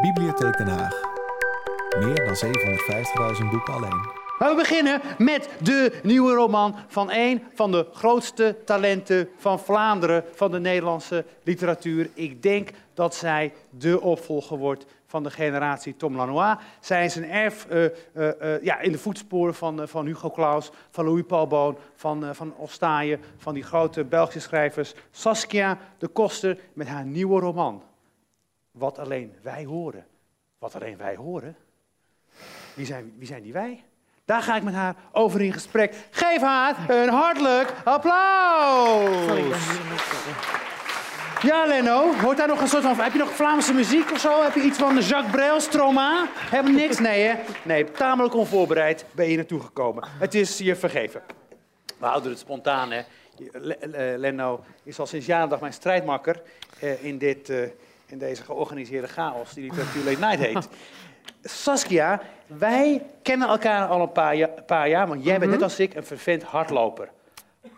Bibliotheek 0.00 0.56
Den 0.56 0.68
Haag. 0.68 1.00
Meer 1.98 2.24
dan 2.24 2.36
750.000 3.44 3.50
boeken 3.50 3.74
alleen. 3.74 4.08
We 4.38 4.54
beginnen 4.56 5.00
met 5.18 5.48
de 5.62 6.00
nieuwe 6.02 6.34
roman 6.34 6.76
van 6.88 7.10
een 7.10 7.42
van 7.54 7.70
de 7.70 7.86
grootste 7.92 8.56
talenten 8.64 9.28
van 9.36 9.60
Vlaanderen, 9.60 10.24
van 10.34 10.50
de 10.50 10.60
Nederlandse 10.60 11.24
literatuur. 11.42 12.10
Ik 12.14 12.42
denk 12.42 12.70
dat 12.94 13.14
zij 13.14 13.52
de 13.70 14.00
opvolger 14.00 14.58
wordt 14.58 14.86
van 15.06 15.22
de 15.22 15.30
generatie 15.30 15.96
Tom 15.96 16.16
Lanois. 16.16 16.56
Zij 16.80 17.04
is 17.04 17.16
een 17.16 17.30
erf 17.30 17.66
uh, 17.70 17.82
uh, 17.82 17.90
uh, 18.42 18.62
ja, 18.62 18.80
in 18.80 18.92
de 18.92 18.98
voetsporen 18.98 19.54
van, 19.54 19.88
van 19.88 20.06
Hugo 20.06 20.30
Claus, 20.30 20.70
van 20.90 21.04
Louis 21.04 21.24
Paul 21.26 21.46
Boon, 21.46 21.78
van, 21.94 22.34
van 22.34 22.54
Ostaaien, 22.56 23.20
van 23.36 23.54
die 23.54 23.62
grote 23.62 24.04
Belgische 24.04 24.40
schrijvers. 24.40 24.94
Saskia 25.10 25.78
de 25.98 26.08
Koster 26.08 26.58
met 26.72 26.88
haar 26.88 27.04
nieuwe 27.04 27.40
roman. 27.40 27.82
Wat 28.80 28.98
alleen 28.98 29.34
wij 29.42 29.64
horen. 29.64 30.06
Wat 30.58 30.74
alleen 30.74 30.96
wij 30.96 31.16
horen. 31.16 31.56
Wie 32.74 32.86
zijn, 32.86 33.14
wie 33.18 33.26
zijn 33.26 33.42
die 33.42 33.52
wij? 33.52 33.84
Daar 34.24 34.42
ga 34.42 34.56
ik 34.56 34.62
met 34.62 34.74
haar 34.74 34.96
over 35.12 35.40
in 35.40 35.52
gesprek. 35.52 35.94
Geef 36.10 36.40
haar 36.40 36.90
een 36.90 37.08
hartelijk 37.08 37.74
applaus. 37.84 39.36
Ja, 41.42 41.66
Leno, 41.66 42.14
hoort 42.14 42.36
daar 42.36 42.48
nog 42.48 42.60
een 42.60 42.68
soort 42.68 42.82
van... 42.82 42.96
Heb 42.96 43.12
je 43.12 43.18
nog 43.18 43.30
Vlaamse 43.30 43.72
muziek 43.72 44.10
of 44.10 44.20
zo? 44.20 44.42
Heb 44.42 44.54
je 44.54 44.62
iets 44.62 44.78
van 44.78 44.98
Jacques 44.98 45.32
Brel, 45.32 45.60
Stromae? 45.60 46.26
Heb 46.34 46.66
je 46.66 46.72
niks? 46.72 46.98
Nee, 46.98 47.22
hè? 47.22 47.34
Nee, 47.64 47.90
tamelijk 47.90 48.34
onvoorbereid 48.34 49.04
ben 49.12 49.28
je 49.28 49.36
naartoe 49.36 49.60
gekomen. 49.60 50.08
Het 50.18 50.34
is 50.34 50.58
je 50.58 50.76
vergeven. 50.76 51.22
We 51.98 52.06
houden 52.06 52.30
het 52.30 52.40
spontaan, 52.40 52.90
hè. 52.90 53.02
Leno 54.16 54.64
is 54.82 54.98
al 54.98 55.06
sinds 55.06 55.26
jaren 55.26 55.48
dag 55.48 55.60
mijn 55.60 55.72
strijdmakker 55.72 56.42
eh, 56.80 57.04
in, 57.04 57.18
dit, 57.18 57.48
uh, 57.48 57.68
in 58.12 58.18
deze 58.18 58.42
georganiseerde 58.42 59.06
chaos 59.08 59.54
die 59.54 59.62
Literatuur 59.64 60.04
Late 60.04 60.18
Night 60.26 60.38
heet. 60.46 60.68
Saskia, 61.42 62.20
wij 62.46 63.02
kennen 63.22 63.48
elkaar 63.48 63.88
al 63.88 64.00
een 64.00 64.12
paar, 64.12 64.36
ja, 64.36 64.46
paar 64.66 64.88
jaar, 64.88 65.06
want 65.08 65.24
jij 65.24 65.32
bent 65.38 65.50
Mhm. 65.50 65.60
net 65.60 65.62
als 65.62 65.78
ik 65.78 65.94
een 65.94 66.04
vervent 66.04 66.42
hardloper. 66.42 67.08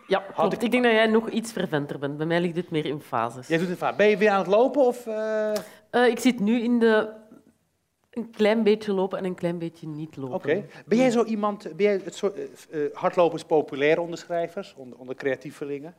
Ja, 0.07 0.23
klopt. 0.35 0.53
ik- 0.53 0.61
Ik... 0.61 0.71
denk 0.71 0.83
dat 0.83 0.91
jij 0.91 1.07
nog 1.07 1.29
iets 1.29 1.51
verventer 1.51 1.99
bent. 1.99 2.17
Bij 2.17 2.25
mij 2.25 2.41
ligt 2.41 2.55
dit 2.55 2.69
meer 2.71 2.85
in 2.85 2.99
fases. 2.99 3.47
Jij 3.47 3.57
doet 3.57 3.67
het 3.67 3.77
vaak. 3.77 3.97
Ben 3.97 4.07
je 4.09 4.17
weer 4.17 4.29
aan 4.29 4.37
het 4.39 4.47
lopen 4.47 4.81
of... 4.85 5.07
eh, 5.07 5.51
Eh, 5.89 6.07
ik 6.07 6.19
zit 6.19 6.39
nu 6.39 6.61
in 6.61 6.79
de... 6.79 7.09
Een 8.11 8.29
klein 8.31 8.63
beetje 8.63 8.93
lopen 8.93 9.17
en 9.17 9.25
een 9.25 9.35
klein 9.35 9.57
beetje 9.57 9.87
niet 9.87 10.15
lopen. 10.15 10.35
Oké. 10.35 10.65
Ben 10.85 10.97
jij 10.97 11.09
zo 11.09 11.23
iemand, 11.23 11.63
ben 11.63 11.85
jij 11.85 12.01
het 12.03 12.15
soort, 12.15 12.35
eh, 12.69 12.79
hardlopers 12.93 13.43
populair 13.43 13.99
onder 13.99 14.17
schrijvers, 14.17 14.73
onder, 14.77 14.97
onder 14.99 15.15
creatievelingen? 15.15 15.95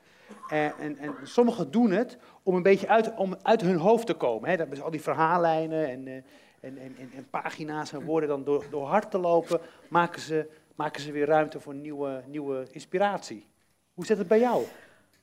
En, 0.48 0.72
en, 0.78 0.98
en 0.98 1.14
sommigen 1.22 1.70
doen 1.70 1.90
het 1.90 2.18
om 2.42 2.54
een 2.54 2.62
beetje 2.62 2.88
uit, 2.88 3.14
om 3.16 3.36
uit 3.42 3.60
hun 3.60 3.76
hoofd 3.76 4.06
te 4.06 4.14
komen. 4.14 4.50
Hè? 4.50 4.56
Dat 4.56 4.68
ze 4.72 4.82
al 4.82 4.90
die 4.90 5.02
verhaallijnen 5.02 5.88
en, 5.88 6.06
eh, 6.06 6.14
en, 6.60 6.78
en, 6.78 7.10
en, 7.14 7.26
pagina's 7.30 7.92
en 7.92 8.04
woorden 8.04 8.28
dan 8.28 8.44
door, 8.44 8.64
door 8.70 8.86
hard 8.86 9.10
te 9.10 9.18
lopen, 9.18 9.60
maken 9.88 10.20
ze, 10.20 10.50
maken 10.74 11.00
ze 11.00 11.12
weer 11.12 11.26
ruimte 11.26 11.60
voor 11.60 11.74
nieuwe, 11.74 12.22
nieuwe 12.26 12.66
inspiratie. 12.70 13.46
Hoe 13.94 14.06
zit 14.06 14.18
het 14.18 14.28
bij 14.28 14.38
jou? 14.38 14.64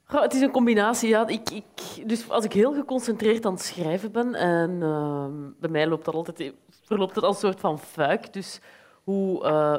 Het 0.05 0.33
is 0.33 0.41
een 0.41 0.51
combinatie. 0.51 1.09
Ja. 1.09 1.27
Ik, 1.27 1.49
ik, 1.49 1.63
dus 2.05 2.29
als 2.29 2.45
ik 2.45 2.53
heel 2.53 2.73
geconcentreerd 2.73 3.45
aan 3.45 3.53
het 3.53 3.61
schrijven 3.61 4.11
ben, 4.11 4.35
en 4.35 4.81
ehm, 4.81 5.31
bij 5.59 5.69
mij 5.69 5.87
loopt 5.87 6.05
dat 6.05 6.13
altijd, 6.13 6.53
verloopt 6.83 7.15
het 7.15 7.23
als 7.23 7.35
een 7.35 7.49
soort 7.49 7.59
van 7.59 7.79
fuik. 7.79 8.33
Dus 8.33 8.59
hoe 9.03 9.43
eh, 9.43 9.75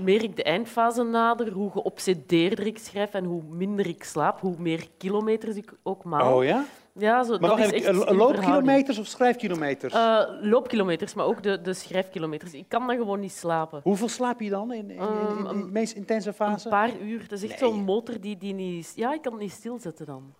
meer 0.00 0.22
ik 0.22 0.36
de 0.36 0.42
eindfase 0.42 1.02
nader, 1.02 1.52
hoe 1.52 1.70
geobsedeerder 1.70 2.66
ik 2.66 2.78
schrijf 2.78 3.14
en 3.14 3.24
hoe 3.24 3.42
minder 3.42 3.86
ik 3.86 4.04
slaap, 4.04 4.40
hoe 4.40 4.54
meer 4.58 4.86
kilometers 4.98 5.56
ik 5.56 5.72
ook 5.82 6.04
maal. 6.04 6.36
Oh 6.36 6.44
ja? 6.44 6.64
Ja, 6.94 7.24
zo, 7.24 7.38
Maar 7.38 7.50
dat 7.50 7.58
is 7.58 7.72
echt 7.72 7.84
eh, 7.86 8.10
loopkilometers 8.16 8.98
of 8.98 9.06
schrijfkilometers? 9.06 9.94
Eh, 9.94 10.22
loopkilometers, 10.40 11.14
maar 11.14 11.24
ook 11.26 11.42
de, 11.42 11.60
de 11.60 11.74
schrijfkilometers. 11.74 12.52
Ik 12.54 12.68
kan 12.68 12.86
dan 12.86 12.96
gewoon 12.96 13.20
niet 13.20 13.32
slapen. 13.32 13.80
Hoeveel 13.82 14.08
slaap 14.08 14.40
je 14.40 14.50
dan 14.50 14.72
in, 14.72 14.90
in, 14.90 14.96
in, 14.96 14.98
in- 15.28 15.36
in 15.36 15.42
de 15.44 15.48
Ehm, 15.48 15.72
meest 15.72 15.94
intense 15.96 16.32
fase? 16.32 16.64
Een 16.64 16.70
paar 16.70 16.98
uur. 17.00 17.20
Dat 17.28 17.42
is 17.42 17.50
echt 17.50 17.60
Nee. 17.60 17.70
zo'n 17.70 17.80
motor 17.84 18.20
die, 18.20 18.36
die 18.36 18.54
niet... 18.54 18.92
Ja, 18.96 19.12
ik 19.14 19.22
kan 19.22 19.32
het 19.32 19.40
niet 19.40 19.52
stilzetten 19.52 20.06
dan. 20.06 20.34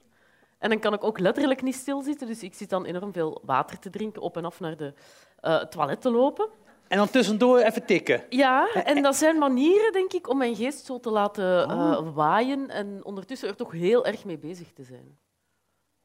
En 0.58 0.68
dan 0.70 0.78
kan 0.78 0.92
ik 0.92 1.04
ook 1.04 1.18
letterlijk 1.18 1.62
niet 1.62 1.74
stilzitten. 1.74 2.26
Dus 2.26 2.42
ik 2.42 2.54
zit 2.54 2.70
dan 2.70 2.84
enorm 2.84 3.12
veel 3.12 3.40
water 3.44 3.78
te 3.78 3.90
drinken, 3.90 4.22
op 4.22 4.36
en 4.36 4.44
af 4.44 4.60
naar 4.60 4.76
de 4.76 4.92
eh 5.40 5.56
toilet 5.64 6.00
te 6.00 6.10
lopen. 6.10 6.48
En 6.88 6.98
dan 6.98 7.10
tussendoor 7.10 7.58
even 7.58 7.84
tikken. 7.86 8.24
Ja, 8.28 8.68
en 8.72 9.02
dat 9.02 9.16
zijn 9.16 9.38
manieren, 9.38 9.92
denk 9.92 10.12
ik, 10.12 10.28
om 10.28 10.38
mijn 10.38 10.56
geest 10.56 10.84
zo 10.84 11.00
te 11.00 11.10
laten 11.10 11.68
eh, 11.68 11.76
Oh. 11.76 12.14
waaien 12.14 12.68
en 12.70 13.00
ondertussen 13.04 13.48
er 13.48 13.56
toch 13.56 13.72
heel 13.72 14.06
erg 14.06 14.24
mee 14.24 14.38
bezig 14.38 14.72
te 14.72 14.82
zijn. 14.82 15.18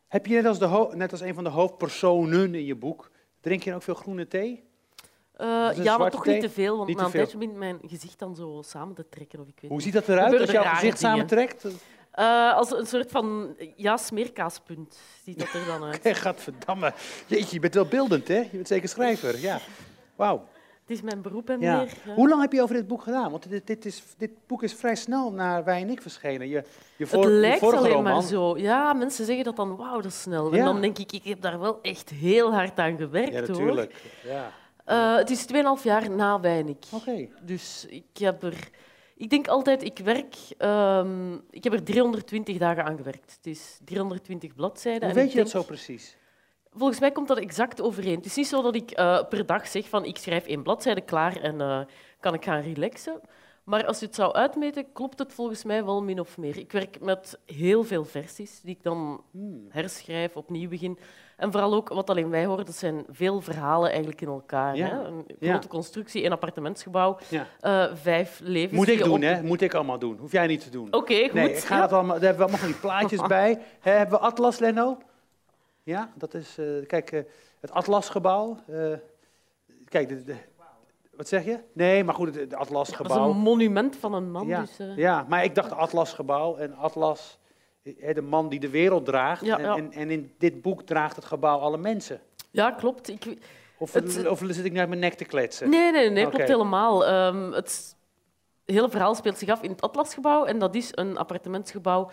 Heb 0.07 0.25
je 0.25 0.35
net 0.35 0.45
als, 0.45 0.59
de 0.59 0.89
net 0.93 1.11
als 1.11 1.21
een 1.21 1.33
van 1.33 1.43
de 1.43 1.49
hoofdpersonen 1.49 2.55
in 2.55 2.65
je 2.65 2.75
boek, 2.75 3.11
drink 3.41 3.63
je 3.63 3.73
ook 3.73 3.83
veel 3.83 3.93
groene 3.93 4.27
thee? 4.27 4.63
Eh, 5.33 5.69
ja, 5.75 5.97
maar 5.97 6.11
toch 6.11 6.23
thee? 6.23 6.33
niet 6.33 6.43
te 6.43 6.49
veel, 6.49 6.77
want 6.77 6.95
na 6.95 7.03
een 7.05 7.11
tijdje 7.11 7.38
begint 7.38 7.57
mijn 7.57 7.79
gezicht 7.85 8.19
dan 8.19 8.35
zo 8.35 8.61
samen 8.65 8.95
te 8.95 9.09
trekken. 9.09 9.39
Of 9.39 9.47
ik 9.47 9.57
weet 9.61 9.71
Hoe 9.71 9.81
ziet 9.81 9.94
dat 9.94 10.07
eruit 10.07 10.39
als 10.39 10.51
jouw 10.51 10.63
gezicht 10.63 10.81
dingen. 10.81 10.97
samentrekt? 10.97 11.65
Eh, 12.11 12.53
als 12.55 12.71
een 12.71 12.85
soort 12.85 13.11
van 13.11 13.55
ja, 13.75 13.97
smeerkaaspunt 13.97 14.97
ziet 15.23 15.39
dat 15.39 15.53
er 15.53 15.65
dan 15.65 15.83
uit. 15.91 15.99
Gadverdamme. 16.17 16.94
Jeetje, 17.27 17.53
je 17.53 17.59
bent 17.59 17.73
wel 17.73 17.85
beeldend, 17.85 18.27
hè? 18.27 18.38
Je 18.39 18.49
bent 18.51 18.67
zeker 18.67 18.89
schrijver, 18.89 19.39
ja. 19.39 19.59
Wauw. 20.15 20.47
Het 20.88 20.96
is 20.98 21.02
mijn 21.02 21.22
beroep 21.22 21.50
en 21.50 21.59
Ja. 21.59 21.78
meer. 21.78 21.94
ja. 22.06 22.14
Hoe 22.14 22.30
lang 22.30 22.42
heb 22.42 22.52
je 22.53 22.62
over 22.62 22.75
dit 22.75 22.88
boek 22.88 23.02
gedaan? 23.02 23.31
Want 23.31 23.50
dit, 23.50 23.68
dit, 23.68 23.86
is, 23.86 24.03
dit 24.18 24.31
boek 24.48 24.64
is 24.64 24.74
vrij 24.74 24.96
snel 24.96 25.31
naar 25.31 25.64
Wij 25.64 25.81
en 25.81 25.90
ik 25.90 26.02
verschenen. 26.02 26.48
Je, 26.48 26.64
je, 26.98 27.08
voor, 27.08 27.24
het 27.24 27.31
lijkt 27.34 27.59
vorige 27.59 27.78
alleen 27.78 27.92
roman. 27.92 28.14
maar 28.14 28.22
zo. 28.24 28.58
Ja, 28.58 28.94
mensen 28.94 29.25
zeggen 29.25 29.44
dat 29.46 29.56
dan, 29.56 29.75
wauw, 29.75 29.96
dat 29.96 30.12
is 30.12 30.22
snel. 30.22 30.53
Ja. 30.53 30.59
En 30.59 30.66
dan 30.66 30.81
denk 30.81 30.98
ik, 30.98 31.12
ik 31.12 31.24
heb 31.24 31.42
daar 31.42 31.59
wel 31.59 31.80
echt 31.81 32.09
heel 32.09 32.53
hard 32.53 32.80
aan 32.80 32.98
gewerkt, 32.98 33.31
Ja, 33.34 33.40
hoor. 33.40 33.48
natuurlijk. 33.50 33.94
Ja. 34.24 34.52
Eh, 34.86 35.16
het 35.16 35.30
is 35.30 35.46
2,5 35.46 35.84
jaar 35.84 36.09
na 36.12 36.40
Weinig. 36.40 36.78
Oké. 36.94 37.28
Dus 37.42 37.86
ik 37.90 38.18
heb 38.19 38.44
er... 38.44 38.69
Ik 39.16 39.30
denk 39.30 39.48
altijd, 39.48 39.84
ik 39.84 39.98
werk... 40.04 40.36
ehm, 40.58 41.34
ik 41.50 41.64
heb 41.64 41.74
er 41.74 41.84
320 41.84 42.58
dagen 42.58 42.84
aan 42.86 42.98
gewerkt. 42.98 43.34
Het 43.38 43.46
is 43.48 43.80
320 43.86 44.56
bladzijden. 44.56 45.00
Hoe 45.02 45.09
en 45.09 45.16
weet 45.16 45.25
ik 45.25 45.31
je 45.31 45.38
dat 45.38 45.50
zo 45.50 45.64
precies? 45.64 46.18
Volgens 46.77 46.99
mij 46.99 47.11
komt 47.11 47.27
dat 47.27 47.38
exact 47.38 47.81
overeen. 47.81 48.15
Het 48.15 48.25
is 48.25 48.35
niet 48.35 48.47
zo 48.47 48.61
dat 48.61 48.75
ik 48.75 48.91
eh, 48.91 49.19
per 49.29 49.45
dag 49.45 49.67
zeg 49.67 49.89
van 49.89 50.05
ik 50.05 50.17
schrijf 50.17 50.45
één 50.47 50.63
bladzijde 50.63 51.01
klaar 51.01 51.35
en 51.35 51.61
eh, 51.61 51.79
kan 52.19 52.33
ik 52.33 52.43
gaan 52.43 52.61
relaxen. 52.61 53.21
Maar 53.63 53.85
als 53.85 53.99
je 53.99 54.05
het 54.05 54.15
zou 54.15 54.33
uitmeten, 54.33 54.85
klopt 54.93 55.19
het 55.19 55.33
volgens 55.33 55.63
mij 55.63 55.85
wel 55.85 56.03
min 56.03 56.19
of 56.19 56.38
meer. 56.38 56.57
Ik 56.57 56.71
werk 56.71 56.99
met 57.01 57.39
heel 57.45 57.83
veel 57.83 58.05
versies 58.05 58.61
die 58.61 58.75
ik 58.75 58.83
dan 58.83 59.21
Hmm. 59.31 59.65
herschrijf, 59.69 60.35
opnieuw 60.35 60.69
begin. 60.69 60.97
En 61.38 61.51
vooral 61.51 61.73
ook, 61.73 61.89
wat 61.89 62.09
alleen 62.09 62.29
wij 62.29 62.45
horen, 62.45 62.65
dat 62.65 62.75
zijn 62.75 63.05
veel 63.09 63.41
verhalen 63.41 63.89
eigenlijk 63.89 64.21
in 64.21 64.27
elkaar. 64.27 64.75
Ja. 64.75 64.88
Hè? 64.88 65.03
Een 65.03 65.25
Ja. 65.39 65.49
grote 65.51 65.67
constructie, 65.67 66.23
een 66.25 66.31
appartementsgebouw, 66.31 67.17
Ja. 67.29 67.47
eh, 67.59 67.85
vijf 67.95 68.39
levens. 68.44 68.73
Moet 68.77 68.88
ik 68.88 69.03
doen, 69.03 69.13
op- 69.13 69.21
hè? 69.21 69.41
Moet 69.44 69.61
ik 69.61 69.73
allemaal 69.73 69.99
doen. 69.99 70.17
Hoef 70.17 70.31
jij 70.31 70.47
niet 70.47 70.61
te 70.63 70.69
doen. 70.69 70.88
Oké, 70.94 71.21
goed. 71.23 71.33
Nee, 71.33 71.49
ik 71.49 71.57
ga 71.57 71.81
het 71.81 71.94
allemaal, 71.94 72.19
daar 72.19 72.25
hebben 72.25 72.38
we 72.45 72.51
allemaal 72.51 72.59
van 72.59 72.71
die 72.71 72.79
plaatjes 72.81 73.21
bij. 73.38 73.59
Hebben 73.79 74.19
we 74.19 74.25
Atlas, 74.25 74.59
Leno? 74.59 74.97
Ja, 75.88 76.12
dat 76.16 76.34
is, 76.34 76.58
eh, 76.58 76.66
kijk, 76.88 77.12
eh, 77.12 77.22
het 77.59 77.72
Atlasgebouw. 77.72 78.58
eh 78.68 78.94
kijk, 79.86 80.09
de, 80.09 80.24
de- 80.24 80.36
wat 81.16 81.28
zeg 81.28 81.46
je? 81.46 81.59
Nee, 81.74 82.03
maar 82.03 82.16
goed, 82.16 82.28
het, 82.28 82.36
het 82.36 82.50
Dat 82.50 82.59
is 82.62 82.66
Atlasgebouw. 82.68 83.30
een 83.30 83.38
monument 83.38 83.96
van 83.96 84.14
een 84.14 84.31
man. 84.31 84.48
Ja, 84.48 84.59
Dus, 84.62 84.78
ja, 84.96 85.25
maar 85.30 85.44
ik 85.44 85.56
dacht 85.56 85.72
Atlasgebouw 85.72 86.56
en 86.58 86.74
Atlas, 86.75 87.38
de 88.14 88.22
man 88.22 88.50
die 88.50 88.59
de 88.59 88.70
wereld 88.70 89.06
draagt. 89.06 89.46
Ja, 89.46 89.58
en, 89.58 89.64
ja. 89.64 89.75
En, 89.75 89.92
en 89.92 90.09
in 90.12 90.34
dit 90.38 90.62
boek 90.62 90.81
draagt 90.81 91.16
het 91.16 91.25
gebouw 91.25 91.59
alle 91.59 91.78
mensen. 91.78 92.19
ja, 92.52 92.72
klopt. 92.72 93.08
Ik, 93.09 93.38
Of, 93.80 93.94
Het- 93.94 94.28
of 94.28 94.42
zit 94.46 94.66
ik 94.66 94.72
nu 94.72 94.80
uit 94.80 94.88
mijn 94.90 95.00
nek 95.02 95.14
te 95.14 95.25
kletsen? 95.25 95.69
Nee, 95.69 95.92
nee, 95.92 96.09
nee, 96.09 96.30
klopt 96.30 96.48
helemaal. 96.48 97.06
Ehm, 97.06 97.52
het 97.52 97.96
hele 98.66 98.90
verhaal 98.90 99.16
speelt 99.16 99.38
zich 99.38 99.50
af 99.50 99.62
in 99.62 99.69
het 99.72 99.81
Atlasgebouw 99.81 100.46
en 100.46 100.59
dat 100.59 100.75
is 100.75 100.90
een 100.92 101.18
appartementsgebouw 101.18 102.09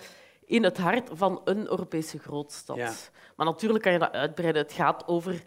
in 0.47 0.62
het 0.65 0.78
hart 0.78 1.10
van 1.12 1.41
een 1.44 1.71
Europese 1.71 2.19
grootstad. 2.19 2.77
Ja. 2.77 2.93
Maar 3.37 3.47
natuurlijk 3.47 3.82
kan 3.82 3.93
je 3.93 3.99
dat 3.99 4.12
uitbreiden. 4.12 4.62
Het 4.62 4.72
gaat 4.72 5.09
over 5.09 5.43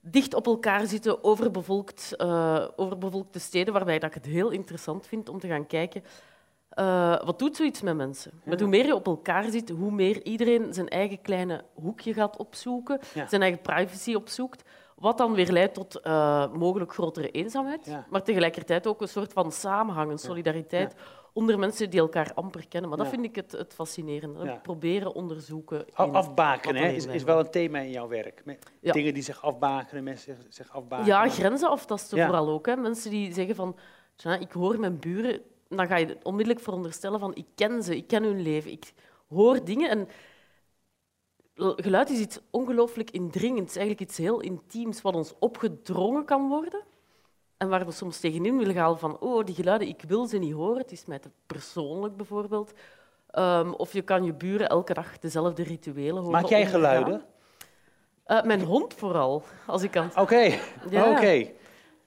dicht 0.00 0.34
op 0.34 0.46
elkaar 0.46 0.86
zitten, 0.86 1.24
overbevolkt, 1.24 2.16
eh, 2.16 2.64
overbevolkte 2.76 3.38
steden, 3.38 3.72
waarbij 3.74 3.98
dat 3.98 4.08
ik 4.08 4.14
het 4.14 4.26
heel 4.26 4.50
interessant 4.50 5.06
vind 5.06 5.28
om 5.28 5.38
te 5.38 5.48
gaan 5.48 5.66
kijken. 5.66 6.04
eh, 6.68 7.24
wat 7.24 7.38
doet 7.38 7.56
zoiets 7.56 7.80
met 7.80 7.96
mensen? 7.96 8.40
Met 8.44 8.60
hoe 8.60 8.68
meer 8.68 8.86
je 8.86 8.94
op 8.94 9.06
elkaar 9.06 9.50
zit, 9.50 9.68
hoe 9.70 9.90
meer 9.90 10.22
iedereen 10.24 10.74
zijn 10.74 10.88
eigen 10.88 11.20
kleine 11.22 11.64
hoekje 11.74 12.12
gaat 12.14 12.36
opzoeken, 12.36 13.00
Ja. 13.14 13.26
zijn 13.28 13.42
eigen 13.42 13.60
privacy 13.60 14.14
opzoekt. 14.14 14.62
Wat 14.94 15.18
dan 15.18 15.34
weer 15.34 15.50
leidt 15.52 15.74
tot 15.74 16.00
eh, 16.00 16.52
mogelijk 16.52 16.92
grotere 16.92 17.30
eenzaamheid, 17.30 17.86
Ja. 17.86 18.06
maar 18.10 18.22
tegelijkertijd 18.22 18.86
ook 18.86 19.00
een 19.00 19.08
soort 19.08 19.32
van 19.32 19.52
samenhang, 19.52 20.10
een 20.10 20.18
solidariteit 20.18 20.94
onder 21.32 21.58
mensen 21.58 21.90
die 21.90 22.00
elkaar 22.00 22.32
amper 22.34 22.68
kennen. 22.68 22.88
Maar 22.90 22.98
dat 22.98 23.08
vind 23.08 23.24
ik 23.24 23.34
het, 23.36 23.52
het 23.52 23.74
fascinerende. 23.74 24.58
Proberen 24.62 25.14
onderzoeken. 25.14 25.84
A- 25.98 26.04
in 26.04 26.14
Afbakenen 26.14 26.82
wat 26.82 26.90
hè, 26.90 26.96
is, 26.96 27.06
is 27.06 27.22
wel 27.22 27.38
een 27.38 27.50
thema 27.50 27.78
in 27.78 27.90
jouw 27.90 28.08
werk. 28.08 28.42
Dingen 28.80 29.14
die 29.14 29.22
zich 29.22 29.42
afbakenen, 29.42 30.04
mensen 30.04 30.36
zich, 30.36 30.46
zich 30.48 30.72
afbakenen. 30.72 31.10
Ja, 31.10 31.28
grenzen 31.28 31.68
aftasten 31.68 32.18
vooral 32.24 32.48
ook. 32.48 32.66
Hè. 32.66 32.76
Mensen 32.76 33.10
die 33.10 33.32
zeggen 33.32 33.54
van, 33.54 33.76
"Tja, 34.16 34.36
ik 34.36 34.52
hoor 34.52 34.80
mijn 34.80 34.98
buren, 34.98 35.40
dan 35.68 35.86
ga 35.86 35.96
je 35.96 36.16
onmiddellijk 36.22 36.64
veronderstellen 36.64 37.20
van, 37.20 37.34
ik 37.34 37.46
ken 37.54 37.82
ze, 37.82 37.96
ik 37.96 38.06
ken 38.06 38.22
hun 38.22 38.40
leven, 38.42 38.70
ik 38.70 38.92
hoor 39.28 39.64
dingen. 39.64 39.90
En 39.90 40.08
geluid 41.56 42.10
is 42.10 42.18
iets 42.18 42.40
ongelooflijk 42.50 43.10
indringends, 43.10 43.76
eigenlijk 43.76 44.08
iets 44.08 44.18
heel 44.18 44.40
intiems, 44.40 45.02
wat 45.02 45.14
ons 45.14 45.34
opgedrongen 45.38 46.24
kan 46.24 46.48
worden. 46.48 46.82
En 47.56 47.68
waar 47.68 47.86
we 47.86 47.92
soms 47.92 48.20
tegenin 48.20 48.58
willen 48.58 48.74
gaan 48.74 48.98
van, 48.98 49.18
oh, 49.20 49.44
die 49.44 49.54
geluiden, 49.54 49.88
ik 49.88 50.02
wil 50.06 50.26
ze 50.26 50.38
niet 50.38 50.52
horen, 50.52 50.78
het 50.78 50.92
is 50.92 51.04
mij 51.04 51.18
te 51.18 51.30
persoonlijk 51.46 52.16
bijvoorbeeld. 52.16 52.72
Ehm, 53.30 53.70
of 53.70 53.92
je 53.92 54.02
kan 54.02 54.24
je 54.24 54.32
buren 54.32 54.68
elke 54.68 54.94
dag 54.94 55.18
dezelfde 55.18 55.62
rituelen 55.62 56.16
horen. 56.16 56.30
Maak 56.30 56.46
jij 56.46 56.66
geluiden? 56.66 57.22
Eh, 58.24 58.42
mijn 58.42 58.62
hond 58.62 58.94
vooral, 58.94 59.42
als 59.66 59.82
ik 59.82 59.96
aan 59.96 60.10
Oké, 60.16 60.58
Ja. 60.90 61.10
oké. 61.10 61.50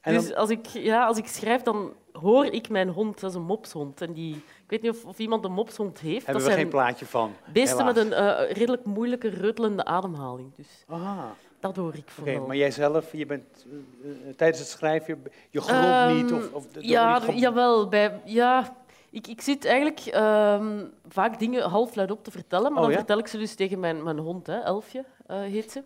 Dus 0.04 0.34
als 0.34 0.50
ik, 0.50 0.66
ja, 0.68 1.06
als 1.06 1.18
ik 1.18 1.28
schrijf, 1.28 1.62
dan 1.62 1.94
hoor 2.12 2.46
ik 2.46 2.70
mijn 2.70 2.90
hond. 2.90 3.20
Dat 3.20 3.30
is 3.30 3.36
een 3.36 3.44
mopshond. 3.44 4.02
En 4.02 4.14
die, 4.14 4.44
weet 4.68 4.82
niet 4.82 4.92
of, 4.92 5.06
of 5.06 5.18
iemand 5.20 5.46
een 5.46 5.52
mopshond 5.52 6.00
heeft. 6.00 6.26
hebben 6.26 6.44
dat 6.44 6.52
we 6.54 6.58
geen 6.60 6.70
plaatje 6.70 7.06
van. 7.06 7.34
beesten 7.54 7.86
met 7.86 7.98
een 7.98 8.14
eh, 8.14 8.52
redelijk 8.52 8.86
moeilijke, 8.86 9.28
reutelende 9.30 9.86
ademhaling. 9.86 10.56
Dus 10.56 10.84
Aha, 10.88 11.36
dat 11.60 11.76
hoor 11.76 11.94
ik 11.94 12.00
oké. 12.00 12.12
vooral. 12.12 12.46
Maar 12.46 12.56
jij 12.56 12.72
zelf, 12.72 13.12
je 13.12 13.26
bent 13.26 13.66
eh, 14.04 14.10
eh, 14.30 14.36
tijdens 14.36 14.60
het 14.60 14.70
schrijven, 14.70 15.22
je, 15.24 15.60
je 15.60 15.68
Ehm, 15.68 16.16
niet? 16.16 16.32
Of, 16.34 16.52
of, 16.54 16.66
ja, 16.80 17.20
niet 17.28 17.40
jawel. 17.40 17.88
Bij, 17.88 18.22
ja, 18.26 18.76
ik, 19.10 19.28
ik 19.28 19.42
zit 19.42 19.66
eigenlijk 19.66 20.00
ehm, 20.00 20.86
vaak 21.08 21.40
dingen 21.40 21.70
halfluid 21.70 22.12
op 22.12 22.24
te 22.24 22.32
vertellen, 22.32 22.72
maar 22.74 22.82
Oh, 22.82 22.82
dan 22.82 22.92
ja? 22.92 22.98
vertel 22.98 23.18
ik 23.18 23.28
ze 23.28 23.38
dus 23.38 23.56
tegen 23.56 23.80
mijn, 23.80 24.04
mijn 24.04 24.18
hond, 24.20 24.48
hè, 24.48 24.60
Elfje 24.60 25.06
heet 25.28 25.72
ze. 25.72 25.84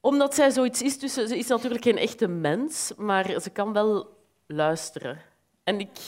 Omdat 0.00 0.34
zij 0.34 0.50
zoiets 0.50 0.82
is, 0.82 0.98
dus 0.98 1.12
ze 1.12 1.38
is 1.38 1.46
natuurlijk 1.46 1.82
geen 1.82 1.98
echte 1.98 2.28
mens, 2.28 2.92
maar 2.96 3.40
ze 3.40 3.50
kan 3.50 3.72
wel 3.72 4.06
luisteren. 4.46 5.18
En 5.64 5.80
ik 5.80 5.98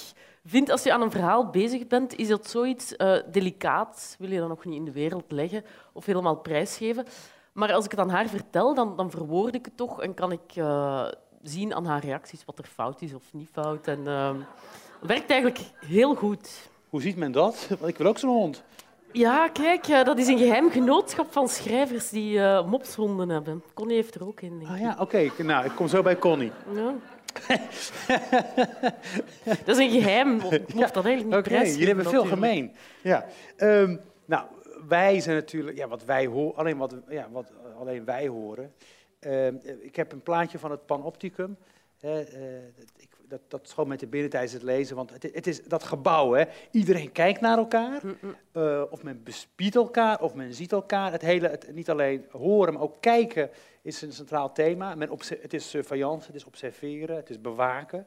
vind, 0.46 0.70
als 0.70 0.82
je 0.82 0.92
aan 0.92 1.02
een 1.02 1.10
verhaal 1.10 1.50
bezig 1.50 1.86
bent, 1.86 2.16
is 2.16 2.28
dat 2.28 2.50
zoiets 2.50 2.96
eh 2.96 3.16
delicaat, 3.32 4.16
wil 4.18 4.30
je 4.30 4.38
dat 4.38 4.48
nog 4.48 4.64
niet 4.64 4.74
in 4.74 4.84
de 4.84 4.92
wereld 4.92 5.24
leggen 5.32 5.64
of 5.92 6.06
helemaal 6.06 6.36
prijsgeven. 6.36 7.06
Maar 7.52 7.72
als 7.72 7.84
ik 7.84 7.90
het 7.90 8.00
aan 8.00 8.10
haar 8.10 8.26
vertel, 8.26 8.74
dan, 8.74 8.96
dan 8.96 9.10
verwoord 9.10 9.54
ik 9.54 9.64
het 9.64 9.76
toch 9.76 10.02
en 10.02 10.14
kan 10.14 10.32
ik 10.32 10.52
eh, 10.54 11.06
zien 11.42 11.74
aan 11.74 11.86
haar 11.86 12.04
reacties 12.04 12.44
wat 12.44 12.58
er 12.58 12.64
fout 12.64 13.02
is 13.02 13.14
of 13.14 13.22
niet 13.32 13.48
fout. 13.52 13.86
En 13.86 14.06
ehm, 14.06 14.36
het 15.00 15.08
werkt 15.08 15.30
eigenlijk 15.30 15.60
heel 15.86 16.14
goed. 16.14 16.70
Hoe 16.88 17.00
ziet 17.00 17.16
men 17.16 17.32
dat? 17.32 17.66
Want 17.68 17.90
ik 17.90 17.98
wil 17.98 18.06
ook 18.06 18.18
zo'n 18.18 18.30
hond. 18.30 18.64
Ja, 19.12 19.48
kijk, 19.48 19.86
eh, 19.86 20.04
dat 20.04 20.18
is 20.18 20.26
een 20.26 20.38
geheim 20.38 20.70
genootschap 20.70 21.32
van 21.32 21.48
schrijvers 21.48 22.10
die 22.10 22.40
mopshonden 22.66 23.28
hebben. 23.28 23.62
Connie 23.74 23.96
heeft 23.96 24.14
er 24.14 24.26
ook 24.26 24.40
een, 24.40 24.58
denk 24.58 24.70
Ah 24.70 24.80
ja, 24.80 24.96
oké. 24.98 25.30
Nou, 25.42 25.64
ik 25.64 25.72
kom 25.74 25.88
zo 25.88 26.02
bij 26.02 26.18
Connie. 26.18 26.52
Ja. 26.74 26.94
dat 29.64 29.68
is 29.68 29.78
een 29.78 29.90
geheim. 29.90 30.28
Mocht 30.74 30.94
dat 30.94 31.04
eigenlijk 31.04 31.34
niet 31.34 31.42
prijsgeven, 31.42 31.78
jullie 31.78 31.86
hebben 31.94 32.04
veel 32.04 32.24
natuurlijk. 32.24 32.52
gemeen. 32.52 32.72
Ja. 33.02 33.26
Ehm, 33.56 33.96
nou, 34.24 34.46
wij 34.88 35.20
zijn 35.20 35.36
natuurlijk, 35.36 35.76
ja, 35.76 35.88
wat 35.88 36.04
wij 36.04 36.26
horen, 36.26 36.56
alleen 36.56 36.76
wat, 36.76 36.94
ja, 37.08 37.28
wat 37.30 37.52
alleen 37.78 38.04
wij 38.04 38.26
horen. 38.28 38.72
Ehm, 39.20 39.54
ik 39.80 39.96
heb 39.96 40.12
een 40.12 40.22
plaatje 40.22 40.58
van 40.58 40.70
het 40.70 40.86
Panopticum. 40.86 41.56
Eh, 42.00 42.14
dat- 42.14 42.28
ik, 42.96 43.15
dat, 43.28 43.40
dat 43.48 43.68
schoot 43.68 43.86
met 43.86 44.00
de 44.00 44.06
binnen 44.06 44.30
tijdens 44.30 44.52
het 44.52 44.62
lezen, 44.62 44.96
want 44.96 45.12
het, 45.12 45.22
het 45.22 45.46
is 45.46 45.62
dat 45.62 45.82
gebouw, 45.82 46.32
hè. 46.32 46.44
Iedereen 46.70 47.12
kijkt 47.12 47.40
naar 47.40 47.58
elkaar, 47.58 48.02
eh, 48.52 48.82
of 48.90 49.02
men 49.02 49.22
bespiedt 49.22 49.74
elkaar, 49.74 50.20
of 50.20 50.34
men 50.34 50.54
ziet 50.54 50.72
elkaar. 50.72 51.12
Het 51.12 51.22
hele, 51.22 51.48
het, 51.48 51.74
niet 51.74 51.90
alleen 51.90 52.26
horen, 52.30 52.72
maar 52.72 52.82
ook 52.82 53.00
kijken 53.00 53.50
is 53.82 54.02
een 54.02 54.12
centraal 54.12 54.52
thema. 54.52 54.94
Men 54.94 55.10
het 55.40 55.54
is 55.54 55.70
surveillance, 55.70 56.26
het 56.26 56.36
is 56.36 56.44
observeren, 56.44 57.16
het 57.16 57.30
is 57.30 57.40
bewaken. 57.40 58.06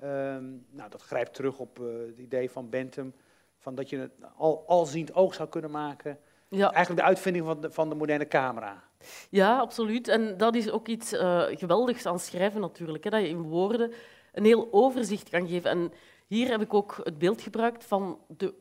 Ehm, 0.00 0.44
nou, 0.70 0.90
dat 0.90 1.02
grijpt 1.02 1.34
terug 1.34 1.58
op 1.58 1.80
eh, 1.80 1.86
het 2.06 2.18
idee 2.18 2.50
van 2.50 2.70
Bentham, 2.70 3.12
van 3.58 3.74
dat 3.74 3.90
je 3.90 3.96
een 3.96 4.12
al, 4.36 4.64
alziend 4.66 5.14
oog 5.14 5.34
zou 5.34 5.48
kunnen 5.48 5.70
maken. 5.70 6.18
Ja. 6.48 6.72
Eigenlijk 6.72 7.00
de 7.00 7.08
uitvinding 7.08 7.44
van 7.44 7.60
de, 7.60 7.70
van 7.70 7.88
de 7.88 7.94
moderne 7.94 8.28
camera. 8.28 8.84
Ja, 9.30 9.58
absoluut. 9.58 10.08
En 10.08 10.36
dat 10.36 10.54
is 10.54 10.70
ook 10.70 10.88
iets 10.88 11.12
eh, 11.12 11.42
geweldigs 11.50 12.06
aan 12.06 12.18
schrijven 12.18 12.60
natuurlijk. 12.60 13.04
Hè, 13.04 13.10
dat 13.10 13.20
je 13.20 13.28
in 13.28 13.42
woorden 13.42 13.92
een 14.36 14.44
heel 14.44 14.68
overzicht 14.70 15.28
kan 15.28 15.48
geven. 15.48 15.70
En 15.70 15.92
hier 16.26 16.48
heb 16.48 16.60
ik 16.60 16.74
ook 16.74 17.00
het 17.02 17.18
beeld 17.18 17.40
gebruikt 17.40 17.84
van 17.84 18.18
de 18.36 18.54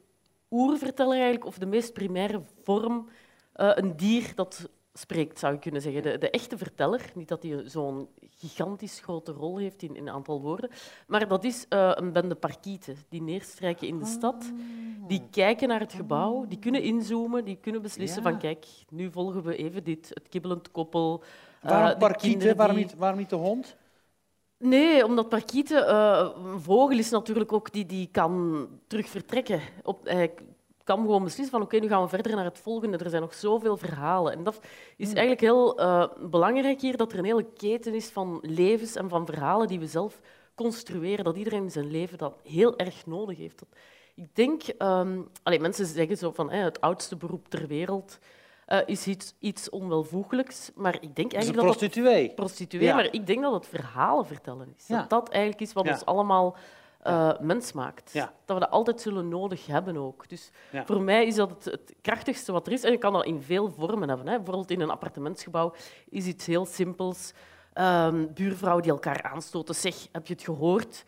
oerverteller 0.52 1.14
eigenlijk, 1.16 1.46
of 1.46 1.58
de 1.58 1.66
meest 1.66 1.94
primaire 1.94 2.42
vorm. 2.64 3.10
eh, 3.54 3.72
een 3.74 3.96
dier 3.98 4.32
dat 4.36 4.70
spreekt, 4.94 5.40
zou 5.40 5.54
je 5.54 5.60
kunnen 5.60 5.82
zeggen. 5.82 6.02
De, 6.02 6.18
de 6.18 6.30
echte 6.30 6.58
verteller, 6.58 7.02
niet 7.16 7.28
dat 7.28 7.44
hij 7.44 7.62
zo'n 7.66 8.08
gigantisch 8.30 9.00
grote 9.00 9.32
rol 9.32 9.58
heeft 9.58 9.82
in, 9.84 9.96
in 9.96 10.08
een 10.08 10.14
aantal 10.14 10.42
woorden, 10.42 10.70
maar 11.08 11.28
dat 11.28 11.44
is 11.44 11.66
eh, 11.70 11.92
een 11.94 12.12
bende 12.12 12.36
parkieten 12.36 12.96
die 13.10 13.22
neerstrijken 13.22 13.88
in 13.88 14.00
de 14.00 14.06
stad. 14.06 14.52
Die 15.08 15.22
kijken 15.32 15.68
naar 15.68 15.80
het 15.80 15.94
gebouw, 15.94 16.46
die 16.48 16.60
kunnen 16.60 16.82
inzoomen, 16.82 17.46
die 17.46 17.56
kunnen 17.62 17.82
beslissen 17.82 18.24
Ja. 18.24 18.30
van 18.30 18.40
kijk, 18.40 18.66
nu 18.90 19.12
volgen 19.12 19.44
we 19.44 19.56
even 19.56 19.84
dit, 19.84 20.10
het 20.14 20.30
kibbelend 20.30 20.72
koppel. 20.72 21.24
eh, 21.62 21.70
Waarom 21.70 21.90
de 21.90 21.98
parkieten? 21.98 22.56
Waarom, 22.56 22.76
niet, 22.76 22.96
waarom 22.96 23.20
niet 23.20 23.30
de 23.30 23.36
hond? 23.36 23.76
Nee, 24.66 25.06
omdat 25.06 25.30
parkieten, 25.30 25.88
eh, 25.88 26.30
een 26.46 26.62
vogel 26.62 26.98
is 26.98 27.10
natuurlijk 27.10 27.54
ook 27.54 27.72
die, 27.72 27.86
die 27.86 28.10
kan 28.12 28.68
terug 28.88 29.08
vertrekken. 29.08 29.62
Op, 29.84 30.06
hij 30.06 30.34
kan 30.84 31.00
gewoon 31.00 31.24
beslissen 31.24 31.58
van 31.58 31.62
oké, 31.62 31.78
nu 31.78 31.88
gaan 31.88 32.02
we 32.02 32.10
verder 32.10 32.36
naar 32.36 32.46
het 32.46 32.60
volgende. 32.60 32.98
Er 32.98 33.10
zijn 33.10 33.22
nog 33.22 33.34
zoveel 33.34 33.78
verhalen. 33.78 34.34
En 34.34 34.44
dat 34.44 34.60
is 34.98 35.08
eigenlijk 35.08 35.42
heel 35.42 35.80
eh, 35.80 36.08
belangrijk 36.20 36.82
hier, 36.82 36.98
dat 36.98 37.12
er 37.12 37.20
een 37.20 37.26
hele 37.26 37.52
keten 37.58 37.94
is 37.94 38.10
van 38.10 38.40
levens 38.42 38.96
en 38.96 39.10
van 39.10 39.26
verhalen 39.26 39.68
die 39.68 39.80
we 39.80 39.88
zelf 39.88 40.20
construeren. 40.56 41.26
Dat 41.26 41.38
iedereen 41.38 41.64
in 41.64 41.72
zijn 41.72 41.92
leven 41.92 42.18
dat 42.18 42.40
heel 42.44 42.78
erg 42.78 43.06
nodig 43.06 43.38
heeft. 43.38 43.60
Dat, 43.60 43.70
ik 44.16 44.36
denk, 44.36 44.64
ehm 44.64 45.22
allee, 45.44 45.60
mensen 45.60 45.86
zeggen 45.86 46.18
zo 46.18 46.32
van 46.32 46.52
het 46.52 46.82
oudste 46.82 47.16
beroep 47.16 47.48
ter 47.48 47.68
wereld 47.68 48.20
eh, 48.66 48.80
is 48.86 49.08
iets, 49.08 49.34
iets 49.40 49.70
onwelvoegelijks. 49.70 50.72
Maar 50.76 50.94
ik 50.96 51.16
denk 51.16 51.32
Dat 51.32 51.34
eigenlijk 51.34 51.56
dat 51.56 51.80
dat 51.80 51.90
prostituee. 51.90 52.30
prostituee, 52.34 52.84
Ja. 52.88 52.96
maar 52.96 53.14
ik 53.14 53.28
denk 53.28 53.42
dat 53.42 53.54
het 53.54 53.68
verhalen 53.68 54.26
vertellen 54.26 54.74
is. 54.78 54.88
Ja. 54.88 55.00
Dat 55.00 55.10
dat 55.10 55.30
eigenlijk 55.30 55.62
is 55.62 55.74
wat 55.74 55.88
ons 55.88 56.06
allemaal 56.06 56.56
eh, 57.02 57.32
mens 57.40 57.72
maakt. 57.72 58.12
Ja. 58.14 58.34
Dat 58.46 58.58
we 58.58 58.64
dat 58.64 58.72
altijd 58.72 59.02
zullen 59.02 59.28
nodig 59.28 59.66
hebben 59.66 59.98
ook. 59.98 60.30
Dus 60.30 60.52
Ja. 60.72 60.86
voor 60.86 61.02
mij 61.02 61.26
is 61.26 61.36
dat 61.36 61.50
het, 61.50 61.66
het 61.66 61.94
krachtigste 62.02 62.52
wat 62.52 62.68
er 62.68 62.74
is. 62.74 62.84
En 62.84 62.92
je 62.92 62.98
kan 62.98 63.14
dat 63.14 63.26
in 63.26 63.42
veel 63.42 63.72
vormen 63.72 64.08
hebben. 64.10 64.28
Hè. 64.28 64.36
Bijvoorbeeld 64.36 64.72
in 64.72 64.82
een 64.82 64.90
appartementsgebouw 64.90 65.74
is 66.10 66.26
iets 66.26 66.46
heel 66.46 66.66
simpels. 66.66 67.34
Ehm 67.74 68.26
buurvrouwen 68.34 68.84
die 68.84 68.92
elkaar 68.92 69.24
aanstoten. 69.24 69.76
Zeg, 69.76 70.08
heb 70.12 70.28
je 70.28 70.34
het 70.34 70.44
gehoord? 70.44 71.04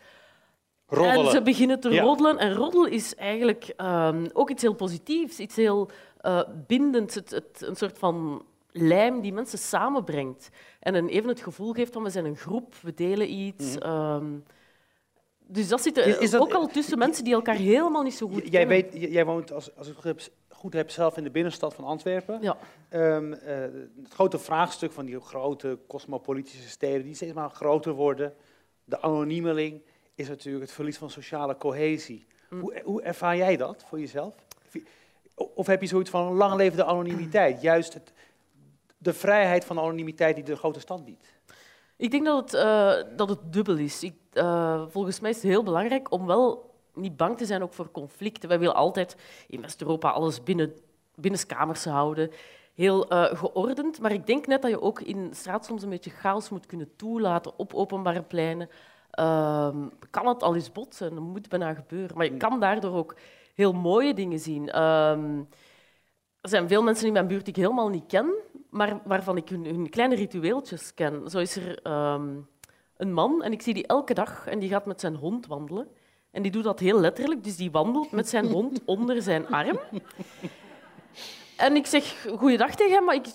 En 0.88 0.96
ze 0.96 1.12
Roddelen. 1.14 1.44
beginnen 1.44 1.80
te 1.80 1.98
roddelen. 2.00 2.38
En 2.38 2.54
roddelen 2.54 2.90
is 2.90 3.14
eigenlijk 3.14 3.72
ehm, 3.76 4.26
ook 4.32 4.50
iets 4.50 4.62
heel 4.62 4.74
positiefs, 4.74 5.38
iets 5.38 5.56
heel 5.56 5.88
eh 6.20 6.40
bindends. 6.66 7.14
Het, 7.14 7.30
het, 7.30 7.62
een 7.66 7.76
soort 7.76 7.98
van 7.98 8.44
lijm 8.72 9.20
die 9.20 9.32
mensen 9.32 9.58
samenbrengt. 9.58 10.48
En 10.80 10.94
hen 10.94 11.08
even 11.08 11.28
het 11.28 11.40
gevoel 11.40 11.72
geeft 11.72 11.92
van 11.92 12.02
we 12.02 12.10
zijn 12.10 12.24
een 12.24 12.36
groep, 12.36 12.74
we 12.82 12.94
delen 12.94 13.32
iets. 13.32 13.78
ehm. 13.78 14.26
dus 15.46 15.68
dat 15.68 15.80
zit 15.82 15.96
er 15.96 16.02
Mhm. 16.06 16.10
Is- 16.16 16.18
is 16.18 16.30
dat- 16.30 16.40
ook 16.40 16.52
al 16.52 16.66
tussen 16.66 16.98
mensen 16.98 17.24
die 17.24 17.34
elkaar 17.34 17.54
helemaal 17.54 18.02
niet 18.02 18.14
zo 18.14 18.28
goed 18.28 18.40
Jij, 18.42 18.50
kennen. 18.66 18.68
weet, 18.68 19.10
jij 19.12 19.24
woont, 19.24 19.52
als, 19.52 19.76
als 19.76 19.88
ik 19.88 19.94
het 19.94 20.02
goed 20.02 20.22
heb, 20.22 20.32
goed 20.48 20.72
heb, 20.72 20.90
zelf 20.90 21.16
in 21.16 21.24
de 21.24 21.30
binnenstad 21.30 21.74
van 21.74 21.84
Antwerpen. 21.84 22.38
Ja. 22.42 22.56
Ehm, 22.88 23.32
eh, 23.32 23.56
het 24.02 24.12
grote 24.12 24.38
vraagstuk 24.38 24.92
van 24.92 25.04
die 25.06 25.20
grote 25.20 25.78
cosmopolitische 25.88 26.68
steden 26.68 27.02
die 27.02 27.14
steeds 27.14 27.32
maar 27.32 27.50
groter 27.50 27.92
worden, 27.92 28.34
de 28.84 29.00
anoniemeling, 29.02 29.82
is 30.18 30.28
natuurlijk 30.28 30.64
het 30.64 30.74
verlies 30.74 30.98
van 30.98 31.10
sociale 31.10 31.56
cohesie. 31.56 32.26
Mm. 32.50 32.60
Hoe, 32.60 32.80
hoe 32.84 33.02
ervaar 33.02 33.36
jij 33.36 33.56
dat 33.56 33.84
voor 33.88 34.00
jezelf? 34.00 34.34
Of 35.34 35.66
heb 35.66 35.80
je 35.80 35.86
zoiets 35.86 36.10
van 36.10 36.32
lang 36.32 36.54
leven 36.54 36.76
de 36.76 36.84
anonimiteit? 36.84 37.60
Juist 37.70 37.94
het, 37.94 38.12
de 38.98 39.12
vrijheid 39.12 39.64
van 39.64 39.78
anonimiteit 39.78 40.34
die 40.34 40.44
de 40.44 40.56
grote 40.56 40.80
stad 40.80 41.04
biedt. 41.04 41.26
Ik 41.96 42.10
denk 42.10 42.24
dat 42.24 42.50
het, 42.50 42.54
eh, 42.54 43.16
dat 43.16 43.28
het 43.28 43.52
dubbel 43.52 43.76
is. 43.76 44.02
Ik, 44.02 44.14
eh, 44.32 44.82
volgens 44.88 45.20
mij 45.20 45.30
is 45.30 45.36
het 45.36 45.44
heel 45.44 45.62
belangrijk 45.62 46.12
om 46.12 46.26
wel 46.26 46.74
niet 46.94 47.16
bang 47.16 47.36
te 47.36 47.46
zijn 47.46 47.62
ook 47.62 47.72
voor 47.72 47.90
conflicten. 47.90 48.48
Wij 48.48 48.58
willen 48.58 48.74
altijd 48.74 49.16
in 49.46 49.60
West-Europa 49.60 50.10
alles 50.10 50.42
binnen, 50.42 50.74
binnenskamers 51.14 51.84
houden, 51.84 52.30
heel 52.74 53.08
eh, 53.08 53.38
geordend. 53.38 54.00
Maar 54.00 54.12
ik 54.12 54.26
denk 54.26 54.46
net 54.46 54.62
dat 54.62 54.70
je 54.70 54.80
ook 54.80 55.00
in 55.00 55.30
straat 55.32 55.64
soms 55.64 55.82
een 55.82 55.88
beetje 55.88 56.10
chaos 56.10 56.48
moet 56.48 56.66
kunnen 56.66 56.96
toelaten 56.96 57.52
op 57.56 57.74
openbare 57.74 58.22
pleinen. 58.22 58.70
Ehm, 59.18 59.88
kan 60.10 60.26
het 60.26 60.42
al 60.42 60.54
eens 60.54 60.72
botsen, 60.72 61.14
dat 61.14 61.24
moet 61.24 61.48
bijna 61.48 61.74
gebeuren. 61.74 62.16
Maar 62.16 62.24
je 62.24 62.36
kan 62.36 62.60
daardoor 62.60 62.94
ook 62.94 63.14
heel 63.54 63.72
mooie 63.72 64.14
dingen 64.14 64.38
zien. 64.38 64.70
Ehm, 64.70 65.38
er 66.40 66.48
zijn 66.48 66.68
veel 66.68 66.82
mensen 66.82 67.06
in 67.06 67.12
mijn 67.12 67.26
buurt 67.26 67.44
die 67.44 67.54
ik 67.54 67.60
helemaal 67.62 67.88
niet 67.88 68.06
ken, 68.06 68.32
maar 68.70 69.00
waarvan 69.04 69.36
ik 69.36 69.48
hun, 69.48 69.64
hun 69.64 69.90
kleine 69.90 70.14
ritueeltjes 70.14 70.94
ken. 70.94 71.30
Zo 71.30 71.38
is 71.38 71.56
er 71.56 71.82
ehm, 71.82 72.28
een 72.96 73.12
man 73.12 73.42
en 73.42 73.52
ik 73.52 73.62
zie 73.62 73.74
die 73.74 73.86
elke 73.86 74.14
dag 74.14 74.46
en 74.46 74.58
die 74.58 74.68
gaat 74.68 74.86
met 74.86 75.00
zijn 75.00 75.14
hond 75.14 75.46
wandelen. 75.46 75.88
En 76.30 76.42
die 76.42 76.52
doet 76.52 76.64
dat 76.64 76.80
heel 76.80 77.00
letterlijk, 77.00 77.44
dus 77.44 77.56
die 77.56 77.70
wandelt 77.70 78.10
met 78.10 78.28
zijn 78.28 78.46
hond 78.46 78.80
onder 78.94 79.22
zijn 79.22 79.48
arm. 79.48 79.78
En 81.56 81.76
ik 81.76 81.86
zeg 81.86 82.26
goeiedag 82.36 82.74
tegen 82.74 82.94
hem, 82.94 83.04
maar 83.04 83.14
ik, 83.14 83.26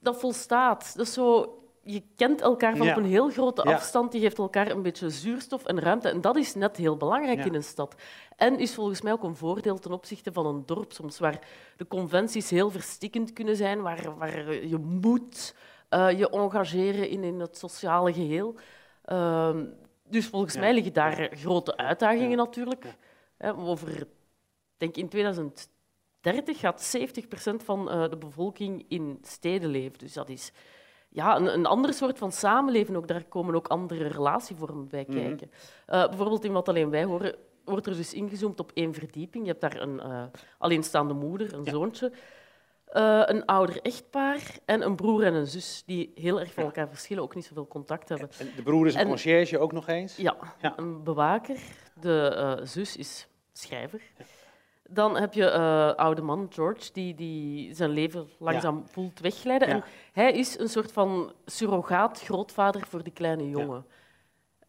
dat 0.00 0.20
volstaat. 0.20 0.96
Dat 0.96 1.06
is 1.06 1.12
zo 1.12 1.56
je 1.84 2.02
kent 2.16 2.40
elkaar 2.40 2.76
van 2.76 2.86
Ja. 2.86 2.92
op 2.92 2.98
een 2.98 3.08
heel 3.10 3.30
grote 3.30 3.62
afstand. 3.62 4.12
Je 4.12 4.18
geeft 4.20 4.38
elkaar 4.38 4.70
een 4.70 4.82
beetje 4.82 5.10
zuurstof 5.10 5.64
en 5.64 5.80
ruimte. 5.80 6.08
En 6.08 6.20
dat 6.20 6.36
is 6.36 6.54
net 6.54 6.76
heel 6.76 6.96
belangrijk 6.96 7.38
Ja. 7.38 7.44
in 7.44 7.54
een 7.54 7.64
stad. 7.64 7.94
En 8.36 8.58
is 8.58 8.74
volgens 8.74 9.00
mij 9.02 9.12
ook 9.12 9.22
een 9.22 9.36
voordeel 9.36 9.78
ten 9.78 9.92
opzichte 9.92 10.32
van 10.32 10.46
een 10.46 10.62
dorp 10.66 10.92
soms, 10.92 11.18
waar 11.18 11.38
de 11.76 11.86
conventies 11.86 12.50
heel 12.50 12.70
verstikkend 12.70 13.32
kunnen 13.32 13.56
zijn, 13.56 13.82
waar, 13.82 14.16
waar 14.18 14.54
je 14.66 14.78
moet 14.78 15.54
eh, 15.88 16.18
je 16.18 16.30
engageren 16.30 17.08
in, 17.08 17.24
in 17.24 17.40
het 17.40 17.58
sociale 17.58 18.12
geheel. 18.12 18.54
Ehm, 19.04 19.64
dus 20.08 20.26
volgens 20.26 20.54
Ja. 20.54 20.60
mij 20.60 20.74
liggen 20.74 20.92
daar 20.92 21.30
grote 21.36 21.76
uitdagingen 21.76 22.36
natuurlijk. 22.36 22.94
Over, 23.56 23.88
ik 24.00 24.06
denk 24.76 24.96
in 24.96 25.08
2030 25.08 26.58
gaat 26.58 26.82
70% 26.82 27.62
van 27.64 27.90
eh, 27.90 28.10
de 28.10 28.16
bevolking 28.16 28.84
in 28.88 29.18
steden 29.22 29.68
leven. 29.70 29.98
Dus 29.98 30.12
dat 30.12 30.28
is 30.28 30.52
ja, 31.12 31.36
een, 31.36 31.52
een 31.54 31.66
ander 31.66 31.94
soort 31.94 32.18
van 32.18 32.32
samenleven. 32.32 32.96
Ook, 32.96 33.08
daar 33.08 33.24
komen 33.24 33.54
ook 33.54 33.66
andere 33.68 34.06
relatievormen 34.06 34.88
bij 34.88 35.04
Mhm. 35.08 35.18
kijken. 35.18 35.50
Eh, 35.86 36.06
bijvoorbeeld 36.08 36.44
in 36.44 36.52
wat 36.52 36.68
alleen 36.68 36.90
wij 36.90 37.04
horen, 37.04 37.34
wordt 37.64 37.86
er 37.86 37.96
dus 37.96 38.14
ingezoomd 38.14 38.60
op 38.60 38.70
één 38.74 38.94
verdieping. 38.94 39.44
Je 39.44 39.50
hebt 39.50 39.60
daar 39.72 39.80
een 39.80 40.00
eh, 40.00 40.22
alleenstaande 40.58 41.14
moeder, 41.14 41.54
een 41.54 41.64
Ja. 41.64 41.70
zoontje, 41.70 42.12
eh, 42.86 43.22
een 43.24 43.44
ouder 43.46 43.80
echtpaar 43.82 44.58
en 44.64 44.82
een 44.82 44.96
broer 44.96 45.22
en 45.24 45.34
een 45.34 45.46
zus 45.46 45.82
die 45.86 46.12
heel 46.14 46.40
erg 46.40 46.52
van 46.52 46.64
elkaar 46.64 46.88
verschillen, 46.88 47.22
ook 47.22 47.34
niet 47.34 47.44
zoveel 47.44 47.68
contact 47.68 48.08
hebben. 48.08 48.28
En 48.38 48.48
de 48.56 48.62
broer 48.62 48.86
is 48.86 48.94
een 48.94 49.00
En- 49.00 49.06
conciërge 49.08 49.58
ook 49.58 49.72
nog 49.72 49.88
eens. 49.88 50.16
Ja, 50.16 50.36
Ja. 50.60 50.72
een 50.76 51.02
bewaker. 51.04 51.56
De 52.00 52.60
zus 52.62 52.96
is 52.96 53.28
schrijver. 53.52 54.00
Dan 54.94 55.16
heb 55.16 55.32
je 55.34 55.50
eh 55.50 55.94
oude 55.94 56.22
man 56.22 56.46
George, 56.50 56.92
die, 56.92 57.14
die 57.14 57.74
zijn 57.74 57.90
leven 57.90 58.28
langzaam 58.38 58.82
voelt 58.86 59.20
wegglijden. 59.20 59.68
Ja. 59.68 59.74
En 59.74 59.84
hij 60.12 60.32
is 60.32 60.58
een 60.58 60.68
soort 60.68 60.92
van 60.92 61.32
surrogaat 61.46 62.20
grootvader 62.20 62.86
voor 62.86 63.02
die 63.02 63.12
kleine 63.12 63.48
jongen. 63.48 63.86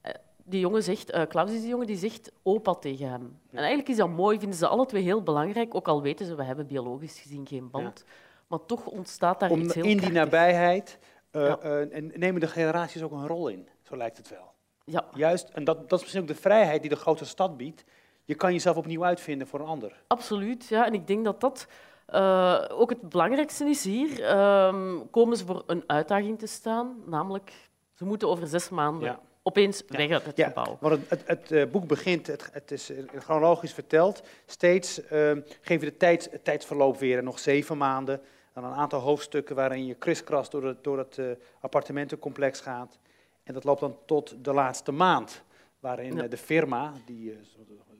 Eh, 0.01 0.13
Die 0.45 0.59
jongen 0.59 0.83
zegt, 0.83 1.11
eh, 1.11 1.21
Klaus 1.27 1.51
is 1.51 1.59
die 1.59 1.69
jongen, 1.69 1.87
die 1.87 1.97
zegt 1.97 2.31
opa 2.43 2.73
tegen 2.73 3.09
hem. 3.09 3.39
En 3.51 3.57
eigenlijk 3.57 3.89
is 3.89 3.97
dat 3.97 4.09
mooi, 4.09 4.39
vinden 4.39 4.57
ze 4.57 4.67
alle 4.67 4.85
twee 4.85 5.03
heel 5.03 5.23
belangrijk. 5.23 5.75
Ook 5.75 5.87
al 5.87 6.01
weten 6.01 6.25
ze, 6.25 6.35
we 6.35 6.43
hebben 6.43 6.67
biologisch 6.67 7.19
gezien 7.19 7.47
geen 7.47 7.69
band. 7.69 8.05
Maar 8.47 8.65
toch 8.65 8.85
ontstaat 8.85 9.39
daar 9.39 9.49
Om 9.49 9.61
iets 9.61 9.73
heel 9.73 9.83
in 9.85 9.97
die 9.97 10.11
nabijheid 10.11 10.99
en 11.31 12.11
nemen 12.15 12.41
de 12.41 12.47
generaties 12.47 13.01
ook 13.01 13.11
een 13.11 13.27
rol 13.27 13.47
in. 13.47 13.67
Zo 13.81 13.97
lijkt 13.97 14.17
het 14.17 14.29
wel. 14.29 14.51
Ja, 14.85 15.05
Juist, 15.13 15.49
en 15.49 15.63
dat, 15.63 15.89
dat 15.89 15.91
is 15.99 15.99
misschien 15.99 16.21
ook 16.21 16.27
de 16.35 16.41
vrijheid 16.41 16.81
die 16.81 16.89
de 16.89 16.95
grote 16.95 17.25
stad 17.25 17.57
biedt. 17.57 17.83
Je 18.25 18.35
kan 18.35 18.51
jezelf 18.53 18.77
opnieuw 18.77 19.03
uitvinden 19.05 19.47
voor 19.47 19.59
een 19.59 19.65
ander. 19.65 20.03
Absoluut, 20.07 20.67
ja. 20.67 20.85
En 20.85 20.93
ik 20.93 21.07
denk 21.07 21.23
dat 21.25 21.41
dat 21.41 21.67
eh, 22.05 22.63
ook 22.69 22.89
het 22.89 23.09
belangrijkste 23.09 23.65
is 23.65 23.83
hier. 23.83 24.23
Ehm, 24.23 24.97
komen 25.11 25.37
ze 25.37 25.45
voor 25.45 25.63
een 25.67 25.83
uitdaging 25.87 26.39
te 26.39 26.47
staan, 26.47 26.95
namelijk 27.05 27.51
ze 27.93 28.05
moeten 28.05 28.27
over 28.29 28.47
zes 28.47 28.69
maanden 28.69 29.09
Ja. 29.09 29.19
opeens 29.43 29.83
weg 29.87 30.09
uit 30.11 30.25
het 30.25 30.37
Ja, 30.37 30.47
gebouw. 30.47 30.77
want 30.79 30.93
het, 30.99 31.09
het, 31.09 31.27
het 31.27 31.51
eh, 31.51 31.65
boek 31.71 31.87
begint, 31.87 32.27
het, 32.27 32.49
het 32.51 32.71
is 32.71 32.89
eh, 32.89 33.03
chronologisch 33.19 33.73
verteld. 33.73 34.23
Steeds 34.45 35.03
eh, 35.07 35.31
geef 35.61 35.79
je 35.81 35.89
de 35.89 35.97
tijd, 35.97 36.27
het 36.31 36.43
tijdsverloop 36.43 36.97
weer, 36.97 37.23
nog 37.23 37.39
zeven 37.39 37.77
maanden. 37.77 38.21
Dan 38.53 38.63
een 38.63 38.73
aantal 38.73 38.99
hoofdstukken 38.99 39.55
waarin 39.55 39.85
je 39.85 39.93
kriskras 39.95 40.49
door, 40.49 40.63
het- 40.65 40.83
door 40.83 40.97
het 40.97 41.19
appartementencomplex 41.59 42.59
gaat. 42.59 42.99
En 43.43 43.53
dat 43.53 43.63
loopt 43.63 43.79
dan 43.79 43.97
tot 44.05 44.43
de 44.43 44.53
laatste 44.53 44.91
maand, 44.91 45.43
waarin 45.79 46.15
de 46.29 46.37
firma, 46.37 46.93
die, 47.05 47.37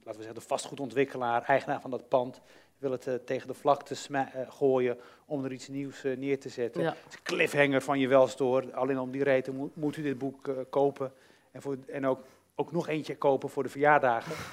laten 0.03 0.19
we 0.19 0.25
zeggen, 0.25 0.41
de 0.41 0.47
vastgoedontwikkelaar, 0.47 1.43
eigenaar 1.43 1.81
van 1.81 1.91
dat 1.91 2.07
pand, 2.07 2.41
wil 2.83 2.91
het 2.91 3.07
eh, 3.07 3.13
tegen 3.13 3.47
de 3.47 3.53
vlakte 3.53 3.95
eh, 4.11 4.23
gooien 4.49 4.97
om 5.25 5.45
er 5.45 5.51
iets 5.51 5.67
nieuws 5.67 6.03
eh, 6.03 6.17
neer 6.17 6.39
te 6.39 6.49
zetten. 6.49 6.81
Ja. 6.81 6.95
Het 7.03 7.13
is 7.13 7.21
cliffhanger 7.23 7.81
van 7.81 7.99
je 7.99 8.07
welstoor. 8.07 8.73
Alleen 8.73 8.99
om 8.99 9.11
die 9.11 9.23
reden 9.23 9.55
moet, 9.55 9.75
moet 9.75 9.97
u 9.97 10.01
dit 10.01 10.17
boek 10.17 10.49
kopen. 10.69 11.13
En, 11.51 11.61
voor, 11.61 11.77
en 11.87 12.05
ook, 12.05 12.19
ook 12.55 12.71
nog 12.71 12.87
eentje 12.87 13.17
kopen 13.17 13.49
voor 13.49 13.63
de 13.63 13.69
verjaardagen. 13.69 14.35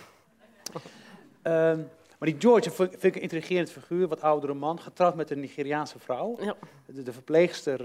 Ehm, 1.42 1.78
maar 2.18 2.28
die 2.28 2.40
George 2.40 2.70
vind 2.70 2.90
vind 2.90 3.04
ik 3.04 3.14
een 3.14 3.20
intrigerend 3.20 3.70
figuur, 3.70 4.08
wat 4.08 4.22
oudere 4.22 4.54
man, 4.54 4.80
getrouwd 4.80 5.14
met 5.14 5.30
een 5.30 5.40
Nigeriaanse 5.40 5.98
vrouw. 5.98 6.36
Ja. 6.40 6.56
De, 6.86 7.02
de 7.02 7.12
verpleegster 7.12 7.78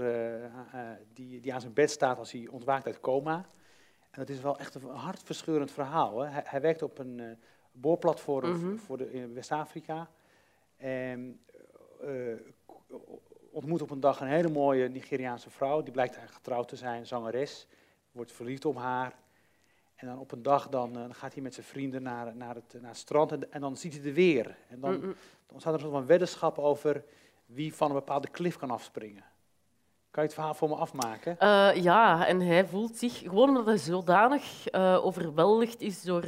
die, 1.14 1.40
die 1.40 1.54
aan 1.54 1.60
zijn 1.60 1.72
bed 1.72 1.90
staat 1.90 2.18
als 2.18 2.32
hij 2.32 2.48
ontwaakt 2.50 2.86
uit 2.86 3.00
coma. 3.00 3.46
En 4.10 4.20
dat 4.20 4.28
is 4.28 4.40
wel 4.40 4.58
echt 4.58 4.74
een 4.74 4.84
hartverscheurend 4.84 5.70
verhaal. 5.70 6.20
Hè. 6.20 6.30
Hij, 6.30 6.42
hij 6.44 6.60
werkt 6.60 6.82
op 6.82 6.98
een 6.98 7.38
boorplatform 7.80 8.50
Mhm. 8.50 8.76
voor 8.76 8.96
de, 8.96 9.12
in 9.12 9.34
West-Afrika. 9.34 10.08
En 10.76 11.40
eh, 12.00 12.10
ontmoet 13.50 13.82
op 13.82 13.90
een 13.90 14.00
dag 14.00 14.20
een 14.20 14.26
hele 14.26 14.48
mooie 14.48 14.88
Nigeriaanse 14.88 15.50
vrouw. 15.50 15.82
Die 15.82 15.92
blijkt 15.92 16.14
eigenlijk 16.16 16.44
getrouwd 16.44 16.68
te 16.68 16.76
zijn, 16.76 17.06
zangeres. 17.06 17.66
Wordt 18.12 18.32
verliefd 18.32 18.64
op 18.64 18.76
haar. 18.76 19.12
En 19.94 20.06
dan 20.06 20.18
op 20.18 20.32
een 20.32 20.42
dag 20.42 20.68
dan, 20.68 20.96
eh, 20.98 21.04
gaat 21.10 21.32
hij 21.34 21.42
met 21.42 21.54
zijn 21.54 21.66
vrienden 21.66 22.02
naar, 22.02 22.36
naar, 22.36 22.54
het, 22.54 22.74
naar 22.80 22.90
het 22.90 22.96
strand 22.98 23.32
en, 23.32 23.52
en 23.52 23.60
dan 23.60 23.76
ziet 23.76 23.92
hij 23.92 24.02
de 24.02 24.12
weer. 24.12 24.56
En 24.68 24.80
dan, 24.80 24.94
Mm-mm. 24.96 25.14
dan 25.46 25.60
staat 25.60 25.72
er 25.72 25.78
een 25.78 25.80
soort 25.86 25.92
van 25.98 26.06
weddenschap 26.06 26.58
over 26.58 27.04
wie 27.46 27.74
van 27.74 27.88
een 27.88 27.94
bepaalde 27.94 28.28
klif 28.28 28.56
kan 28.56 28.70
afspringen. 28.70 29.24
Kan 30.10 30.22
je 30.22 30.28
het 30.28 30.34
verhaal 30.34 30.54
voor 30.54 30.68
me 30.68 30.74
afmaken? 30.74 31.38
Eh, 31.38 31.82
ja, 31.82 32.26
en 32.26 32.40
hij 32.40 32.66
voelt 32.66 32.96
zich, 32.96 33.18
gewoon 33.18 33.48
omdat 33.48 33.66
hij 33.66 33.76
zodanig 33.78 34.72
overweldigd 35.02 35.80
is 35.80 36.02
door, 36.02 36.24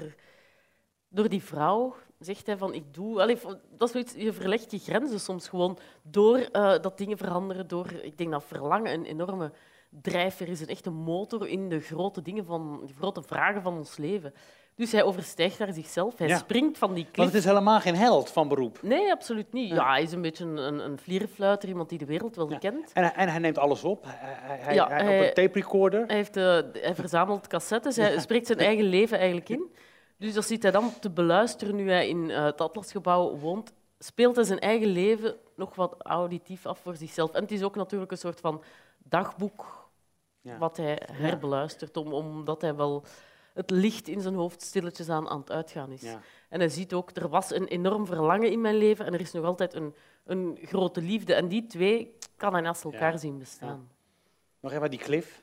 door 1.08 1.28
die 1.28 1.42
vrouw, 1.42 1.94
zegt 2.18 2.46
hij 2.46 2.56
van 2.56 2.74
ik 2.74 2.94
doe... 2.94 3.20
Allee, 3.20 3.38
dat 3.76 3.88
is 3.88 3.90
zoiets, 3.90 4.14
je 4.16 4.32
verlegt 4.32 4.70
je 4.70 4.78
grenzen 4.78 5.20
soms 5.20 5.48
gewoon 5.48 5.78
door 6.02 6.36
eh, 6.38 6.74
dat 6.80 6.98
dingen 6.98 7.18
veranderen, 7.18 7.68
door, 7.68 7.92
ik 8.02 8.18
denk 8.18 8.30
dat 8.30 8.44
verlangen 8.44 8.92
een 8.92 9.04
enorme 9.04 9.52
drijfveer 10.02 10.48
is, 10.48 10.60
een 10.60 10.68
echte 10.68 10.90
motor 10.90 11.48
in 11.48 11.68
de 11.68 11.80
grote 11.80 12.22
dingen 12.22 12.44
van, 12.44 12.80
de 12.86 12.92
grote 12.98 13.22
vragen 13.22 13.62
van 13.62 13.76
ons 13.76 13.96
leven. 13.96 14.34
Dus 14.74 14.92
hij 14.92 15.02
overstijgt 15.02 15.58
daar 15.58 15.72
zichzelf, 15.72 16.18
hij 16.18 16.28
Ja. 16.28 16.36
springt 16.36 16.78
van 16.78 16.94
die 16.94 17.02
Want 17.02 17.14
klif. 17.14 17.26
het 17.26 17.34
is 17.34 17.44
helemaal 17.44 17.80
geen 17.80 17.94
held 17.96 18.30
van 18.30 18.48
beroep. 18.48 18.78
Nee, 18.82 19.12
absoluut 19.12 19.52
niet. 19.52 19.68
Ja. 19.68 19.74
Ja, 19.74 19.90
hij 19.90 20.02
is 20.02 20.12
een 20.12 20.22
beetje 20.22 20.44
een, 20.44 20.78
een 20.84 20.98
vlierenfluiter, 20.98 21.68
iemand 21.68 21.88
die 21.88 21.98
de 21.98 22.04
wereld 22.04 22.36
wel 22.36 22.50
Ja. 22.50 22.58
kent. 22.58 22.92
En 22.92 23.02
hij, 23.02 23.12
en 23.12 23.28
hij 23.28 23.38
neemt 23.38 23.58
alles 23.58 23.84
op. 23.84 24.04
Hij, 24.04 24.14
hij, 24.20 24.58
hij, 24.58 24.74
Ja, 24.74 24.88
hij- 24.88 25.04
hij- 25.04 25.20
op 25.20 25.26
een 25.26 25.34
tape 25.34 25.58
recorder. 25.58 26.06
Hij, 26.06 26.16
heeft, 26.16 26.36
eh, 26.36 26.58
hij 26.72 26.94
verzamelt 26.94 27.46
cassettes, 27.46 27.96
hij 27.96 28.18
spreekt 28.20 28.46
zijn 28.46 28.58
eigen 28.58 28.84
leven 28.84 29.16
eigenlijk 29.18 29.48
in. 29.48 29.67
Dus 30.18 30.34
dat 30.34 30.44
zit 30.46 30.62
hij 30.62 30.72
dan 30.72 30.98
te 31.00 31.10
beluisteren 31.10 31.76
nu 31.76 31.90
hij 31.90 32.08
in 32.08 32.30
eh, 32.30 32.44
het 32.44 32.60
Atlasgebouw 32.60 33.36
woont. 33.36 33.72
Speelt 33.98 34.36
hij 34.36 34.44
zijn 34.44 34.58
eigen 34.58 34.88
leven 34.88 35.36
nog 35.56 35.74
wat 35.74 35.94
auditief 35.98 36.66
af 36.66 36.78
voor 36.78 36.96
zichzelf. 36.96 37.32
En 37.32 37.42
het 37.42 37.50
is 37.52 37.62
ook 37.62 37.76
natuurlijk 37.76 38.10
een 38.10 38.18
soort 38.18 38.40
van 38.40 38.62
dagboek 38.98 39.88
Ja. 40.40 40.58
wat 40.58 40.76
hij 40.76 41.02
herbeluistert, 41.12 41.96
om, 41.96 42.12
omdat 42.12 42.60
hij 42.60 42.74
wel 42.74 43.04
het 43.54 43.70
licht 43.70 44.08
in 44.08 44.20
zijn 44.20 44.34
hoofd 44.34 44.62
stilletjes 44.62 45.08
aan 45.08 45.28
aan 45.28 45.40
het 45.40 45.50
uitgaan 45.50 45.90
is. 45.92 46.00
Ja. 46.02 46.20
En 46.48 46.58
hij 46.58 46.68
ziet 46.68 46.92
ook, 46.92 47.10
er 47.16 47.28
was 47.28 47.52
een 47.54 47.66
enorm 47.66 48.06
verlangen 48.06 48.50
in 48.50 48.60
mijn 48.60 48.76
leven 48.76 49.06
en 49.06 49.14
er 49.14 49.20
is 49.20 49.32
nog 49.32 49.44
altijd 49.44 49.74
een, 49.74 49.94
een 50.24 50.58
grote 50.62 51.00
liefde. 51.00 51.34
En 51.34 51.48
die 51.48 51.66
twee 51.66 52.16
kan 52.36 52.52
hij 52.52 52.62
naast 52.62 52.84
elkaar 52.84 53.12
Ja. 53.12 53.18
zien 53.18 53.38
bestaan. 53.38 53.88
Nog 54.60 54.72
even 54.72 54.90
die 54.90 54.98
klif. 54.98 55.42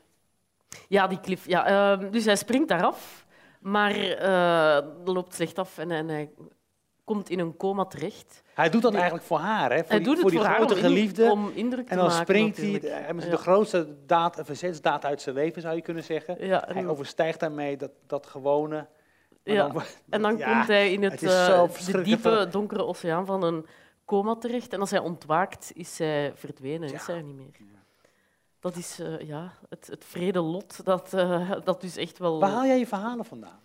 Ja, 0.88 1.06
die 1.06 1.20
klif. 1.20 1.46
Ja, 1.46 1.66
ehm, 1.66 2.10
dus 2.10 2.24
hij 2.24 2.36
springt 2.36 2.68
daaraf, 2.68 3.25
maar 3.66 3.90
eh, 3.94 4.86
dat 5.04 5.14
loopt 5.14 5.34
slecht 5.34 5.58
af 5.58 5.78
en, 5.78 5.90
en 5.90 6.08
hij 6.08 6.30
komt 7.04 7.30
in 7.30 7.38
een 7.38 7.56
coma 7.56 7.84
terecht. 7.84 8.42
Hij 8.54 8.70
doet 8.70 8.82
dat 8.82 8.94
eigenlijk 8.94 9.24
voor 9.24 9.38
haar, 9.38 9.70
hè? 9.72 9.78
Voor 9.78 9.86
hij 9.88 9.98
die, 9.98 10.06
doet 10.06 10.18
voor 10.20 10.30
het 10.30 10.38
die 10.40 10.48
voor 10.48 10.54
grote 10.56 10.74
in- 10.74 10.80
geliefde. 10.80 11.30
om 11.30 11.50
indruk 11.54 11.84
te 11.86 11.90
en 11.90 11.96
dan 11.96 12.06
maken. 12.06 12.22
springt 12.22 12.56
hij, 12.56 12.66
natuurlijk. 12.70 13.06
hij 13.06 13.14
Ja. 13.24 13.30
de 13.30 13.36
grootste 13.36 13.96
daad, 14.06 14.40
verzetsdaad 14.44 15.04
uit 15.04 15.22
zijn 15.22 15.34
leven, 15.34 15.62
zou 15.62 15.74
je 15.74 15.82
kunnen 15.82 16.04
zeggen. 16.04 16.46
Ja, 16.46 16.64
Hij 16.72 16.86
overstijgt 16.86 17.40
daarmee 17.40 17.76
dat, 17.76 17.90
dat 18.06 18.26
gewone. 18.26 18.86
Ja, 19.42 19.68
dan- 19.68 19.82
en 20.10 20.22
dan 20.22 20.36
ja, 20.36 20.52
komt 20.52 20.66
hij 20.66 20.92
in 20.92 21.02
het, 21.02 21.20
het 21.20 21.30
eh, 21.30 21.86
de 21.92 22.02
diepe, 22.02 22.46
donkere 22.50 22.84
oceaan 22.84 23.26
van 23.26 23.42
een 23.42 23.66
coma 24.04 24.34
terecht. 24.36 24.72
En 24.72 24.80
als 24.80 24.90
hij 24.90 25.00
ontwaakt, 25.00 25.70
is 25.74 25.98
hij 25.98 26.32
verdwenen, 26.34 26.92
is 26.92 27.06
hij 27.06 27.16
er 27.16 27.22
niet 27.22 27.36
meer. 27.36 27.50
Dat 28.60 28.76
is 28.76 29.00
eh, 29.00 29.20
ja, 29.20 29.52
het, 29.68 29.86
het 29.86 30.04
vrede 30.04 30.40
lot 30.40 30.84
dat, 30.84 31.14
eh, 31.14 31.50
dat 31.64 31.80
dus 31.80 31.96
echt 31.96 32.18
wel... 32.18 32.40
Waar 32.40 32.50
haal 32.50 32.66
jij 32.66 32.78
je 32.78 32.86
verhalen 32.86 33.24
vandaan? 33.24 33.60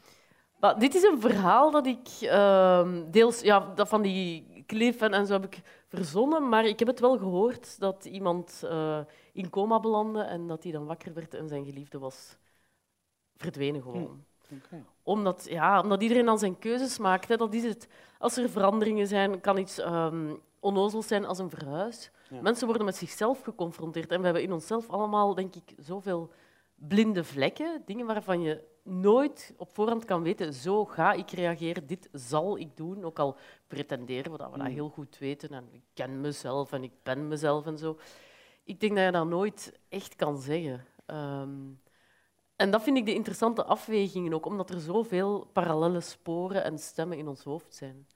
Maar 0.59 0.79
dit 0.79 0.95
is 0.95 1.03
een 1.03 1.21
verhaal 1.21 1.71
dat 1.71 1.85
ik 1.85 2.07
ehm, 2.21 3.11
deels 3.11 3.41
ja, 3.41 3.71
dat 3.75 3.89
van 3.89 4.01
die 4.01 4.63
cliff 4.67 5.01
en, 5.01 5.13
en 5.13 5.25
zo 5.25 5.33
heb 5.33 5.45
ik 5.45 5.61
verzonnen, 5.87 6.49
maar 6.49 6.65
ik 6.65 6.79
heb 6.79 6.87
het 6.87 6.99
wel 6.99 7.17
gehoord 7.17 7.79
dat 7.79 8.05
iemand 8.05 8.61
eh, 8.63 8.99
in 9.33 9.49
coma 9.49 9.79
belandde 9.79 10.21
en 10.21 10.47
dat 10.47 10.63
hij 10.63 10.71
dan 10.71 10.85
wakker 10.85 11.13
werd 11.13 11.33
en 11.33 11.47
zijn 11.47 11.65
geliefde 11.65 11.99
was 11.99 12.37
verdwenen 13.37 13.81
gewoon. 13.81 14.23
Oké. 14.51 14.83
Omdat, 15.03 15.45
ja, 15.49 15.81
omdat 15.81 16.01
iedereen 16.01 16.25
dan 16.25 16.39
zijn 16.39 16.59
keuzes 16.59 16.97
maakt. 16.97 17.27
Hè, 17.27 17.37
dat 17.37 17.53
is 17.53 17.63
het. 17.63 17.87
Als 18.19 18.37
er 18.37 18.49
veranderingen 18.49 19.07
zijn, 19.07 19.41
kan 19.41 19.57
iets 19.57 19.79
ehm 19.79 20.33
onnozels 20.61 21.07
zijn 21.07 21.25
als 21.25 21.39
een 21.39 21.49
verhuis. 21.49 22.11
Ja. 22.31 22.41
Mensen 22.41 22.67
worden 22.67 22.85
met 22.85 22.95
zichzelf 22.95 23.41
geconfronteerd. 23.41 24.11
En 24.11 24.17
we 24.19 24.25
hebben 24.25 24.43
in 24.43 24.51
onszelf 24.51 24.89
allemaal, 24.89 25.35
denk 25.35 25.55
ik, 25.55 25.73
zoveel 25.77 26.31
blinde 26.75 27.23
vlekken. 27.23 27.81
Dingen 27.85 28.05
waarvan 28.05 28.41
je 28.41 28.63
nooit 28.83 29.53
op 29.57 29.69
voorhand 29.73 30.05
kan 30.05 30.23
weten, 30.23 30.53
zo 30.53 30.85
ga 30.85 31.11
ik 31.11 31.31
reageren, 31.31 31.87
dit 31.87 32.09
zal 32.11 32.57
ik 32.57 32.77
doen. 32.77 33.03
Ook 33.03 33.19
al 33.19 33.37
pretenderen 33.67 34.31
we 34.31 34.37
dat 34.37 34.51
we 34.51 34.57
dat 34.57 34.67
Mm. 34.67 34.73
heel 34.73 34.89
goed 34.89 35.17
weten. 35.17 35.49
En 35.49 35.67
ik 35.71 35.83
ken 35.93 36.21
mezelf 36.21 36.71
en 36.71 36.83
ik 36.83 36.91
ben 37.03 37.27
mezelf 37.27 37.65
en 37.65 37.77
zo. 37.77 37.97
Ik 38.63 38.79
denk 38.79 38.95
dat 38.95 39.05
je 39.05 39.11
dat 39.11 39.27
nooit 39.27 39.79
echt 39.89 40.15
kan 40.15 40.37
zeggen. 40.37 40.85
Ehm, 41.05 41.49
en 42.55 42.71
dat 42.71 42.81
vind 42.83 42.97
ik 42.97 43.05
de 43.05 43.13
interessante 43.13 43.63
afwegingen 43.63 44.33
ook, 44.33 44.45
omdat 44.45 44.69
er 44.69 44.79
zoveel 44.79 45.47
parallele 45.53 45.99
sporen 45.99 46.63
en 46.63 46.77
stemmen 46.79 47.17
in 47.17 47.27
ons 47.27 47.43
hoofd 47.43 47.75
zijn. 47.75 48.07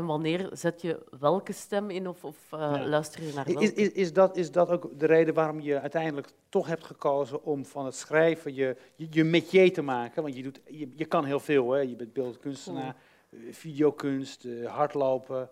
En 0.00 0.06
wanneer 0.06 0.48
zet 0.52 0.82
je 0.82 0.98
welke 1.18 1.52
stem 1.52 1.90
in 1.90 2.08
of, 2.08 2.24
of 2.24 2.36
eh, 2.50 2.58
Ja. 2.60 2.86
luister 2.86 3.22
je 3.22 3.32
naar 3.34 3.44
welke? 3.44 3.62
Is, 3.62 3.72
is, 3.72 3.88
is, 3.92 4.12
dat, 4.12 4.36
is 4.36 4.50
dat 4.50 4.68
ook 4.70 4.88
de 4.98 5.06
reden 5.06 5.34
waarom 5.34 5.60
je 5.60 5.80
uiteindelijk 5.80 6.28
toch 6.48 6.66
hebt 6.66 6.84
gekozen 6.84 7.44
om 7.44 7.64
van 7.64 7.84
het 7.84 7.94
schrijven 7.94 8.54
je, 8.54 8.76
je, 8.96 9.06
je 9.10 9.24
métier 9.24 9.72
te 9.72 9.82
maken? 9.82 10.22
Want 10.22 10.36
je, 10.36 10.42
doet, 10.42 10.60
je, 10.66 10.88
je 10.94 11.04
kan 11.04 11.24
heel 11.24 11.40
veel, 11.40 11.70
hè? 11.70 11.80
je 11.80 11.96
bent 11.96 12.12
beeldkunstenaar, 12.12 12.96
eh, 13.30 13.38
videokunst, 13.50 14.44
eh, 14.44 14.66
hardlopen, 14.74 15.48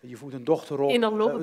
je 0.00 0.16
voedt 0.16 0.34
een 0.34 0.44
dochter 0.44 0.80
op. 0.80 0.90
In 0.90 1.00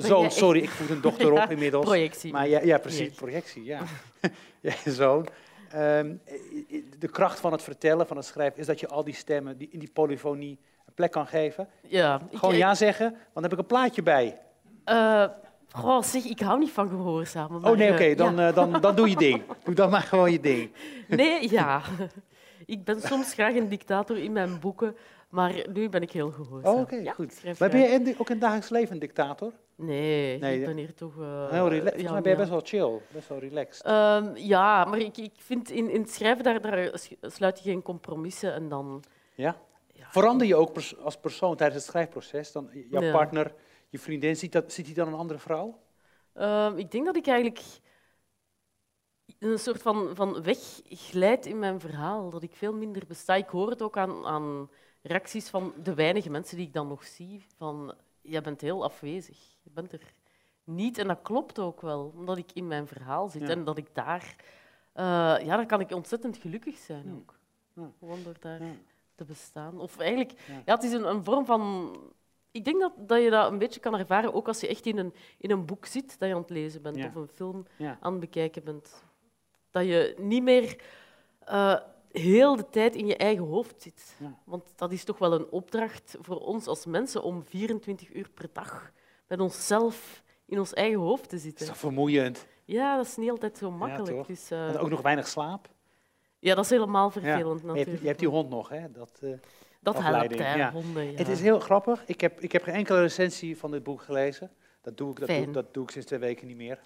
jij 0.08 0.22
echt- 0.24 0.32
sorry, 0.34 0.62
ik 0.62 0.70
voed 0.70 0.90
een 0.90 1.00
dochter 1.00 1.30
op 1.32 1.36
Ja, 1.36 1.48
inmiddels. 1.48 1.84
projectie. 1.84 2.32
Maar 2.32 2.48
ja, 2.48 2.60
ja 2.62 2.78
precies, 2.78 3.14
projectie, 3.14 3.64
ja. 3.64 3.82
ja 4.60 4.74
zoon. 4.84 5.26
Ehm, 5.70 6.14
eh, 6.24 6.82
de 6.98 7.08
kracht 7.08 7.40
van 7.40 7.52
het 7.52 7.62
vertellen, 7.62 8.06
van 8.06 8.16
het 8.16 8.26
schrijven, 8.26 8.60
is 8.60 8.66
dat 8.66 8.80
je 8.80 8.88
al 8.88 9.04
die 9.04 9.14
stemmen 9.14 9.56
die, 9.58 9.68
in 9.70 9.78
die 9.78 9.90
polyfonie 9.92 10.58
plek 10.96 11.10
kan 11.10 11.26
geven. 11.26 11.68
ja, 11.82 12.20
Gewoon 12.32 12.54
ik- 12.54 12.60
ja 12.60 12.74
zeggen, 12.74 13.10
want 13.10 13.20
dan 13.34 13.42
heb 13.42 13.52
ik 13.52 13.58
een 13.58 13.66
plaatje 13.66 14.02
bij. 14.02 14.40
eh, 14.84 15.24
goh, 15.72 16.02
zeg, 16.02 16.24
ik 16.24 16.40
hou 16.40 16.58
niet 16.58 16.70
van 16.70 16.88
gehoorzamen. 16.88 17.60
maar, 17.60 17.70
Oh 17.70 17.76
nee, 17.76 17.92
oké, 17.92 18.02
eh, 18.04 18.16
dan, 18.16 18.36
ja. 18.36 18.48
eh, 18.48 18.54
dan, 18.54 18.80
dan 18.80 18.94
doe 18.96 19.08
je 19.08 19.16
ding. 19.16 19.42
Doe 19.64 19.74
dan 19.74 19.90
maar 19.90 20.02
gewoon 20.02 20.32
je 20.32 20.40
ding. 20.40 20.72
Nee, 21.08 21.50
ja. 21.50 21.80
Ik 22.66 22.84
ben 22.84 23.00
soms 23.00 23.32
graag 23.34 23.54
een 23.54 23.68
dictator 23.68 24.18
in 24.18 24.32
mijn 24.32 24.60
boeken, 24.60 24.96
maar 25.28 25.54
nu 25.72 25.88
ben 25.88 26.02
ik 26.02 26.10
heel 26.12 26.30
gehoorzaam. 26.30 26.74
Oh, 26.74 26.80
oké, 26.80 26.96
Ja, 26.96 27.12
goed. 27.12 27.42
Maar 27.58 27.70
ben 27.70 27.80
je 27.80 28.14
ook 28.18 28.26
in 28.26 28.32
het 28.32 28.40
dagelijks 28.40 28.68
leven 28.68 28.92
een 28.92 28.98
dictator? 28.98 29.52
Nee, 29.74 30.38
Nee, 30.38 30.58
ik 30.60 30.66
ben 30.66 30.76
hier 30.76 30.94
toch... 30.94 31.14
Heel 31.16 31.68
relaxed. 31.68 31.82
Volgens 31.82 32.02
ja, 32.02 32.12
mij 32.12 32.20
ben 32.22 32.30
je 32.32 32.36
ja. 32.36 32.36
best 32.36 32.50
wel 32.50 32.60
chill, 32.64 33.00
best 33.12 33.28
wel 33.28 33.38
relaxed. 33.38 33.84
Ehm, 33.84 34.30
ja, 34.34 34.84
maar 34.84 34.98
ik, 34.98 35.16
ik 35.16 35.32
vind 35.36 35.70
in, 35.70 35.90
in 35.90 36.00
het 36.00 36.10
schrijven, 36.10 36.44
daar, 36.44 36.60
daar 36.60 36.90
sluit 37.20 37.58
je 37.62 37.70
geen 37.70 37.82
compromissen 37.82 38.54
en 38.54 38.68
dan... 38.68 39.02
Ja, 39.34 39.56
Verander 40.16 40.46
je 40.46 40.56
ook 40.56 40.72
pers- 40.72 40.96
als 40.98 41.16
persoon 41.20 41.56
tijdens 41.56 41.80
het 41.82 41.90
schrijfproces? 41.90 42.52
Dan 42.52 42.70
jouw 42.72 43.02
Ja. 43.02 43.12
partner, 43.12 43.54
je 43.88 43.98
vriendin, 43.98 44.36
ziet, 44.36 44.52
dat, 44.52 44.72
ziet 44.72 44.86
hij 44.86 44.94
dan 44.94 45.08
een 45.08 45.14
andere 45.14 45.38
vrouw? 45.38 45.80
Ehm, 46.32 46.76
ik 46.76 46.90
denk 46.90 47.04
dat 47.04 47.16
ik 47.16 47.26
eigenlijk 47.26 47.64
een 49.38 49.58
soort 49.58 49.82
van, 49.82 50.10
van 50.14 50.42
wegglijd 50.42 51.46
in 51.46 51.58
mijn 51.58 51.80
verhaal, 51.80 52.30
dat 52.30 52.42
ik 52.42 52.54
veel 52.54 52.72
minder 52.74 53.02
besta. 53.06 53.34
Ik 53.34 53.48
hoor 53.48 53.70
het 53.70 53.82
ook 53.82 53.96
aan, 53.96 54.24
aan 54.26 54.70
reacties 55.02 55.48
van 55.48 55.72
de 55.82 55.94
weinige 55.94 56.30
mensen 56.30 56.56
die 56.56 56.66
ik 56.66 56.72
dan 56.72 56.88
nog 56.88 57.04
zie, 57.04 57.46
van 57.56 57.94
jij 58.20 58.40
bent 58.42 58.60
heel 58.60 58.84
afwezig, 58.84 59.38
je 59.62 59.70
bent 59.70 59.92
er 59.92 60.00
niet. 60.64 60.98
En 60.98 61.06
dat 61.08 61.22
klopt 61.22 61.58
ook 61.58 61.80
wel, 61.80 62.12
omdat 62.16 62.38
ik 62.38 62.52
in 62.52 62.66
mijn 62.66 62.86
verhaal 62.86 63.28
zit 63.28 63.42
Ja. 63.42 63.48
en 63.48 63.64
dat 63.64 63.78
ik 63.78 63.94
daar... 63.94 64.36
eh, 64.92 65.04
ja, 65.44 65.56
dan 65.56 65.66
kan 65.66 65.80
ik 65.80 65.90
ontzettend 65.90 66.36
gelukkig 66.36 66.76
zijn 66.76 67.14
ook. 67.16 67.38
Ja. 67.72 67.90
Gewoon 67.98 68.22
door 68.22 68.36
daar 68.40 68.62
Ja. 68.64 68.72
Te 69.16 69.24
bestaan. 69.24 69.80
Of 69.80 69.98
eigenlijk, 69.98 70.30
Ja. 70.46 70.62
ja. 70.64 70.74
het 70.74 70.82
is 70.82 70.92
een, 70.92 71.08
een 71.08 71.24
vorm 71.24 71.44
van... 71.46 71.92
Ik 72.50 72.64
denk 72.64 72.80
dat, 72.80 72.92
dat 72.96 73.22
je 73.22 73.30
dat 73.30 73.50
een 73.52 73.58
beetje 73.58 73.80
kan 73.80 73.98
ervaren, 73.98 74.34
ook 74.34 74.46
als 74.48 74.60
je 74.60 74.68
echt 74.68 74.86
in 74.86 74.98
een, 74.98 75.14
in 75.38 75.50
een 75.50 75.64
boek 75.66 75.86
zit 75.86 76.18
dat 76.18 76.28
je 76.28 76.34
aan 76.34 76.40
het 76.40 76.50
lezen 76.50 76.82
bent, 76.82 76.96
Ja. 76.96 77.06
of 77.06 77.14
een 77.14 77.28
film 77.28 77.66
Ja. 77.78 77.98
aan 78.00 78.10
het 78.12 78.20
bekijken 78.20 78.64
bent. 78.64 79.02
Dat 79.70 79.84
je 79.84 80.14
niet 80.18 80.42
meer 80.42 80.80
eh, 81.38 81.76
heel 82.10 82.56
de 82.56 82.68
tijd 82.70 82.94
in 82.94 83.06
je 83.06 83.16
eigen 83.16 83.44
hoofd 83.44 83.82
zit. 83.82 84.16
Ja. 84.18 84.38
Want 84.44 84.72
dat 84.76 84.92
is 84.92 85.04
toch 85.04 85.18
wel 85.18 85.32
een 85.32 85.50
opdracht 85.50 86.16
voor 86.20 86.38
ons 86.40 86.66
als 86.66 86.86
mensen 86.86 87.22
om 87.22 87.42
24 87.44 88.14
uur 88.14 88.30
per 88.30 88.48
dag 88.52 88.92
met 89.28 89.40
onszelf 89.40 90.22
in 90.46 90.58
ons 90.58 90.72
eigen 90.72 90.98
hoofd 91.00 91.22
te 91.22 91.28
Dat 91.28 91.38
is 91.38 91.42
zitten. 91.42 91.66
toch 91.66 91.76
vermoeiend? 91.76 92.46
Ja, 92.64 92.96
dat 92.96 93.06
is 93.06 93.16
niet 93.16 93.30
altijd 93.30 93.58
zo 93.58 93.70
makkelijk. 93.70 94.26
dus, 94.26 94.50
eh, 94.50 94.68
En 94.68 94.78
ook 94.78 94.90
nog 94.90 95.00
weinig 95.02 95.28
slaap? 95.28 95.68
Ja, 96.38 96.54
dat 96.54 96.64
is 96.64 96.70
helemaal 96.70 97.04
Ja. 97.04 97.10
vervelend 97.12 97.60
Je 97.60 97.66
hebt, 97.66 97.76
natuurlijk. 97.76 98.00
je 98.00 98.06
hebt 98.06 98.18
die 98.18 98.28
hond 98.28 98.48
nog, 98.50 98.68
hè? 98.68 98.90
Dat, 98.92 99.18
eh, 99.22 99.30
dat 99.80 100.02
helpt, 100.02 100.38
hè, 100.38 100.54
ja. 100.54 100.72
honden. 100.72 101.04
Ja. 101.10 101.18
Het 101.18 101.28
is 101.28 101.40
heel 101.40 101.60
grappig. 101.60 102.02
Ik 102.06 102.20
heb, 102.20 102.40
ik 102.40 102.52
heb 102.52 102.62
geen 102.62 102.74
enkele 102.74 103.00
recensie 103.00 103.58
van 103.58 103.70
dit 103.70 103.82
boek 103.82 104.02
gelezen. 104.02 104.50
Dat 104.80 104.96
doe 104.96 105.10
ik, 105.10 105.18
dat 105.18 105.28
doe, 105.28 105.50
dat 105.50 105.74
doe 105.74 105.82
ik 105.82 105.90
sinds 105.90 106.06
twee 106.06 106.18
weken 106.18 106.46
niet 106.46 106.56
meer. 106.56 106.78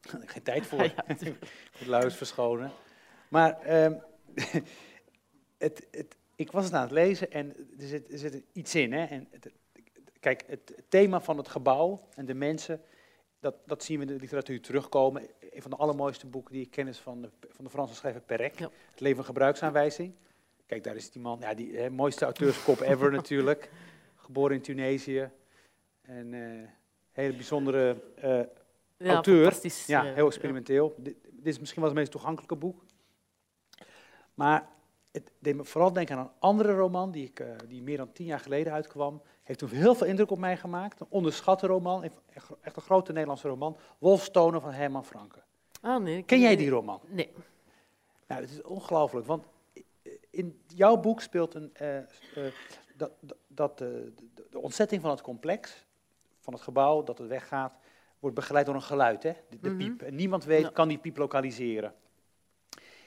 Daar 0.00 0.12
heb 0.12 0.22
ik 0.22 0.30
geen 0.30 0.42
tijd 0.42 0.66
voor. 0.66 0.82
Ja, 0.82 0.92
ja, 1.06 1.14
tuurlijk. 1.14 1.52
Het 1.78 1.86
luis 1.86 2.14
verschonen. 2.14 2.70
Maar 3.28 3.60
ehm, 3.60 3.94
het, 5.58 5.86
het, 5.90 6.16
ik 6.36 6.52
was 6.52 6.64
het 6.64 6.72
aan 6.72 6.82
het 6.82 6.90
lezen 6.90 7.30
en 7.32 7.56
er 7.78 7.86
zit, 7.86 8.12
er 8.12 8.18
zit 8.18 8.42
iets 8.52 8.74
in. 8.74 8.92
Hè? 8.92 9.04
En 9.04 9.28
het, 9.30 9.50
kijk, 10.20 10.44
het 10.46 10.74
thema 10.88 11.20
van 11.20 11.36
het 11.36 11.48
gebouw 11.48 12.08
en 12.14 12.26
de 12.26 12.34
mensen, 12.34 12.82
dat, 13.40 13.54
dat 13.66 13.84
zien 13.84 13.98
we 13.98 14.06
in 14.06 14.12
de 14.12 14.20
literatuur 14.20 14.60
terugkomen. 14.60 15.22
Een 15.50 15.62
van 15.62 15.70
de 15.70 15.76
allermooiste 15.76 16.26
boeken 16.26 16.52
die 16.52 16.62
ik 16.62 16.70
ken 16.70 16.88
is 16.88 16.98
van 16.98 17.22
de, 17.22 17.30
van 17.48 17.64
de 17.64 17.70
Franse 17.70 17.94
schrijver 17.94 18.20
Perec. 18.20 18.58
Ja. 18.58 18.70
Het 18.90 19.00
leven 19.00 19.18
en 19.18 19.24
gebruiksaanwijzing. 19.24 20.14
Kijk, 20.66 20.84
daar 20.84 20.96
is 20.96 21.10
die 21.10 21.22
man, 21.22 21.38
ja, 21.40 21.54
die 21.54 21.76
hè, 21.76 21.90
mooiste 21.90 22.24
auteurskop 22.24 22.80
ever 22.90 23.10
natuurlijk. 23.10 23.70
Geboren 24.16 24.56
in 24.56 24.62
Tunesië. 24.62 25.30
En 26.02 26.34
eh 26.34 26.68
hele 27.12 27.34
bijzondere 27.34 28.02
eh, 28.14 28.40
Ja, 28.96 29.12
auteur. 29.12 29.58
ja, 29.86 30.06
eh, 30.06 30.14
heel 30.14 30.26
experimenteel. 30.26 30.94
Dit, 30.96 31.16
dit 31.22 31.46
is 31.46 31.58
misschien 31.58 31.80
wel 31.80 31.90
het 31.90 31.98
meest 31.98 32.10
toegankelijke 32.10 32.56
boek. 32.56 32.84
Maar 34.34 34.68
het 35.10 35.32
deed 35.38 35.56
me 35.56 35.64
vooral 35.64 35.92
denken 35.92 36.16
aan 36.16 36.24
een 36.24 36.32
andere 36.38 36.72
roman 36.72 37.10
die, 37.10 37.24
ik, 37.24 37.44
die 37.68 37.82
meer 37.82 37.96
dan 37.96 38.12
tien 38.12 38.26
jaar 38.26 38.40
geleden 38.40 38.72
uitkwam. 38.72 39.22
Heeft 39.50 39.62
toen 39.62 39.70
heel 39.78 39.94
veel 39.94 40.06
indruk 40.06 40.30
op 40.30 40.38
mij 40.38 40.56
gemaakt. 40.56 41.00
Een 41.00 41.06
onderschatte 41.08 41.66
roman, 41.66 42.02
echt, 42.02 42.16
een 42.62 42.82
grote 42.82 43.12
Nederlandse 43.12 43.48
roman. 43.48 43.76
Wolfstonen 43.98 44.60
van 44.60 44.72
Herman 44.72 45.04
Franke. 45.04 45.38
Ah, 45.80 46.02
nee, 46.02 46.22
Ken 46.22 46.40
jij 46.40 46.56
die 46.56 46.70
roman? 46.70 47.00
Nee. 47.06 47.32
Nou, 48.26 48.40
het 48.40 48.50
is 48.50 48.62
ongelooflijk, 48.62 49.26
want 49.26 49.44
in 50.30 50.60
jouw 50.66 50.96
boek 50.96 51.20
speelt 51.20 51.54
een, 51.54 51.70
eh, 51.74 51.98
eh, 51.98 52.04
dat, 52.96 53.10
dat, 53.46 53.70
eh, 53.80 53.88
de, 53.88 54.46
de 54.50 54.58
ontzetting 54.60 55.02
van 55.02 55.10
het 55.10 55.20
complex, 55.20 55.86
van 56.40 56.52
het 56.52 56.62
gebouw, 56.62 57.02
dat 57.02 57.18
het 57.18 57.28
weggaat, 57.28 57.74
wordt 58.18 58.36
begeleid 58.36 58.66
door 58.66 58.74
een 58.74 58.82
geluid, 58.82 59.22
hè? 59.22 59.32
de, 59.48 59.58
de 59.60 59.68
Mhm. 59.68 59.78
piep. 59.78 60.02
En 60.02 60.14
niemand 60.14 60.44
weet, 60.44 60.72
kan 60.72 60.88
die 60.88 60.98
piep 60.98 61.16
lokaliseren. 61.16 61.94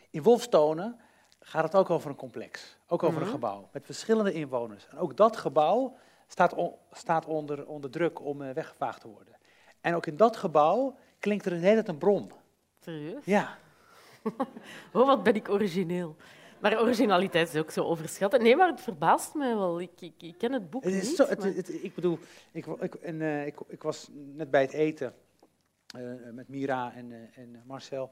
In 0.10 0.24
Wolfstonen 0.24 1.00
gaat 1.40 1.64
het 1.64 1.76
ook 1.76 1.90
over 1.90 2.10
een 2.10 2.16
complex, 2.16 2.78
ook 2.88 3.04
over 3.04 3.16
Mhm. 3.18 3.26
een 3.26 3.34
gebouw, 3.34 3.70
met 3.72 3.86
verschillende 3.86 4.34
inwoners. 4.34 4.88
En 4.88 4.98
ook 4.98 5.18
dat 5.18 5.38
gebouw 5.38 5.96
staat, 6.28 6.54
on- 6.54 6.76
staat 6.92 7.26
onder, 7.26 7.68
onder 7.68 7.90
druk 7.90 8.22
om 8.26 8.42
eh, 8.42 8.54
weggevaagd 8.54 9.02
te 9.02 9.08
worden. 9.08 9.34
En 9.82 9.96
ook 9.96 10.06
in 10.06 10.18
dat 10.18 10.38
gebouw 10.38 10.96
klinkt 11.20 11.46
er 11.46 11.52
een 11.52 11.60
hele 11.60 11.74
tijd 11.76 11.88
een 11.88 11.98
brom. 11.98 12.28
Serieus? 12.80 13.26
Ja, 13.26 13.58
Oh, 14.94 15.06
wat 15.06 15.24
ben 15.24 15.36
ik 15.36 15.50
origineel. 15.50 16.16
Maar 16.60 16.82
originaliteit 16.82 17.54
is 17.54 17.60
ook 17.60 17.72
zo 17.72 17.84
overschat. 17.84 18.42
Nee, 18.42 18.56
maar 18.56 18.68
het 18.68 18.82
verbaast 18.82 19.34
mij 19.34 19.56
wel. 19.56 19.82
Ik, 19.82 20.02
ik, 20.02 20.14
ik 20.22 20.38
ken 20.38 20.52
het 20.52 20.70
boek 20.70 20.84
Het 20.84 20.94
is 20.94 21.08
niet. 21.08 21.16
zo, 21.16 21.26
het, 21.26 21.84
ik 21.84 21.96
bedoel, 21.96 22.20
ik, 22.52 22.66
en, 22.96 23.22
eh, 23.22 23.46
ik, 23.46 23.56
ik 23.68 23.84
was 23.84 24.10
net 24.14 24.52
bij 24.52 24.62
het 24.62 24.74
eten 24.74 25.14
eh, 25.96 26.02
met 26.32 26.48
Mira 26.48 26.94
en, 26.94 27.30
en 27.36 27.62
Marcel. 27.66 28.12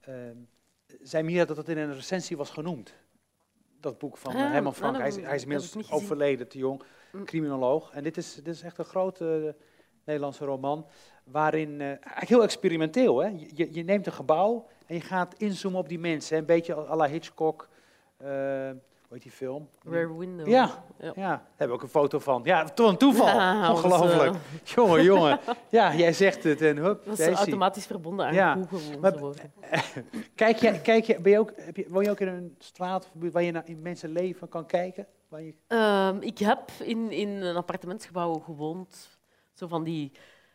Ehm, 0.00 0.36
zei 1.02 1.22
Mira 1.22 1.44
dat 1.44 1.56
het 1.56 1.68
in 1.68 1.78
een 1.78 1.94
recensie 1.94 2.36
was 2.36 2.50
genoemd. 2.50 2.94
Dat 3.82 3.98
boek 3.98 4.16
van 4.16 4.32
eh, 4.34 4.44
Ah, 4.44 4.50
Herman 4.52 4.74
Frank. 4.74 4.92
nou, 4.96 5.04
Hij 5.08 5.16
is, 5.18 5.24
hij 5.26 5.38
inmiddels 5.38 5.92
overleden, 5.92 6.48
te 6.48 6.58
jong, 6.58 6.82
Mm. 7.12 7.24
criminoloog. 7.24 7.90
En 7.92 8.02
dit 8.02 8.16
is, 8.16 8.34
dit 8.34 8.46
is 8.54 8.62
echt 8.62 8.78
een 8.78 8.84
grote 8.84 9.54
eh, 9.56 9.62
Nederlandse 10.04 10.44
roman. 10.44 10.86
Waarin, 11.24 11.80
eh, 11.80 11.86
eigenlijk 11.86 12.28
heel 12.28 12.42
experimenteel, 12.42 13.18
hè? 13.18 13.28
Je- 13.28 13.68
Je, 13.74 13.82
neemt 13.84 14.06
een 14.06 14.12
gebouw 14.12 14.66
en 14.86 14.94
je 14.94 15.00
gaat 15.00 15.34
inzoomen 15.34 15.80
op 15.80 15.88
die 15.88 15.98
mensen. 15.98 16.34
Hè? 16.34 16.40
Een 16.40 16.46
beetje 16.46 16.74
à 16.74 16.96
la 16.96 17.08
Hitchcock. 17.08 17.68
eh, 18.16 18.70
hoe 19.12 19.20
heet 19.20 19.30
die 19.30 19.38
film? 19.48 19.68
Rare 19.84 20.16
Window. 20.18 20.48
Ja. 20.48 20.84
Ja. 20.98 21.12
Ja, 21.14 21.28
daar 21.28 21.42
hebben 21.48 21.68
we 21.68 21.72
ook 21.72 21.82
een 21.82 21.88
foto 22.00 22.18
van. 22.18 22.40
Ja, 22.44 22.64
toch 22.64 22.90
een 22.90 22.96
toeval. 22.96 23.26
Ja, 23.26 23.66
dat 23.66 23.80
was, 23.82 23.92
Ongelooflijk. 23.92 24.34
eh, 24.34 24.40
jongen, 24.74 25.02
jongen. 25.02 25.40
Ja, 25.68 25.94
jij 25.94 26.12
zegt 26.12 26.44
het 26.44 26.60
en 26.62 26.76
hup, 26.76 27.04
Dat 27.04 27.18
is 27.18 27.26
automatisch 27.28 27.86
verbonden 27.86 28.26
aan 28.26 28.34
Ja, 28.34 28.58
Google 28.70 28.98
maar-. 28.98 29.14
Kijk 30.34 30.56
je, 30.56 30.80
kijk 30.80 31.04
je, 31.04 31.20
ben 31.20 31.32
je 31.32 31.38
ook, 31.38 31.52
heb 31.56 31.76
je, 31.76 31.86
woon 31.88 32.02
je 32.04 32.10
ook 32.10 32.20
in 32.20 32.28
een 32.28 32.54
straat 32.58 33.10
waar 33.12 33.42
je 33.42 33.52
naar 33.52 33.62
in 33.68 33.82
mensen 33.82 34.12
leven 34.12 34.48
kan 34.48 34.66
kijken? 34.66 35.06
Waar 35.28 35.42
je, 35.42 35.54
Ehm, 35.66 36.16
ik 36.20 36.38
heb 36.38 36.70
in, 36.82 37.10
in 37.10 37.28
een 37.28 37.56
appartementsgebouw 37.56 38.34
gewoond. 38.38 39.18
Zo 39.52 39.66
van 39.66 39.84
die 39.84 40.12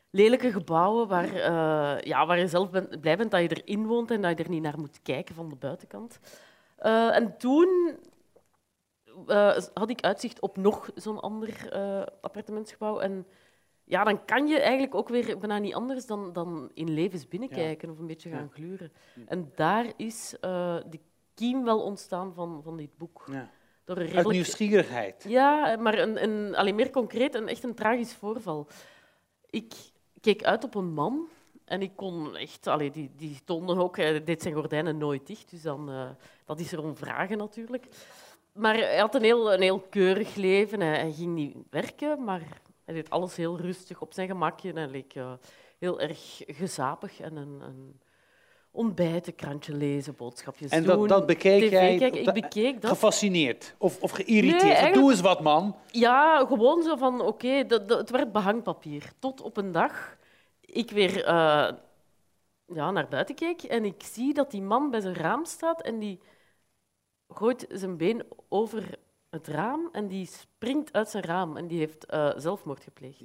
lelijke 0.09 0.51
gebouwen 0.51 1.07
waar, 1.07 1.33
eh, 1.33 2.01
ja, 2.01 2.25
waar 2.25 2.39
je 2.39 2.47
zelf 2.47 2.69
bent, 2.69 3.01
blij 3.01 3.17
bent 3.17 3.31
dat 3.31 3.41
je 3.41 3.61
erin 3.63 3.85
woont 3.85 4.11
en 4.11 4.21
dat 4.21 4.37
je 4.37 4.43
er 4.43 4.49
niet 4.49 4.61
naar 4.61 4.79
moet 4.79 4.99
kijken 5.03 5.35
van 5.35 5.49
de 5.49 5.55
buitenkant. 5.55 6.19
Eh, 6.77 7.15
en 7.15 7.37
toen 7.37 7.97
eh, 9.27 9.57
had 9.73 9.89
ik 9.89 10.01
uitzicht 10.01 10.41
op 10.41 10.57
nog 10.57 10.89
zo'n 10.95 11.19
ander 11.19 11.71
eh, 11.71 12.03
appartementsgebouw. 12.21 12.99
En 12.99 13.25
ja, 13.83 14.03
dan 14.03 14.25
kan 14.25 14.47
je 14.47 14.59
eigenlijk 14.59 14.95
ook 14.95 15.09
weer 15.09 15.37
bijna 15.37 15.57
niet 15.57 15.73
anders 15.73 16.05
dan, 16.05 16.33
dan 16.33 16.71
in 16.73 16.89
levens 16.89 17.27
binnenkijken 17.27 17.89
of 17.89 17.99
een 17.99 18.07
beetje 18.07 18.29
gaan 18.29 18.51
gluren. 18.51 18.91
En 19.27 19.51
daar 19.55 19.93
is 19.95 20.35
eh 20.39 20.77
de 20.89 20.99
kiem 21.33 21.63
wel 21.63 21.81
ontstaan 21.81 22.33
van, 22.33 22.61
van 22.63 22.77
dit 22.77 22.97
boek. 22.97 23.27
ja. 23.31 23.49
Door 23.83 23.95
een 23.95 24.01
Uit 24.01 24.11
redelijk... 24.11 24.35
nieuwsgierigheid. 24.35 25.25
Ja, 25.27 25.75
maar 25.75 25.97
een, 25.97 26.23
een, 26.23 26.55
alleen 26.55 26.75
meer 26.75 26.89
concreet, 26.89 27.35
een, 27.35 27.47
echt 27.47 27.63
een 27.63 27.75
tragisch 27.75 28.13
voorval. 28.13 28.67
Ik 29.49 29.73
keek 30.21 30.43
uit 30.43 30.63
op 30.63 30.75
een 30.75 30.93
man 30.93 31.29
En 31.65 31.81
ik 31.81 31.91
kon 31.95 32.35
echt, 32.35 32.67
allee, 32.67 32.91
die, 32.91 33.11
die 33.15 33.39
tonden 33.45 33.77
ook, 33.77 33.97
hij 33.97 34.23
deed 34.23 34.41
zijn 34.41 34.53
gordijnen 34.53 34.97
nooit 34.97 35.27
dicht, 35.27 35.49
dus 35.49 35.61
dan, 35.61 35.89
eh, 35.89 36.09
dat 36.45 36.59
is 36.59 36.71
er 36.71 36.83
om 36.83 36.95
vragen 36.95 37.37
natuurlijk. 37.37 37.87
Maar 38.57 38.75
hij 38.75 38.97
had 38.97 39.15
een 39.15 39.23
heel, 39.23 39.53
een 39.53 39.61
heel 39.61 39.79
keurig 39.89 40.35
leven. 40.35 40.79
Hij, 40.79 40.99
hij 40.99 41.11
ging 41.11 41.33
niet 41.33 41.55
werken, 41.69 42.23
maar 42.23 42.41
hij 42.85 42.93
deed 42.93 43.09
alles 43.09 43.35
heel 43.35 43.59
rustig 43.59 44.01
op 44.01 44.13
zijn 44.13 44.27
gemakje. 44.27 44.71
Hij 44.73 44.87
leek 44.87 45.13
eh, 45.13 45.31
heel 45.79 45.99
erg 45.99 46.41
gezapig 46.45 47.19
en 47.19 47.35
een, 47.35 47.61
een 47.61 47.99
ontbijten, 48.71 49.35
krantje 49.35 49.73
lezen, 49.73 50.15
boodschapjes 50.15 50.71
En 50.71 50.83
doen. 50.83 50.99
dat, 50.99 51.09
dat 51.09 51.25
bekeek 51.25 51.61
TV 51.61 51.71
jij 51.71 51.95
Ik 51.95 52.33
bekeek 52.33 52.81
dat. 52.81 52.91
gefascineerd 52.91 53.75
of, 53.77 54.01
of 54.01 54.11
geïrriteerd. 54.11 54.81
Nee, 54.81 54.93
Doe 54.93 55.11
eens 55.11 55.21
wat, 55.21 55.41
man. 55.41 55.75
Ja, 55.91 56.45
gewoon 56.45 56.83
zo 56.83 56.95
van, 56.95 57.21
oké, 57.21 57.47
het 57.87 58.09
werd 58.09 58.31
behangpapier. 58.31 59.11
Tot 59.19 59.41
op 59.41 59.57
een 59.57 59.71
dag 59.71 60.17
ik 60.67 60.91
weer 60.91 61.23
eh, 61.23 61.69
ja, 62.73 62.91
naar 62.91 63.07
buiten 63.07 63.35
keek 63.35 63.63
en 63.63 63.85
ik 63.85 64.03
zie 64.03 64.33
dat 64.33 64.51
die 64.51 64.61
man 64.61 64.89
bij 64.89 64.99
zijn 64.99 65.15
raam 65.15 65.45
staat 65.45 65.81
en 65.81 65.99
die 65.99 66.19
gooit 67.29 67.65
zijn 67.69 67.97
been 67.97 68.23
over 68.49 68.97
het 69.29 69.47
raam 69.47 69.89
en 69.91 70.07
die 70.07 70.25
springt 70.25 70.93
uit 70.93 71.09
zijn 71.09 71.23
raam 71.23 71.57
en 71.57 71.67
die 71.67 71.79
heeft 71.79 72.05
eh, 72.05 72.31
zelfmoord 72.35 72.83
gepleegd. 72.83 73.21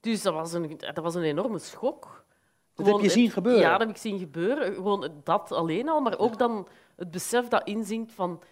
Dus 0.00 0.22
dat 0.22 0.34
was 0.34 0.52
een, 0.52 0.76
dat 0.78 0.96
was 0.96 1.14
een 1.14 1.22
enorme 1.22 1.58
schok. 1.58 2.02
Dat 2.02 2.86
Gewoon 2.86 2.92
heb 2.92 3.00
je 3.00 3.06
het- 3.06 3.12
zien 3.26 3.30
gebeuren? 3.30 3.62
Ja, 3.62 3.70
dat 3.70 3.80
heb 3.80 3.88
ik 3.88 3.96
zien 3.96 4.18
gebeuren. 4.18 4.74
Gewoon 4.74 5.12
dat 5.24 5.52
alleen 5.52 5.88
al, 5.88 6.00
maar 6.00 6.18
ook 6.18 6.38
dan 6.38 6.68
het 6.96 7.10
besef 7.10 7.48
dat 7.48 7.66
inzinkt 7.66 8.12
van... 8.12 8.42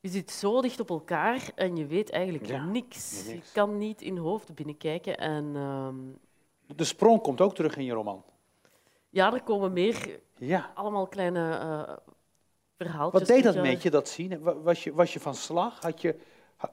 Je 0.00 0.08
zit 0.08 0.30
zo 0.30 0.60
dicht 0.62 0.80
op 0.80 0.90
elkaar 0.90 1.50
en 1.54 1.76
je 1.76 1.86
weet 1.86 2.10
eigenlijk 2.10 2.46
Ja, 2.46 2.64
niks. 2.64 3.26
niks. 3.26 3.46
Je 3.46 3.52
kan 3.52 3.78
niet 3.78 4.02
in 4.02 4.16
hoofden 4.16 4.54
binnenkijken. 4.54 5.18
En 5.18 5.52
ehm, 5.56 5.96
De 6.76 6.84
sprong 6.84 7.20
komt 7.20 7.40
ook 7.40 7.54
terug 7.54 7.76
in 7.76 7.84
je 7.84 7.92
roman. 7.92 8.24
ja, 9.10 9.32
er 9.32 9.42
komen 9.42 9.72
meer 9.72 10.20
Ja. 10.38 10.70
allemaal 10.74 11.06
kleine 11.06 11.50
eh, 11.50 11.96
verhaaltjes. 12.82 13.20
Wat 13.20 13.28
deed 13.30 13.44
dat 13.44 13.62
met 13.62 13.82
je, 13.82 13.90
dat 13.90 14.08
zien? 14.08 14.40
Wa- 14.42 14.56
Was 14.56 14.84
je, 14.84 14.92
was 14.92 15.12
je 15.12 15.20
van 15.20 15.34
slag? 15.34 15.80
Had 15.82 16.00
je, 16.00 16.14
eh, 16.60 16.68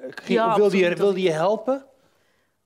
ging- 0.00 0.38
Ja, 0.38 0.56
wilde, 0.56 0.76
je, 0.76 0.94
wilde 0.94 1.20
je 1.22 1.30
helpen? 1.30 1.86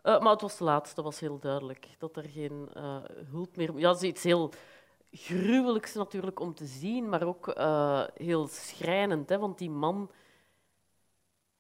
Eh, 0.03 0.21
maar 0.21 0.33
het 0.33 0.41
was 0.41 0.57
te 0.57 0.65
laat, 0.65 0.95
dat 0.95 1.05
was 1.05 1.21
heel 1.21 1.39
duidelijk. 1.39 1.87
Dat 1.99 2.17
er 2.17 2.25
geen 2.29 2.69
eh, 2.75 2.97
hulp 3.31 3.57
meer... 3.57 3.73
Ja, 3.79 3.89
dat 3.93 4.03
is 4.03 4.09
iets 4.09 4.23
heel 4.23 4.51
gruwelijks 5.13 5.95
natuurlijk 5.95 6.41
om 6.41 6.55
te 6.55 6.67
zien, 6.67 7.09
maar 7.09 7.23
ook 7.23 7.53
heel 8.15 8.47
schrijnend. 8.47 9.29
Hè, 9.29 9.39
want 9.39 9.59
die 9.59 9.71
man... 9.71 10.11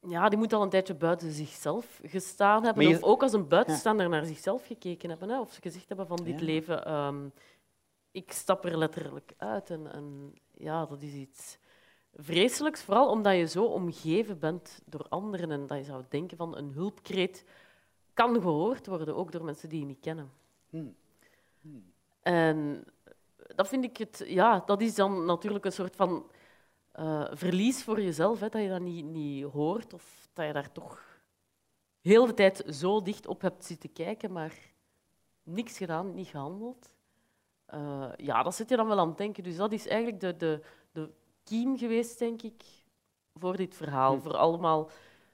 Ja, 0.08 0.28
die 0.28 0.38
moet 0.38 0.52
al 0.52 0.62
een 0.62 0.68
tijdje 0.70 0.94
buiten 0.94 1.32
zichzelf 1.32 2.00
gestaan 2.02 2.64
hebben. 2.64 2.88
Je- 2.88 2.94
Of 2.96 3.02
ook 3.02 3.22
als 3.22 3.32
een 3.32 3.48
buitenstaander 3.48 4.08
naar 4.08 4.24
zichzelf 4.24 4.66
gekeken 4.66 5.10
hebben. 5.10 5.28
Hè, 5.28 5.40
of 5.40 5.52
ze 5.52 5.60
gezegd 5.60 5.88
hebben 5.88 6.06
van 6.06 6.20
dit 6.24 6.38
Ja. 6.40 6.44
leven... 6.46 6.84
ehm, 6.84 7.28
ik 8.14 8.32
stap 8.32 8.64
er 8.64 8.78
letterlijk 8.78 9.34
uit. 9.36 9.70
En, 9.70 9.92
en 9.92 10.34
ja, 10.50 10.86
dat 10.86 11.02
is 11.02 11.12
iets 11.12 11.58
vreselijks. 12.14 12.82
Vooral 12.82 13.08
omdat 13.08 13.36
je 13.36 13.46
zo 13.46 13.64
omgeven 13.64 14.38
bent 14.38 14.80
door 14.84 15.06
anderen. 15.08 15.50
En 15.50 15.66
dat 15.66 15.78
je 15.78 15.84
zou 15.84 16.04
denken 16.08 16.36
van 16.36 16.56
een 16.56 16.72
hulpkreet 16.72 17.44
kan 18.12 18.40
gehoord 18.40 18.86
worden, 18.86 19.16
ook 19.16 19.32
door 19.32 19.44
mensen 19.44 19.68
die 19.68 19.80
je 19.80 19.86
niet 19.86 20.00
kennen. 20.00 20.32
Hmm. 20.70 20.96
En 22.22 22.84
dat 23.54 23.68
vind 23.68 23.84
ik 23.84 23.96
het, 23.96 24.24
ja, 24.26 24.62
dat 24.66 24.80
is 24.80 24.94
dan 24.94 25.24
natuurlijk 25.24 25.64
een 25.64 25.72
soort 25.72 25.96
van 25.96 26.30
eh, 26.92 27.26
verlies 27.30 27.82
voor 27.82 28.00
jezelf, 28.00 28.40
hè, 28.40 28.48
dat 28.48 28.62
je 28.62 28.68
dat 28.68 28.80
niet, 28.80 29.04
niet 29.04 29.44
hoort 29.44 29.94
of 29.94 30.28
dat 30.32 30.46
je 30.46 30.52
daar 30.52 30.72
toch 30.72 31.20
heel 32.00 32.26
de 32.26 32.34
tijd 32.34 32.64
zo 32.68 33.02
dicht 33.02 33.26
op 33.26 33.40
hebt 33.40 33.64
zitten 33.64 33.92
kijken, 33.92 34.32
maar 34.32 34.58
niks 35.42 35.76
gedaan, 35.76 36.14
niet 36.14 36.28
gehandeld. 36.28 36.93
Eh, 37.74 38.04
ja, 38.16 38.42
dat 38.42 38.54
zit 38.54 38.68
je 38.68 38.76
dan 38.76 38.86
wel 38.88 38.98
aan 38.98 39.08
het 39.08 39.16
denken. 39.18 39.42
Dus 39.42 39.56
dat 39.56 39.72
is 39.72 39.86
eigenlijk 39.86 40.20
de, 40.20 40.36
de, 40.36 40.60
de 40.92 41.10
kiem 41.44 41.78
geweest, 41.78 42.18
denk 42.18 42.42
ik, 42.42 42.62
voor 43.34 43.56
dit 43.56 43.74
verhaal. 43.74 44.14
Hm. 44.14 44.20
Voor 44.20 44.36
allemaal 44.36 44.90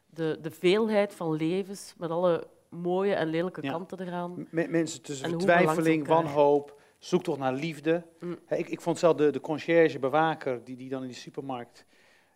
de, 0.07 0.39
de 0.43 0.51
veelheid 0.51 1.15
van 1.15 1.33
levens, 1.33 1.95
met 1.99 2.11
alle 2.11 2.47
mooie 2.69 3.15
en 3.15 3.29
lelijke 3.29 3.63
Ja. 3.63 3.71
kanten 3.71 4.01
eraan. 4.01 4.47
Me- 4.51 4.67
mensen 4.69 5.03
tussen 5.03 5.31
elkaar- 5.33 6.05
wanhoop, 6.07 6.81
zoektocht 6.99 7.39
naar 7.39 7.53
liefde. 7.53 8.03
Mm. 8.21 8.39
Hè, 8.47 8.57
Ik, 8.57 8.69
ik 8.69 8.81
vond 8.81 8.99
zelf 8.99 9.17
de, 9.17 9.31
de 9.31 9.41
conciërge, 9.41 9.99
bewaker, 9.99 10.65
die, 10.65 10.77
die 10.77 10.89
dan 10.89 11.01
in 11.03 11.09
die 11.09 11.17
supermarkt 11.17 11.85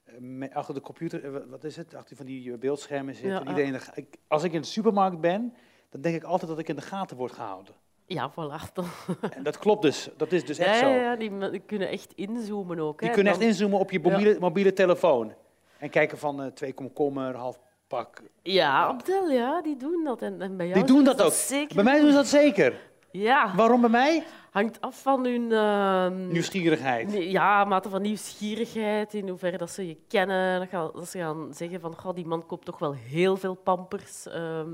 eh, 0.04 0.54
achter 0.54 0.74
de 0.74 0.80
computer, 0.80 1.24
eh, 1.24 1.42
wat- 1.50 1.64
is 1.64 1.76
het, 1.76 1.94
achter 1.94 2.16
van 2.16 2.26
die 2.26 2.58
beeldschermen 2.58 3.14
zit. 3.14 3.24
Ja, 3.24 3.40
en 3.40 3.48
iedereen, 3.48 3.72
de- 3.72 3.90
ik, 3.94 4.16
als 4.28 4.42
ik 4.44 4.52
in 4.52 4.60
de 4.60 4.66
supermarkt 4.66 5.20
ben, 5.20 5.54
dan 5.88 6.00
denk 6.00 6.16
ik 6.16 6.22
altijd 6.24 6.50
dat 6.50 6.58
ik 6.60 6.68
in 6.68 6.76
de 6.76 6.82
gaten 6.82 7.16
word 7.16 7.32
gehouden. 7.32 7.74
Ja, 8.06 8.30
voilà. 8.32 8.72
En 9.36 9.42
dat 9.42 9.58
klopt 9.58 9.82
dus, 9.82 10.08
dat 10.16 10.32
is 10.32 10.44
dus 10.44 10.58
echt 10.58 10.80
Ja, 10.80 10.86
zo. 10.86 10.88
ja, 10.88 11.16
die, 11.16 11.50
die 11.50 11.60
kunnen 11.66 11.88
echt 11.88 12.12
inzoomen 12.14 12.78
ook. 12.78 13.00
Je 13.00 13.06
hè. 13.06 13.12
kunt 13.12 13.26
echt 13.26 13.40
inzoomen 13.40 13.78
op 13.78 13.90
je 13.90 14.00
mobiele, 14.00 14.36
mobiele 14.40 14.72
telefoon. 14.72 15.32
En 15.78 15.90
kijken 15.90 16.18
van 16.18 16.42
eh, 16.42 16.46
twee 16.46 16.72
komkommer, 16.72 17.34
half 17.36 17.58
pak. 17.86 18.22
Ja, 18.42 18.86
Abdel, 18.86 19.30
ja, 19.30 19.62
die 19.62 19.76
doen 19.76 20.04
dat. 20.04 20.22
En, 20.22 20.42
en 20.42 20.56
bij 20.56 20.66
jou 20.68 20.78
Die 20.78 20.94
doen 20.94 21.04
dat 21.04 21.22
ook. 21.22 21.32
Zeker. 21.32 21.74
Bij 21.74 21.84
mij 21.84 22.00
doen 22.00 22.10
ze 22.10 22.14
dat 22.16 22.26
zeker. 22.26 22.80
Ja, 23.10 23.52
Waarom 23.56 23.80
bij 23.80 23.90
mij? 23.90 24.24
hangt 24.50 24.80
af 24.80 25.02
van 25.02 25.24
hun... 25.24 25.52
ehm, 25.52 26.28
Nieuwsgierigheid. 26.28 27.12
Ja, 27.12 27.64
mate 27.64 27.88
van 27.88 28.02
nieuwsgierigheid, 28.02 29.14
in 29.14 29.28
hoeverre 29.28 29.56
dat 29.58 29.70
ze 29.70 29.86
je 29.88 29.96
kennen. 30.08 30.58
Dat, 30.60 30.68
gaan, 30.68 30.90
dat 30.94 31.08
ze 31.08 31.18
gaan 31.18 31.48
zeggen 31.54 31.80
van, 31.80 31.96
goh, 31.96 32.14
die 32.14 32.26
man 32.26 32.46
koopt 32.46 32.64
toch 32.64 32.78
wel 32.78 32.92
heel 32.92 33.36
veel 33.36 33.54
pampers. 33.54 34.26
Ehm, 34.26 34.68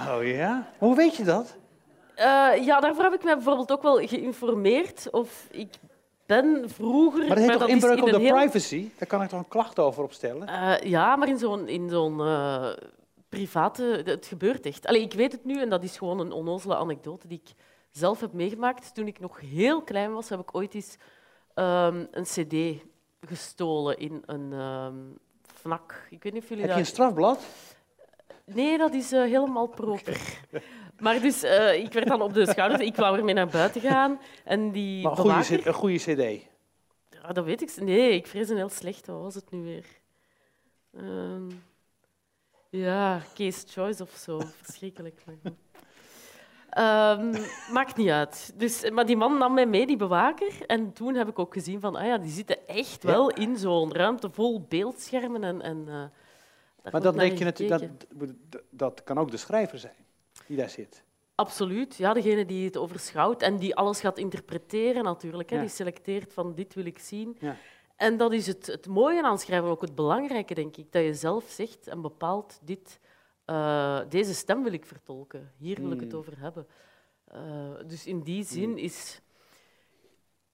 Oh 0.00 0.24
ja? 0.26 0.68
Hoe 0.78 0.96
weet 0.96 1.16
je 1.16 1.24
dat? 1.24 1.56
Eh, 2.18 2.64
ja, 2.64 2.80
daarvoor 2.80 3.04
heb 3.04 3.12
ik 3.12 3.24
mij 3.24 3.34
bijvoorbeeld 3.34 3.72
ook 3.72 3.82
wel 3.82 4.06
geïnformeerd. 4.06 5.10
Of 5.10 5.46
ik 5.50 5.74
ben 6.26 6.70
vroeger... 6.70 7.18
Maar 7.26 7.36
dat 7.36 7.38
heeft 7.38 7.58
toch 7.58 7.68
inbreuk 7.68 7.96
in 7.96 8.02
op 8.02 8.10
de 8.10 8.18
heel- 8.18 8.34
privacy? 8.34 8.88
Daar 8.98 9.08
kan 9.08 9.22
ik 9.22 9.28
toch 9.28 9.38
een 9.38 9.48
klacht 9.48 9.78
over 9.78 10.02
opstellen? 10.02 10.48
Eh, 10.48 10.90
ja, 10.90 11.16
maar 11.16 11.28
in 11.28 11.38
zo'n 11.38 11.68
in 11.68 11.88
zo'n 11.90 12.20
eh, 12.20 12.72
private... 13.28 14.02
Het 14.04 14.26
gebeurt 14.26 14.66
echt. 14.66 14.86
Allee, 14.86 15.02
ik 15.02 15.12
weet 15.12 15.32
het 15.32 15.44
nu 15.44 15.60
en 15.60 15.68
dat 15.68 15.82
is 15.82 15.98
gewoon 15.98 16.20
een 16.20 16.32
onnozele 16.32 16.76
anekdote 16.76 17.28
die 17.28 17.40
ik 17.44 17.52
zelf 17.90 18.20
heb 18.20 18.32
meegemaakt. 18.32 18.94
Toen 18.94 19.06
ik 19.06 19.20
nog 19.20 19.40
heel 19.40 19.82
klein 19.82 20.12
was, 20.12 20.28
heb 20.28 20.40
ik 20.40 20.54
ooit 20.54 20.74
eens 20.74 20.96
ehm, 21.54 22.04
een 22.10 22.24
cd 22.24 22.82
gestolen 23.20 23.98
in 23.98 24.22
een 24.26 24.52
FNAC. 25.60 26.06
Ik 26.10 26.22
weet 26.22 26.32
niet 26.32 26.42
of 26.42 26.48
jullie 26.48 26.64
Heb 26.64 26.72
je 26.72 26.80
een 26.80 26.86
strafblad? 26.86 27.44
Nee, 28.44 28.78
dat 28.78 28.94
is 28.94 29.10
helemaal 29.10 29.66
proper. 29.66 30.40
Maar 30.98 31.20
dus, 31.20 31.42
ik 31.74 31.92
werd 31.92 32.06
dan 32.06 32.22
op 32.22 32.34
de 32.34 32.46
schouders... 32.46 32.82
Ik 32.82 32.96
wou 32.96 33.18
ermee 33.18 33.34
naar 33.34 33.48
buiten 33.48 33.80
gaan 33.80 34.20
en 34.44 34.70
die 34.70 35.02
Maar 35.02 35.10
een 35.10 35.18
goede, 35.18 35.34
bewaker... 35.34 35.58
cd, 35.58 35.66
een 35.66 35.74
goede 35.74 35.96
cd. 35.96 36.46
Ja, 37.22 37.32
dat 37.32 37.44
weet 37.44 37.62
ik. 37.62 37.76
Nee, 37.80 38.10
ik 38.10 38.26
vrees 38.26 38.48
een 38.48 38.56
heel 38.56 38.68
slechte. 38.68 39.12
Wat 39.12 39.22
was 39.22 39.34
het 39.34 39.50
nu 39.50 39.62
weer? 39.62 39.86
Ehm, 40.96 41.50
ja, 42.70 43.22
Case 43.34 43.66
Choice 43.66 44.02
of 44.02 44.10
zo. 44.10 44.40
Verschrikkelijk. 44.62 45.22
Ehm, 46.68 47.34
maakt 47.72 47.96
niet 47.96 48.08
uit. 48.08 48.52
Dus, 48.56 48.90
maar 48.90 49.06
die 49.06 49.16
man 49.16 49.38
nam 49.38 49.54
mij 49.54 49.66
mee, 49.66 49.86
die 49.86 49.96
bewaker. 49.96 50.66
En 50.66 50.92
toen 50.92 51.14
heb 51.14 51.28
ik 51.28 51.38
ook 51.38 51.52
gezien 51.52 51.80
van, 51.80 51.96
ah 51.96 52.06
ja, 52.06 52.18
die 52.18 52.30
zitten 52.30 52.66
echt 52.66 53.02
wel 53.02 53.30
in 53.30 53.56
zo'n 53.56 53.92
ruimte 53.92 54.30
vol 54.30 54.66
beeldschermen. 54.68 55.44
En, 55.44 55.62
en, 55.62 55.84
eh, 55.88 56.92
Maar 56.92 57.00
naar 57.00 57.16
denk 57.16 57.38
je 57.38 57.44
natuurlijk, 57.44 57.90
dat, 58.50 58.62
dat 58.70 59.04
kan 59.04 59.18
ook 59.18 59.30
de 59.30 59.36
schrijver 59.36 59.78
zijn 59.78 60.06
die 60.48 60.56
daar 60.56 60.70
zit. 60.70 61.02
Absoluut. 61.34 61.96
Ja, 61.96 62.12
degene 62.12 62.46
die 62.46 62.64
het 62.64 62.76
overschouwt 62.76 63.42
en 63.42 63.56
die 63.56 63.74
alles 63.76 64.00
gaat 64.00 64.18
interpreteren 64.18 65.04
natuurlijk. 65.04 65.50
Hè. 65.50 65.56
Ja. 65.56 65.62
Die 65.62 65.70
selecteert 65.70 66.32
van 66.32 66.54
dit 66.54 66.74
wil 66.74 66.84
ik 66.84 66.98
zien. 66.98 67.36
Ja. 67.40 67.56
En 67.96 68.16
dat 68.16 68.32
is 68.32 68.46
het, 68.46 68.66
het 68.66 68.86
mooie 68.86 69.22
aan 69.22 69.38
schrijven, 69.38 69.68
ook 69.68 69.80
het 69.80 69.94
belangrijke, 69.94 70.54
denk 70.54 70.76
ik. 70.76 70.92
Dat 70.92 71.02
je 71.02 71.14
zelf 71.14 71.44
zegt 71.48 71.86
en 71.88 72.00
bepaalt, 72.00 72.58
dit, 72.62 73.00
eh, 73.44 74.00
deze 74.08 74.34
stem 74.34 74.62
wil 74.62 74.72
ik 74.72 74.86
vertolken. 74.86 75.52
Hier 75.58 75.80
wil 75.80 75.92
ik 75.92 76.00
het 76.00 76.10
Hmm. 76.10 76.18
over 76.20 76.38
hebben. 76.38 76.66
Eh, 77.24 77.40
dus 77.86 78.06
in 78.06 78.20
die 78.22 78.44
zin 78.44 78.78
is, 78.78 79.20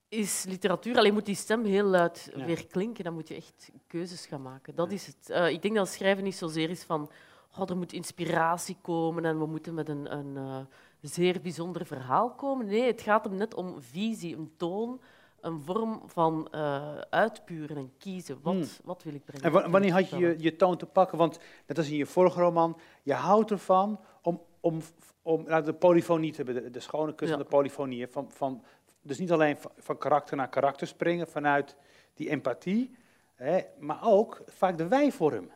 is 0.08 0.44
literatuur... 0.48 0.96
Alleen 0.98 1.12
moet 1.12 1.26
die 1.26 1.34
stem 1.34 1.64
heel 1.64 1.84
luid 1.86 2.30
Ja. 2.36 2.44
weer 2.44 2.66
klinken. 2.66 3.04
Dan 3.04 3.14
moet 3.14 3.28
je 3.28 3.34
echt 3.34 3.70
keuzes 3.86 4.26
gaan 4.26 4.42
maken. 4.42 4.74
Dat 4.74 4.92
is 4.92 5.06
het. 5.06 5.30
Eh, 5.30 5.48
ik 5.48 5.62
denk 5.62 5.74
dat 5.74 5.88
schrijven 5.88 6.24
niet 6.24 6.36
zozeer 6.36 6.70
is 6.70 6.82
van... 6.82 7.10
Oh, 7.58 7.70
er 7.70 7.76
moet 7.76 7.92
inspiratie 7.92 8.76
komen 8.82 9.24
en 9.24 9.38
we 9.38 9.46
moeten 9.46 9.74
met 9.74 9.88
een, 9.88 10.12
een 10.16 10.36
eh, 10.36 10.58
zeer 11.00 11.40
bijzonder 11.40 11.86
verhaal 11.86 12.30
komen. 12.30 12.66
Nee, 12.66 12.82
het 12.86 13.00
gaat 13.00 13.24
hem 13.24 13.34
net 13.36 13.54
om 13.54 13.80
visie, 13.82 14.36
een 14.36 14.52
toon, 14.56 15.00
een 15.40 15.60
vorm 15.60 16.02
van 16.06 16.48
eh, 16.50 16.98
uitpuren 17.10 17.76
en 17.76 17.92
kiezen. 17.98 18.38
Wat, 18.42 18.54
Hmm. 18.54 18.64
wat 18.84 19.02
wil 19.02 19.14
ik 19.14 19.24
brengen? 19.24 19.62
En 19.64 19.70
wanneer 19.70 19.92
had 19.92 20.08
je 20.08 20.34
je, 20.38 20.56
toon 20.56 20.76
te 20.76 20.86
pakken? 20.86 21.18
Want 21.18 21.38
net 21.66 21.78
als 21.78 21.88
in 21.90 21.96
je 21.96 22.06
vorige 22.06 22.40
roman, 22.40 22.78
je 23.02 23.12
houdt 23.14 23.50
ervan 23.50 24.00
om, 24.22 24.40
om, 24.60 24.80
om 25.22 25.42
nou, 25.44 25.64
de 25.64 25.72
polyfonie 25.74 26.30
te 26.30 26.36
hebben, 26.42 26.62
de, 26.62 26.70
de 26.70 26.80
schone 26.80 27.14
kunst 27.14 27.32
Ja. 27.32 27.38
van 27.38 27.48
de 27.48 27.56
polyfonie. 27.56 28.06
Van, 28.08 28.30
van, 28.30 28.62
dus 29.02 29.18
niet 29.18 29.32
alleen 29.32 29.56
van, 29.56 29.70
van 29.76 29.98
karakter 29.98 30.36
naar 30.36 30.48
karakter 30.48 30.86
springen 30.86 31.26
vanuit 31.28 31.76
die 32.14 32.28
empathie, 32.30 32.96
hè, 33.34 33.60
maar 33.78 33.98
ook 34.02 34.42
vaak 34.46 34.78
de 34.78 34.88
wijvorm. 34.88 35.50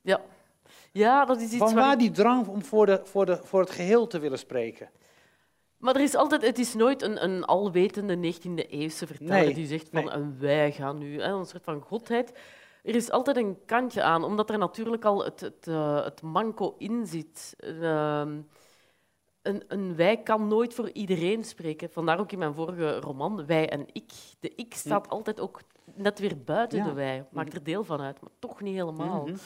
Ja. 0.00 0.20
Ja, 0.92 1.24
dat 1.24 1.36
is 1.40 1.52
iets 1.52 1.56
Van 1.56 1.74
waar 1.74 1.98
die 1.98 2.10
drang 2.10 2.46
om 2.46 2.64
voor, 2.64 2.86
de, 2.86 3.00
voor, 3.04 3.26
de, 3.26 3.40
voor 3.42 3.60
het 3.60 3.70
geheel 3.70 4.06
te 4.06 4.18
willen 4.18 4.38
spreken? 4.38 4.90
Maar 5.76 5.94
er 5.94 6.02
is 6.02 6.14
altijd, 6.14 6.42
het 6.42 6.58
is 6.58 6.74
nooit 6.74 7.02
een, 7.02 7.24
een 7.24 7.44
alwetende 7.44 8.16
19e-eeuwse 8.16 9.06
verteller 9.06 9.44
Nee, 9.44 9.54
die 9.54 9.66
zegt 9.66 9.88
van 9.92 10.04
nee. 10.04 10.12
en 10.12 10.36
wij 10.40 10.72
gaan 10.72 10.98
nu, 10.98 11.20
hè, 11.20 11.32
een 11.32 11.46
soort 11.46 11.64
van 11.64 11.80
godheid. 11.80 12.32
Er 12.82 12.94
is 12.94 13.10
altijd 13.10 13.36
een 13.36 13.58
kantje 13.64 14.02
aan, 14.02 14.24
omdat 14.24 14.50
er 14.50 14.58
natuurlijk 14.58 15.04
al 15.04 15.24
het, 15.24 15.40
het, 15.40 15.66
eh, 15.66 16.04
het 16.04 16.22
manco 16.22 16.74
in 16.78 17.06
zit. 17.06 17.54
Ehm, 17.58 18.40
een, 19.42 19.64
een 19.68 19.96
wij 19.96 20.22
kan 20.22 20.48
nooit 20.48 20.74
voor 20.74 20.90
iedereen 20.90 21.44
spreken. 21.44 21.90
Vandaar 21.90 22.20
ook 22.20 22.32
in 22.32 22.38
mijn 22.38 22.54
vorige 22.54 23.00
roman, 23.00 23.46
wij 23.46 23.68
en 23.68 23.86
ik. 23.92 24.12
De 24.40 24.52
ik 24.54 24.74
staat 24.74 25.08
altijd 25.08 25.40
ook 25.40 25.60
net 25.94 26.18
weer 26.18 26.42
buiten 26.44 26.78
Ja. 26.78 26.84
de 26.84 26.92
wij. 26.92 27.26
Maakt 27.30 27.54
er 27.54 27.64
deel 27.64 27.84
van 27.84 28.00
uit, 28.00 28.20
maar 28.20 28.30
toch 28.38 28.60
niet 28.60 28.74
helemaal. 28.74 29.22
Mhm. 29.22 29.36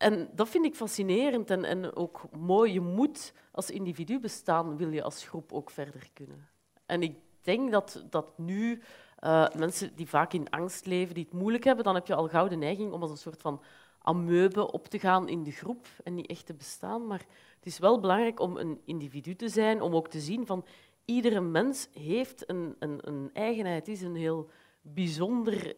En 0.00 0.28
dat 0.34 0.48
vind 0.48 0.64
ik 0.64 0.74
fascinerend 0.74 1.50
en, 1.50 1.64
en 1.64 1.96
ook 1.96 2.22
mooi. 2.36 2.72
Je 2.72 2.80
moet 2.80 3.32
als 3.50 3.70
individu 3.70 4.20
bestaan, 4.20 4.76
wil 4.76 4.90
je 4.90 5.02
als 5.02 5.24
groep 5.24 5.52
ook 5.52 5.70
verder 5.70 6.10
kunnen. 6.12 6.48
En 6.86 7.02
ik 7.02 7.16
denk 7.40 7.70
dat, 7.70 8.04
dat 8.10 8.38
nu 8.38 8.82
eh, 9.18 9.48
mensen 9.56 9.96
die 9.96 10.08
vaak 10.08 10.32
in 10.32 10.50
angst 10.50 10.86
leven, 10.86 11.14
die 11.14 11.24
het 11.24 11.32
moeilijk 11.32 11.64
hebben, 11.64 11.84
dan 11.84 11.94
heb 11.94 12.06
je 12.06 12.14
al 12.14 12.28
gauw 12.28 12.48
de 12.48 12.56
neiging 12.56 12.92
om 12.92 13.02
als 13.02 13.10
een 13.10 13.16
soort 13.16 13.40
van 13.40 13.62
amoebe 13.98 14.72
op 14.72 14.86
te 14.86 14.98
gaan 14.98 15.28
in 15.28 15.42
de 15.42 15.52
groep 15.52 15.86
en 16.04 16.14
niet 16.14 16.26
echt 16.26 16.46
te 16.46 16.54
bestaan. 16.54 17.06
Maar 17.06 17.24
het 17.56 17.66
is 17.66 17.78
wel 17.78 18.00
belangrijk 18.00 18.40
om 18.40 18.56
een 18.56 18.80
individu 18.84 19.34
te 19.34 19.48
zijn, 19.48 19.80
om 19.80 19.94
ook 19.94 20.08
te 20.08 20.20
zien 20.20 20.46
van 20.46 20.64
iedere 21.04 21.40
mens 21.40 21.88
heeft 21.92 22.50
een, 22.50 22.76
een, 22.78 23.08
een 23.08 23.30
eigenheid, 23.32 23.88
is 23.88 24.02
een 24.02 24.16
heel 24.16 24.50
bijzonder 24.80 25.76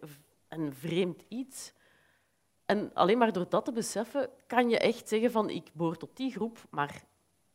en 0.48 0.74
vreemd 0.74 1.22
iets. 1.28 1.72
En 2.66 2.90
alleen 2.94 3.18
maar 3.18 3.32
door 3.32 3.48
dat 3.48 3.64
te 3.64 3.72
beseffen, 3.72 4.30
kan 4.46 4.68
je 4.68 4.78
echt 4.78 5.08
zeggen 5.08 5.30
van 5.30 5.50
ik 5.50 5.70
behoor 5.72 5.96
tot 5.96 6.16
die 6.16 6.30
groep, 6.32 6.58
maar 6.70 7.04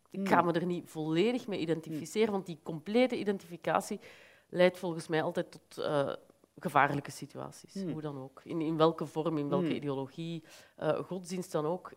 ik 0.09 0.27
ga 0.27 0.41
me 0.41 0.51
er 0.51 0.65
niet 0.65 0.89
volledig 0.89 1.47
mee 1.47 1.59
identificeren, 1.59 2.31
want 2.31 2.45
die 2.45 2.59
complete 2.63 3.17
identificatie 3.19 3.99
leidt 4.49 4.77
volgens 4.77 5.07
mij 5.07 5.23
altijd 5.23 5.51
tot 5.51 5.77
eh, 5.85 6.13
gevaarlijke 6.59 7.11
situaties, 7.11 7.73
Hmm. 7.73 7.91
hoe 7.91 8.01
dan 8.01 8.17
ook. 8.17 8.41
In, 8.43 8.61
in 8.61 8.77
welke 8.77 9.05
vorm, 9.05 9.37
in 9.37 9.49
welke 9.49 9.65
Hmm. 9.65 9.75
ideologie, 9.75 10.43
eh, 10.75 10.99
godsdienst 10.99 11.51
dan 11.51 11.65
ook. 11.65 11.91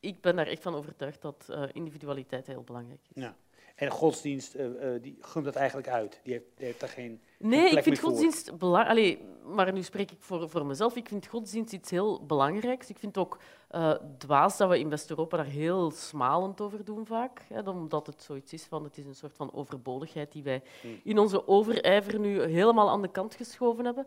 Ik 0.00 0.20
ben 0.20 0.36
daar 0.36 0.46
echt 0.46 0.62
van 0.62 0.74
overtuigd 0.74 1.22
dat 1.22 1.46
eh, 1.50 1.62
individualiteit 1.72 2.46
heel 2.46 2.62
belangrijk 2.62 3.06
is. 3.14 3.22
Ja. 3.22 3.36
En 3.80 3.90
godsdienst, 3.90 4.54
eh, 4.54 4.66
die 5.00 5.16
gunt 5.20 5.44
dat 5.44 5.54
eigenlijk 5.56 5.88
uit. 5.88 6.20
Die 6.22 6.32
heeft, 6.32 6.44
die 6.56 6.66
heeft 6.66 6.80
daar 6.80 6.88
geen... 6.88 7.20
Nee, 7.38 7.70
ik 7.70 7.82
vind 7.82 7.98
godsdienst 7.98 8.58
belangrijk. 8.58 9.18
Maar 9.44 9.72
nu 9.72 9.82
spreek 9.82 10.10
ik 10.10 10.16
voor, 10.20 10.48
voor 10.48 10.66
mezelf. 10.66 10.96
Ik 10.96 11.08
vind 11.08 11.26
godsdienst 11.26 11.72
iets 11.72 11.90
heel 11.90 12.26
belangrijks. 12.26 12.88
Ik 12.90 12.98
vind 12.98 13.18
ook 13.18 13.38
eh, 13.68 13.94
dwaas 14.18 14.56
dat 14.56 14.68
we 14.68 14.78
in 14.78 14.88
West-Europa 14.88 15.36
daar 15.36 15.46
heel 15.46 15.90
smalend 15.90 16.60
over 16.60 16.84
doen 16.84 17.06
vaak. 17.06 17.42
Hè, 17.48 17.60
omdat 17.70 18.06
het 18.06 18.22
zoiets 18.22 18.52
is 18.52 18.64
van, 18.64 18.84
het 18.84 18.98
is 18.98 19.06
een 19.06 19.14
soort 19.14 19.34
van 19.36 19.52
overbodigheid 19.52 20.32
die 20.32 20.42
wij 20.42 20.62
Hmm. 20.80 21.00
in 21.04 21.18
onze 21.18 21.48
overijver 21.48 22.18
nu 22.18 22.42
helemaal 22.42 22.90
aan 22.90 23.02
de 23.02 23.10
kant 23.10 23.34
geschoven 23.34 23.84
hebben. 23.84 24.06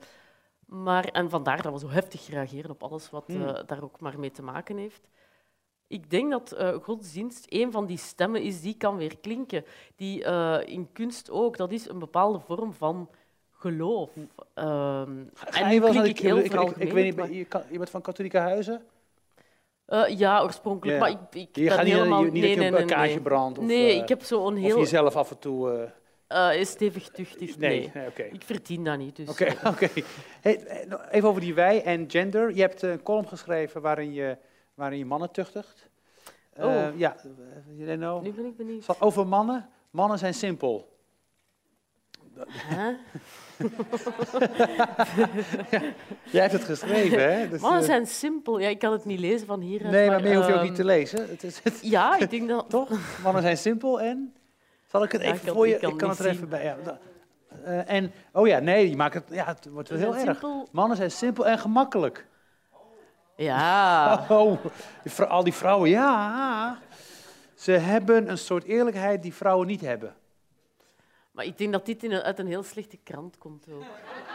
Maar, 0.66 1.06
en 1.06 1.30
vandaar 1.30 1.62
dat 1.62 1.74
we 1.74 1.80
zo 1.80 1.90
heftig 1.90 2.28
reageren 2.30 2.72
op 2.72 2.84
alles 2.84 3.10
wat 3.10 3.24
Hmm. 3.28 3.64
daar 3.66 3.84
ook 3.84 4.00
maar 4.00 4.20
mee 4.20 4.32
te 4.32 4.44
maken 4.44 4.78
heeft. 4.78 5.08
Ik 5.94 6.10
denk 6.10 6.32
dat 6.32 6.52
eh, 6.52 6.74
godsdienst 6.82 7.46
een 7.50 7.72
van 7.72 7.86
die 7.86 7.98
stemmen 7.98 8.42
is 8.42 8.62
die 8.62 8.76
kan 8.78 8.98
weer 8.98 9.18
klinken. 9.22 9.66
Die 9.96 10.24
eh, 10.24 10.60
in 10.66 10.90
kunst 10.94 11.32
ook, 11.32 11.58
dat 11.58 11.72
is 11.72 11.90
een 11.90 12.00
bepaalde 12.00 12.40
vorm 12.40 12.74
van 12.74 13.10
geloof. 13.52 14.10
Ehm, 14.54 15.18
en 15.52 15.70
nu 15.70 15.80
klink 15.80 16.06
ik 16.06 16.20
heel 16.20 16.38
ik, 16.38 16.54
ik, 16.54 16.76
ik, 16.78 16.92
weet 16.92 17.04
niet, 17.04 17.16
maar- 17.16 17.32
je, 17.32 17.46
kan, 17.46 17.62
je 17.70 17.78
bent 17.78 17.90
van 17.90 18.02
katholieke 18.02 18.38
huizen? 18.38 18.82
Eh, 19.86 20.18
ja, 20.18 20.42
oorspronkelijk. 20.42 21.00
Maar 21.00 21.10
ik, 21.10 21.18
ik 21.32 21.56
Je 21.56 21.70
gaat 21.70 21.84
niet, 21.84 21.94
helemaal... 21.94 22.24
niet, 22.24 22.32
niet 22.34 22.44
nee, 22.44 22.56
dat 22.56 22.66
je 22.66 22.72
nee, 22.72 22.82
een 22.82 22.88
kaartje 22.88 23.14
nee. 23.14 23.24
brandt? 23.24 23.58
Of, 23.60 23.66
Nee, 23.66 23.96
ik 23.96 24.10
heb 24.10 24.24
zo'n 24.24 24.54
Of 24.54 24.60
heel 24.60 24.80
jezelf 24.80 25.16
af 25.16 25.32
en 25.32 25.40
toe... 25.40 25.92
eh, 26.28 26.64
stevig 26.64 27.10
tuchtig. 27.10 27.58
nee, 27.58 27.92
Nee. 27.94 28.30
Ik 28.32 28.44
verdien 28.44 28.84
dat 28.84 28.98
niet. 28.98 29.16
Dus, 29.16 29.30
Oké, 29.30 29.54
oké. 29.68 29.88
Hey, 30.42 30.86
even 31.12 31.30
over 31.30 31.42
die 31.42 31.54
wij 31.54 31.84
en 31.84 32.10
gender. 32.10 32.56
Je 32.56 32.62
hebt 32.62 32.82
een 32.82 33.04
column 33.04 33.28
geschreven 33.28 33.82
waarin 33.82 34.14
je, 34.14 34.38
waarin 34.74 34.98
je 34.98 35.06
mannen 35.06 35.32
tuchtigt. 35.32 35.90
Eh, 36.54 36.66
Oh. 36.66 36.98
ja, 36.98 37.16
uh, 37.26 37.80
Jeleno. 37.80 38.22
nu 38.22 38.32
ben 38.32 38.46
ik 38.46 38.58
benieuwd. 38.58 39.02
Over 39.02 39.28
mannen. 39.28 39.70
Mannen 39.90 40.18
zijn 40.18 40.34
simpel. 40.34 40.92
Hè? 42.48 42.94
Jij 46.32 46.42
hebt 46.42 46.52
het 46.54 46.64
geschreven, 46.64 47.34
hè? 47.34 47.50
Dus, 47.50 47.62
Mannen 47.62 47.80
eh, 47.82 47.86
zijn 47.86 48.08
simpel. 48.08 48.60
Ja, 48.60 48.68
ik 48.70 48.80
kan 48.80 48.92
het 48.92 49.06
niet 49.06 49.20
lezen 49.20 49.48
van 49.48 49.62
hieruit. 49.62 49.92
Nee, 49.92 50.10
maar 50.10 50.22
meer 50.22 50.36
hoef 50.36 50.46
je 50.46 50.52
ook 50.52 50.58
ehm, 50.58 50.68
niet 50.68 50.76
te 50.76 50.86
lezen. 50.86 51.30
Het 51.30 51.44
is, 51.44 51.60
het, 51.64 51.80
Ja, 51.82 52.18
ik 52.18 52.30
denk 52.30 52.48
dat... 52.50 52.70
toch? 52.70 52.90
Mannen 53.24 53.42
zijn 53.42 53.58
simpel 53.58 54.02
en... 54.02 54.34
Zal 54.88 55.04
ik 55.04 55.12
het 55.12 55.22
Ja, 55.22 55.28
even 55.34 55.48
ik 55.48 55.54
voor 55.54 55.68
je... 55.68 55.74
ik 55.74 55.80
kan 55.82 55.92
Ik 55.92 55.98
kan 55.98 56.10
niet 56.10 56.18
het 56.18 56.28
er 56.28 56.34
zien. 56.34 56.44
even 56.44 56.50
bij... 56.50 56.64
Ja, 56.64 57.00
eh, 57.64 57.90
en, 57.96 58.12
oh 58.32 58.48
ja, 58.48 58.60
nee, 58.60 58.90
je 58.90 58.96
maakt 58.96 59.14
het... 59.14 59.24
Ja, 59.30 59.46
het 59.46 59.70
wordt 59.70 59.90
wel 59.90 59.98
heel 59.98 60.16
erg. 60.16 60.24
simpel. 60.24 60.68
Mannen 60.72 60.98
zijn 60.98 61.12
simpel 61.12 61.48
en 61.48 61.60
gemakkelijk. 61.60 62.28
Ja. 63.36 64.26
Oh, 64.30 64.60
al 65.30 65.44
die 65.44 65.54
vrouwen, 65.54 65.90
ja. 65.90 66.80
Ze 67.56 67.72
hebben 67.72 68.30
een 68.30 68.38
soort 68.38 68.64
eerlijkheid 68.64 69.22
die 69.22 69.34
vrouwen 69.34 69.68
niet 69.68 69.82
hebben. 69.82 70.16
Maar 71.32 71.46
ik 71.46 71.58
denk 71.58 71.72
dat 71.72 71.86
dit 71.86 72.04
een, 72.04 72.14
uit 72.14 72.40
een 72.40 72.48
heel 72.48 72.64
slechte 72.64 72.98
krant 72.98 73.38
komt 73.38 73.68
ook. 73.72 73.84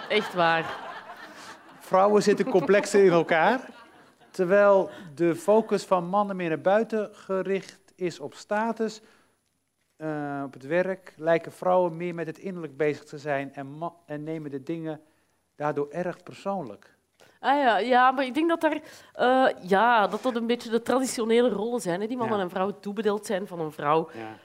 Echt 0.08 0.34
waar. 0.34 0.78
Vrouwen 1.80 2.22
zitten 2.22 2.50
complexer 2.50 3.04
in 3.04 3.12
elkaar. 3.12 3.60
Terwijl 4.30 4.90
de 5.14 5.36
focus 5.36 5.84
van 5.84 6.04
mannen 6.04 6.36
meer 6.36 6.48
naar 6.48 6.60
buiten 6.60 7.14
gericht 7.14 7.92
is 7.94 8.20
op 8.20 8.34
status, 8.34 9.00
eh, 9.96 10.42
op 10.44 10.52
het 10.52 10.66
werk, 10.66 11.14
lijken 11.16 11.52
vrouwen 11.52 11.96
meer 11.96 12.14
met 12.14 12.26
het 12.26 12.38
innerlijk 12.38 12.76
bezig 12.76 13.04
te 13.04 13.18
zijn 13.18 13.54
en, 13.54 13.92
en 14.06 14.22
nemen 14.22 14.50
de 14.50 14.62
dingen 14.62 15.00
daardoor 15.54 15.88
erg 15.90 16.22
persoonlijk. 16.22 16.97
Ah 17.40 17.58
ja, 17.62 17.78
ja, 17.78 18.10
maar 18.10 18.24
ik 18.24 18.34
denk 18.34 18.48
dat 18.48 18.60
daar, 18.60 18.80
eh, 19.12 19.46
ja, 19.68 20.06
dat 20.06 20.22
dat 20.22 20.36
een 20.36 20.46
beetje 20.46 20.70
de 20.70 20.82
traditionele 20.82 21.48
rollen 21.48 21.80
zijn, 21.80 22.00
hè, 22.00 22.06
die 22.06 22.16
mannen 22.16 22.36
Ja. 22.36 22.42
en 22.42 22.50
vrouwen 22.50 22.80
toebedeeld 22.80 23.26
zijn 23.26 23.46
van 23.46 23.60
een 23.60 23.72
vrouw. 23.72 24.08
Ja. 24.14 24.36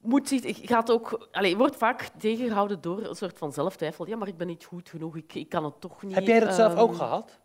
Moet 0.00 0.28
zich, 0.28 0.42
gaat 0.68 0.90
ook, 0.90 1.28
allez, 1.32 1.54
wordt 1.54 1.76
vaak 1.76 2.10
tegengehouden 2.18 2.80
door 2.80 3.02
een 3.04 3.14
soort 3.14 3.38
van 3.38 3.52
zelftwijfel. 3.52 4.06
Ja, 4.08 4.16
maar 4.16 4.28
ik 4.28 4.36
ben 4.36 4.46
niet 4.46 4.64
goed 4.64 4.88
genoeg, 4.88 5.16
ik, 5.16 5.34
ik 5.34 5.48
kan 5.48 5.64
het 5.64 5.80
toch 5.80 6.02
niet. 6.02 6.14
Heb 6.14 6.26
jij 6.26 6.40
dat 6.40 6.54
zelf 6.54 6.72
Ehm, 6.72 6.80
ook 6.80 6.94
gehad? 6.94 7.38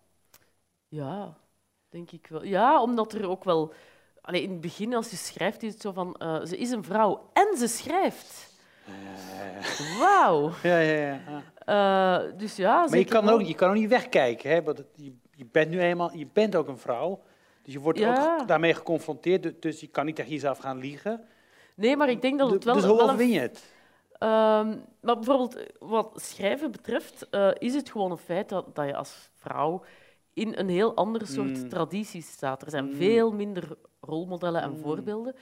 Ja, 0.88 1.38
denk 1.90 2.12
ik 2.12 2.28
wel. 2.28 2.44
Ja, 2.44 2.82
omdat 2.82 3.14
er 3.14 3.30
ook 3.30 3.44
wel... 3.44 3.74
Allee, 4.22 4.42
in 4.42 4.50
het 4.52 4.62
begin, 4.62 4.94
als 4.94 5.10
je 5.10 5.16
schrijft, 5.16 5.64
is 5.64 5.74
het 5.74 5.82
zo 5.82 5.92
van... 5.92 6.16
eh, 6.16 6.46
ze 6.46 6.58
is 6.58 6.72
een 6.72 6.84
vrouw 6.84 7.30
en 7.34 7.58
ze 7.58 7.68
schrijft. 7.68 8.51
Wauw. 10.00 10.52
Ja, 10.64 10.80
ja, 10.80 11.20
ja. 11.28 11.44
Eh, 11.66 12.38
dus 12.38 12.56
ja, 12.56 12.86
Maar 12.90 12.98
je 12.98 13.06
kan, 13.06 13.30
ook, 13.30 13.42
je 13.42 13.56
kan 13.56 13.70
ook 13.70 13.76
niet 13.76 13.90
wegkijken. 13.90 14.50
Hè? 14.50 14.64
Want 14.64 14.84
je, 14.96 15.14
je 15.36 15.46
bent 15.52 15.70
nu 15.70 15.80
eenmaal, 15.82 16.12
je 16.14 16.28
bent 16.34 16.56
ook 16.56 16.68
een 16.68 16.78
vrouw. 16.78 17.22
Dus 17.64 17.74
je 17.74 17.80
wordt 17.80 18.00
Ja. 18.00 18.38
ook 18.40 18.48
daarmee 18.48 18.74
geconfronteerd. 18.74 19.44
du- 19.44 19.56
Dus 19.60 19.80
je 19.80 19.88
kan 19.88 20.06
niet 20.06 20.16
tegen 20.16 20.32
jezelf 20.32 20.58
gaan 20.58 20.78
liegen. 20.78 21.24
Nee, 21.76 21.98
maar 21.98 22.10
ik 22.10 22.22
denk 22.22 22.40
dat 22.40 22.52
het 22.52 22.60
Du- 22.62 22.66
wel... 22.66 22.76
dus 22.76 22.86
hoe 22.86 22.96
wel 22.98 23.06
overwin 23.06 23.30
je 23.30 23.40
het? 23.40 23.64
Ehm, 24.18 24.68
maar 25.02 25.16
bijvoorbeeld 25.16 25.56
eh, 25.56 25.66
wat 25.80 26.12
schrijven 26.16 26.72
betreft, 26.72 27.28
eh, 27.30 27.50
is 27.58 27.74
het 27.76 27.90
gewoon 27.92 28.12
een 28.12 28.18
feit 28.18 28.50
dat, 28.50 28.76
dat 28.76 28.86
je 28.86 28.96
als 28.96 29.30
vrouw 29.36 29.84
in 30.34 30.54
een 30.58 30.70
heel 30.70 30.96
andere 30.96 31.26
soort 31.26 31.58
Mm. 31.64 31.70
traditie 31.70 32.22
staat. 32.22 32.62
Er 32.62 32.70
zijn 32.70 32.86
Mm. 32.86 32.94
veel 32.96 33.32
minder 33.32 33.64
rolmodellen 34.02 34.62
en 34.62 34.72
Mm. 34.72 34.78
voorbeelden. 34.82 35.36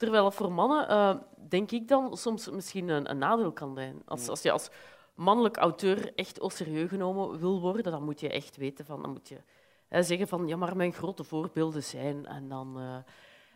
Terwijl 0.00 0.30
voor 0.30 0.52
mannen, 0.52 0.88
eh, 0.88 1.16
denk 1.48 1.70
ik 1.70 1.88
dan, 1.88 2.16
soms 2.16 2.50
misschien 2.50 2.88
een, 2.88 3.10
een 3.10 3.18
nadeel 3.18 3.52
kan 3.52 3.74
zijn. 3.74 4.02
Als, 4.04 4.28
als 4.28 4.42
je 4.42 4.50
als 4.50 4.70
mannelijk 5.14 5.56
auteur 5.56 6.14
echt 6.14 6.38
au 6.38 6.50
serieus 6.50 6.88
genomen 6.88 7.38
wil 7.38 7.60
worden, 7.60 7.92
dan 7.92 8.04
moet 8.04 8.20
je 8.20 8.28
echt 8.28 8.56
weten 8.56 8.84
van... 8.84 9.02
Dan 9.02 9.10
moet 9.10 9.28
je 9.28 9.36
hè, 9.88 10.02
zeggen 10.02 10.28
van, 10.28 10.48
ja, 10.48 10.56
maar 10.56 10.76
mijn 10.76 10.92
grote 10.92 11.24
voorbeelden 11.24 11.82
zijn... 11.82 12.26
En 12.26 12.48
dan... 12.48 12.78
eh, 12.78 12.96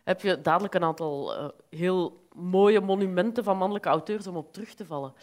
heb 0.05 0.21
je 0.21 0.41
dadelijk 0.41 0.73
een 0.73 0.83
aantal 0.83 1.35
eh, 1.35 1.47
heel 1.69 2.27
mooie 2.35 2.79
monumenten 2.79 3.43
van 3.43 3.57
mannelijke 3.57 3.89
auteurs 3.89 4.27
om 4.27 4.35
op 4.35 4.53
terug 4.53 4.73
te 4.73 4.85
vallen. 4.85 5.13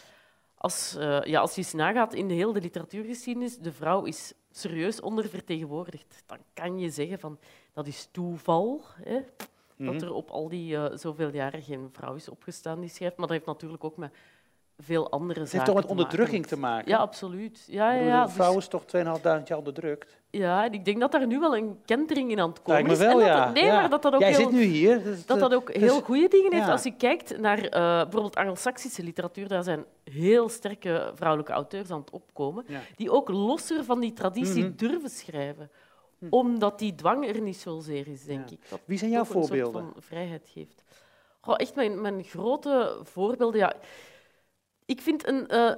Als, 0.57 0.95
eh, 0.95 1.21
ja, 1.21 1.39
als 1.39 1.51
je 1.51 1.57
eens 1.57 1.73
nagaat 1.73 2.13
in 2.13 2.27
de 2.27 2.33
hele 2.33 2.51
literatuurgeschiedenis, 2.51 3.57
de 3.57 3.71
vrouw 3.71 4.03
is 4.03 4.33
serieus 4.51 5.01
ondervertegenwoordigd. 5.01 6.23
Dan 6.25 6.37
kan 6.53 6.79
je 6.79 6.89
zeggen 6.89 7.19
van 7.19 7.39
dat 7.73 7.87
is 7.87 8.07
toeval, 8.11 8.81
hè, 9.03 9.19
Mhm. 9.83 9.93
dat 9.93 10.01
er 10.01 10.13
op 10.13 10.29
al 10.29 10.49
die 10.49 10.75
eh, 10.75 10.85
zoveel 10.97 11.29
jaren 11.33 11.61
geen 11.61 11.89
vrouw 11.91 12.15
is 12.15 12.29
opgestaan 12.29 12.79
die 12.79 12.89
schrijft. 12.89 13.17
Maar 13.17 13.27
dat 13.27 13.35
heeft 13.35 13.47
natuurlijk 13.49 13.83
ook 13.83 13.97
met 13.97 14.11
veel 14.77 15.11
andere 15.11 15.39
Het 15.39 15.49
zaken 15.49 15.65
heeft 15.65 15.65
toch 15.65 15.75
met 15.75 15.85
te 15.87 15.93
maken. 15.95 16.03
onderdrukking 16.03 16.45
te 16.47 16.57
maken? 16.59 16.89
Ja, 16.91 16.97
absoluut. 16.97 17.65
Ja, 17.67 17.93
ja, 17.93 18.01
ja. 18.05 18.19
een 18.19 18.25
Dus- 18.25 18.33
vrouw 18.35 18.57
is 18.57 18.67
toch 18.67 18.83
2.500 18.85 19.47
jaar 19.47 19.57
onderdrukt? 19.57 20.17
ja, 20.29 20.65
en 20.65 20.73
ik 20.73 20.85
denk 20.85 20.99
dat 20.99 21.11
daar 21.11 21.27
nu 21.27 21.39
wel 21.39 21.57
een 21.57 21.79
kentering 21.85 22.31
in 22.31 22.39
aan 22.39 22.49
het 22.49 22.61
komen 22.61 22.91
is. 22.91 22.97
wel, 22.97 23.09
En 23.11 23.17
dat 23.17 23.27
ja. 23.27 23.51
nee, 23.51 23.63
Ja. 23.65 23.79
maar 23.79 23.89
dat 23.89 24.01
dat 24.01 24.13
ook 24.13 24.19
Jij 24.19 24.29
heel... 24.29 24.39
zit 24.39 24.51
nu 24.51 24.61
hier. 24.61 25.03
dus 25.03 25.25
dat 25.25 25.41
het, 25.41 25.49
dat 25.49 25.53
ook 25.59 25.73
dus- 25.73 25.81
heel 25.81 26.01
goede 26.01 26.27
dingen 26.27 26.53
heeft. 26.53 26.65
ja. 26.65 26.71
Als 26.71 26.83
je 26.83 26.95
kijkt 26.95 27.39
naar 27.39 27.57
eh, 27.59 28.01
bijvoorbeeld 28.01 28.35
Anglo-Saxische 28.35 29.03
literatuur, 29.03 29.47
daar 29.47 29.63
zijn 29.63 29.85
heel 30.03 30.49
sterke 30.49 31.11
vrouwelijke 31.15 31.53
auteurs 31.53 31.89
aan 31.91 31.99
het 31.99 32.09
opkomen, 32.09 32.65
die 32.95 33.11
ook 33.11 33.29
losser 33.29 33.83
van 33.83 33.99
die 33.99 34.13
traditie 34.13 34.63
Mhm. 34.63 34.75
durven 34.75 35.09
schrijven. 35.09 35.69
Hm. 36.29 36.35
omdat 36.35 36.79
die 36.79 36.95
dwang 36.95 37.27
er 37.27 37.41
niet 37.41 37.57
zozeer 37.57 38.07
is, 38.07 38.23
denk 38.25 38.49
Ja. 38.49 38.55
ik. 38.55 38.69
Dat 38.69 38.79
Wie 38.85 38.97
zijn 38.97 39.11
jouw 39.11 39.23
toch 39.23 39.35
een 39.35 39.43
soort 39.43 39.47
voorbeelden? 39.59 39.91
van 39.93 40.01
vrijheid 40.01 40.49
geeft. 40.53 40.83
Goh, 41.41 41.55
echt 41.57 41.75
mijn, 41.75 42.01
mijn 42.01 42.23
grote 42.23 42.99
voorbeelden. 43.03 43.59
Ja. 43.59 43.73
Ik 44.85 45.01
vind 45.01 45.27
een 45.27 45.47
eh, 45.47 45.71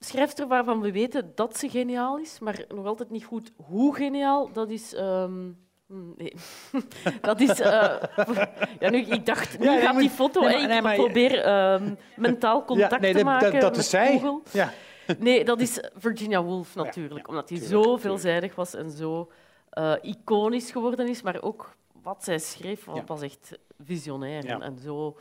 schrijfster 0.00 0.46
waarvan 0.46 0.80
we 0.80 0.92
weten 0.92 1.32
dat 1.34 1.58
ze 1.58 1.68
geniaal 1.68 2.18
is, 2.18 2.38
maar 2.38 2.64
nog 2.68 2.86
altijd 2.86 3.10
niet 3.10 3.24
goed 3.24 3.52
hoe 3.56 3.94
geniaal, 3.94 4.52
dat 4.52 4.70
is. 4.70 4.94
ehm, 4.94 5.50
hm, 5.86 6.12
nee. 6.16 6.32
dat 7.20 7.40
is. 7.40 7.60
eh, 7.60 7.96
ja, 8.80 8.90
nu, 8.90 8.98
ik 8.98 9.26
dacht, 9.26 9.58
nu 9.58 9.64
Ja, 9.70 9.80
gaat 9.80 9.98
die 9.98 10.10
foto. 10.10 10.40
nee, 10.40 10.48
hè, 10.48 10.54
maar- 10.56 10.62
ik 10.64 10.68
nee, 10.68 10.82
maar- 10.82 10.94
probeer 10.94 11.40
ehm, 11.40 11.94
mentaal 12.16 12.64
contact 12.64 13.00
nee, 13.00 13.14
te 13.14 13.24
maken. 13.24 13.52
dat, 13.52 13.60
dat 13.60 13.70
met 13.70 13.80
is 13.80 13.90
zij. 13.90 14.18
Google. 14.18 14.40
Ja. 14.52 14.72
Nee, 15.18 15.44
dat 15.44 15.60
is 15.60 15.80
Virginia 15.94 16.42
Woolf 16.42 16.74
natuurlijk. 16.74 17.20
ja, 17.26 17.32
omdat 17.32 17.48
hij 17.48 17.58
zo 17.58 17.96
veelzijdig 17.96 18.54
was 18.54 18.74
en 18.74 18.90
zo 18.90 19.30
eh, 19.76 19.94
iconisch 20.02 20.70
geworden 20.70 21.08
is. 21.08 21.22
Maar 21.22 21.42
ook 21.42 21.76
wat 22.02 22.24
zij 22.24 22.38
schreef 22.38 22.84
was, 22.84 22.96
Ja. 22.96 23.04
was 23.04 23.22
echt 23.22 23.58
visionair 23.84 24.44
en, 24.44 24.62
en 24.62 24.78
zo 24.78 25.16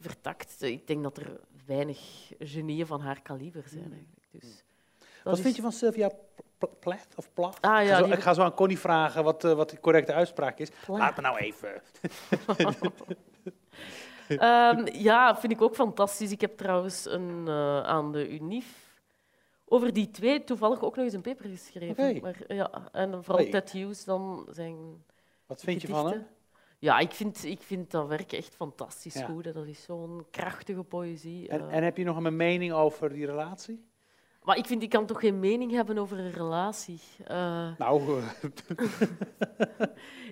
vertakt. 0.00 0.62
Ik 0.62 0.86
denk 0.86 1.02
dat 1.02 1.16
er 1.16 1.40
weinig 1.66 2.32
genieën 2.38 2.86
van 2.86 3.00
haar 3.00 3.22
kaliber 3.22 3.64
zijn. 3.68 3.82
Eigenlijk. 3.92 4.26
Dus, 4.30 4.64
dat 4.98 5.06
Wat 5.24 5.36
is- 5.36 5.42
vind 5.42 5.56
je 5.56 5.62
van 5.62 5.72
Sylvia 5.72 6.10
Pl- 6.58 6.66
Plath 6.80 7.08
of 7.16 7.28
Plath? 7.32 7.58
Ah, 7.60 7.80
ik, 7.82 7.86
ja, 7.88 7.92
ga 7.94 7.98
zo, 8.00 8.04
die- 8.04 8.14
ik 8.14 8.20
ga 8.22 8.34
zo 8.34 8.42
aan 8.42 8.54
Connie 8.54 8.78
vragen 8.78 9.24
wat, 9.24 9.44
eh, 9.44 9.52
wat 9.52 9.70
de 9.70 9.80
correcte 9.80 10.12
uitspraak 10.12 10.58
is. 10.58 10.68
Plath. 10.84 10.98
Laat 10.98 11.16
me 11.16 11.22
nou 11.22 11.38
even. 11.38 11.82
Ehm, 14.28 14.86
ja, 14.92 15.36
vind 15.36 15.52
ik 15.52 15.62
ook 15.62 15.74
fantastisch. 15.74 16.30
Ik 16.30 16.40
heb 16.40 16.56
trouwens 16.56 17.06
een, 17.06 17.42
eh, 17.48 17.82
aan 17.82 18.12
de 18.12 18.30
UNIF 18.30 18.81
over 19.72 19.92
die 19.92 20.10
twee 20.10 20.44
toevallig 20.44 20.82
ook 20.82 20.96
nog 20.96 21.04
eens 21.04 21.14
een 21.14 21.20
paper 21.20 21.48
geschreven. 21.48 22.20
Maar, 22.22 22.54
ja, 22.54 22.88
en 22.92 23.24
vooral. 23.24 23.48
Ted 23.48 23.72
Hughes 23.72 24.04
dan 24.04 24.46
zijn 24.50 25.04
Wat 25.46 25.62
vind 25.62 25.82
je 25.82 25.88
van 25.88 26.06
hem? 26.06 26.26
Ja, 26.78 26.98
ik 26.98 27.12
vind, 27.12 27.44
ik 27.44 27.62
vind 27.62 27.90
dat 27.90 28.08
werk 28.08 28.32
echt 28.32 28.54
fantastisch 28.54 29.14
Ja. 29.14 29.26
goed. 29.26 29.54
Dat 29.54 29.66
is 29.66 29.82
zo'n 29.82 30.26
krachtige 30.30 30.82
poëzie. 30.82 31.48
En, 31.48 31.60
eh. 31.60 31.76
en 31.76 31.82
heb 31.82 31.96
je 31.96 32.04
nog 32.04 32.24
een 32.24 32.36
mening 32.36 32.72
over 32.72 33.12
die 33.12 33.26
relatie? 33.26 33.84
Maar 34.42 34.56
ik 34.56 34.66
vind, 34.66 34.82
ik 34.82 34.90
kan 34.90 35.06
toch 35.06 35.20
geen 35.20 35.38
mening 35.40 35.72
hebben 35.72 35.98
over 35.98 36.18
een 36.18 36.32
relatie. 36.32 37.00
Eh, 37.26 37.66
Nou, 37.78 38.02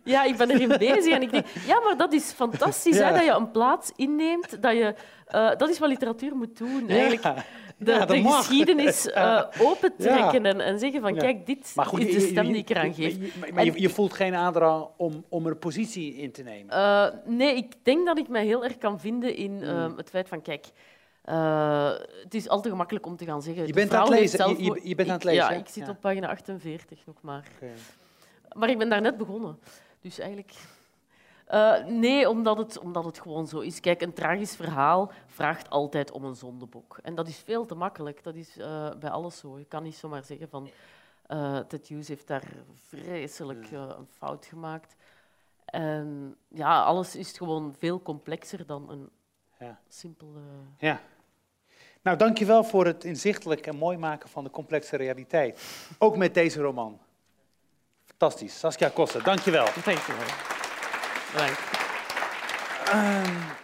ja, 0.04 0.24
ik 0.24 0.36
ben 0.36 0.50
erin 0.50 0.68
bezig 0.78 1.14
en 1.14 1.22
ik 1.22 1.30
denk, 1.30 1.46
ja, 1.66 1.80
maar 1.80 1.96
dat 1.96 2.12
is 2.12 2.32
fantastisch, 2.32 2.96
Ja. 2.98 3.06
hè, 3.06 3.12
dat 3.14 3.24
je 3.24 3.30
een 3.30 3.50
plaats 3.50 3.92
inneemt. 3.96 4.62
Dat, 4.62 4.72
je, 4.72 4.94
eh, 5.26 5.50
dat 5.56 5.68
is 5.68 5.78
wat 5.78 5.88
literatuur 5.88 6.36
moet 6.36 6.58
doen, 6.58 6.88
eigenlijk. 6.88 7.22
ja. 7.22 7.34
De, 7.78 7.92
Ja, 7.92 8.06
geschiedenis 8.36 9.06
eh 9.10 9.42
opentrekken 9.60 10.46
en, 10.46 10.60
en 10.60 10.78
zeggen 10.78 11.00
van, 11.00 11.16
kijk, 11.16 11.46
dit 11.46 11.72
Maar 11.74 11.86
goed, 11.86 12.00
is 12.04 12.14
de 12.14 12.20
stem 12.20 12.46
die 12.46 12.56
ik 12.56 12.70
eraan 12.70 12.94
geef. 12.94 13.12
je- 13.12 13.32
Maar, 13.40 13.54
maar 13.54 13.64
je, 13.80 13.88
voelt 13.88 14.12
geen 14.12 14.34
aandrang 14.34 14.86
om, 14.96 15.24
om 15.28 15.46
er 15.46 15.56
positie 15.56 16.14
in 16.14 16.32
te 16.32 16.42
nemen. 16.42 17.20
Nee, 17.26 17.56
ik 17.56 17.72
denk 17.82 18.06
dat 18.06 18.18
ik 18.18 18.28
mij 18.28 18.44
heel 18.44 18.64
erg 18.64 18.78
kan 18.78 19.00
vinden 19.00 19.36
in 19.36 19.50
Hmm. 19.62 19.62
ehm, 19.68 19.96
het 19.96 20.10
feit 20.10 20.28
van, 20.28 20.42
kijk, 20.42 20.66
eh, 21.22 21.92
het 22.22 22.34
is 22.34 22.48
al 22.48 22.60
te 22.60 22.68
gemakkelijk 22.68 23.06
om 23.06 23.16
te 23.16 23.24
gaan 23.24 23.42
zeggen... 23.42 23.66
Je 23.66 23.72
bent 23.72 23.94
aan 23.94 24.00
het 24.00 24.08
lezen, 24.10 24.22
je- 24.22 24.36
zelfmoord- 24.54 24.82
je- 24.82 24.88
je 24.88 24.94
bent 24.94 25.08
aan 25.08 25.16
Ik- 25.16 25.22
het 25.22 25.30
lezen, 25.32 25.44
Ja, 25.48 25.52
hè? 25.52 25.58
ik 25.58 25.68
zit 25.68 25.84
Ja. 25.84 25.90
op 25.90 26.00
pagina 26.00 26.28
48 26.28 27.06
nog 27.06 27.16
maar. 27.22 27.48
Maar 28.52 28.70
ik 28.70 28.78
ben 28.78 28.88
daar 28.88 29.00
net 29.00 29.16
begonnen. 29.16 29.58
Dus 30.00 30.18
eigenlijk... 30.18 30.52
Eh, 31.46 31.84
nee, 31.84 32.28
omdat 32.28 32.56
het, 32.58 32.78
omdat 32.78 33.04
het 33.04 33.20
gewoon 33.20 33.46
zo 33.46 33.58
is. 33.58 33.80
Kijk, 33.80 34.02
een 34.02 34.12
tragisch 34.12 34.56
verhaal 34.56 35.10
vraagt 35.26 35.70
altijd 35.70 36.10
om 36.10 36.24
een 36.24 36.34
zondebok. 36.34 36.98
En 37.02 37.14
dat 37.14 37.28
is 37.28 37.36
veel 37.38 37.66
te 37.66 37.74
makkelijk. 37.74 38.22
Dat 38.22 38.34
is 38.34 38.56
eh, 38.58 38.90
bij 39.00 39.10
alles 39.10 39.38
zo. 39.38 39.58
Je 39.58 39.64
kan 39.64 39.82
niet 39.82 39.94
zomaar 39.96 40.24
zeggen 40.24 40.48
van... 40.48 40.70
eh 41.26 41.58
Ted 41.58 41.86
Hughes 41.88 42.08
heeft 42.08 42.26
daar 42.26 42.44
vreselijk 42.74 43.70
een 43.70 44.06
fout 44.10 44.46
gemaakt. 44.46 44.96
En 45.64 46.36
ja, 46.48 46.82
alles 46.82 47.16
is 47.16 47.32
gewoon 47.32 47.74
veel 47.78 48.02
complexer 48.02 48.66
dan 48.66 48.90
een 48.90 49.10
Ja. 49.58 49.80
simpele... 49.88 50.40
Ja. 50.78 51.00
Nou, 52.02 52.16
dankjewel 52.16 52.64
voor 52.64 52.86
het 52.86 53.04
inzichtelijk 53.04 53.66
en 53.66 53.76
mooi 53.76 53.96
maken 53.98 54.28
van 54.28 54.44
de 54.44 54.50
complexe 54.50 54.96
realiteit. 54.96 55.60
Ook 55.98 56.16
met 56.16 56.34
deze 56.34 56.60
roman. 56.60 56.98
Fantastisch. 58.06 58.58
Saskia 58.58 58.88
Koster, 58.88 59.22
dankjewel. 59.22 59.64
Dankjewel. 59.84 60.24
Bedankt. 61.32 61.60
Ehm, 62.84 63.59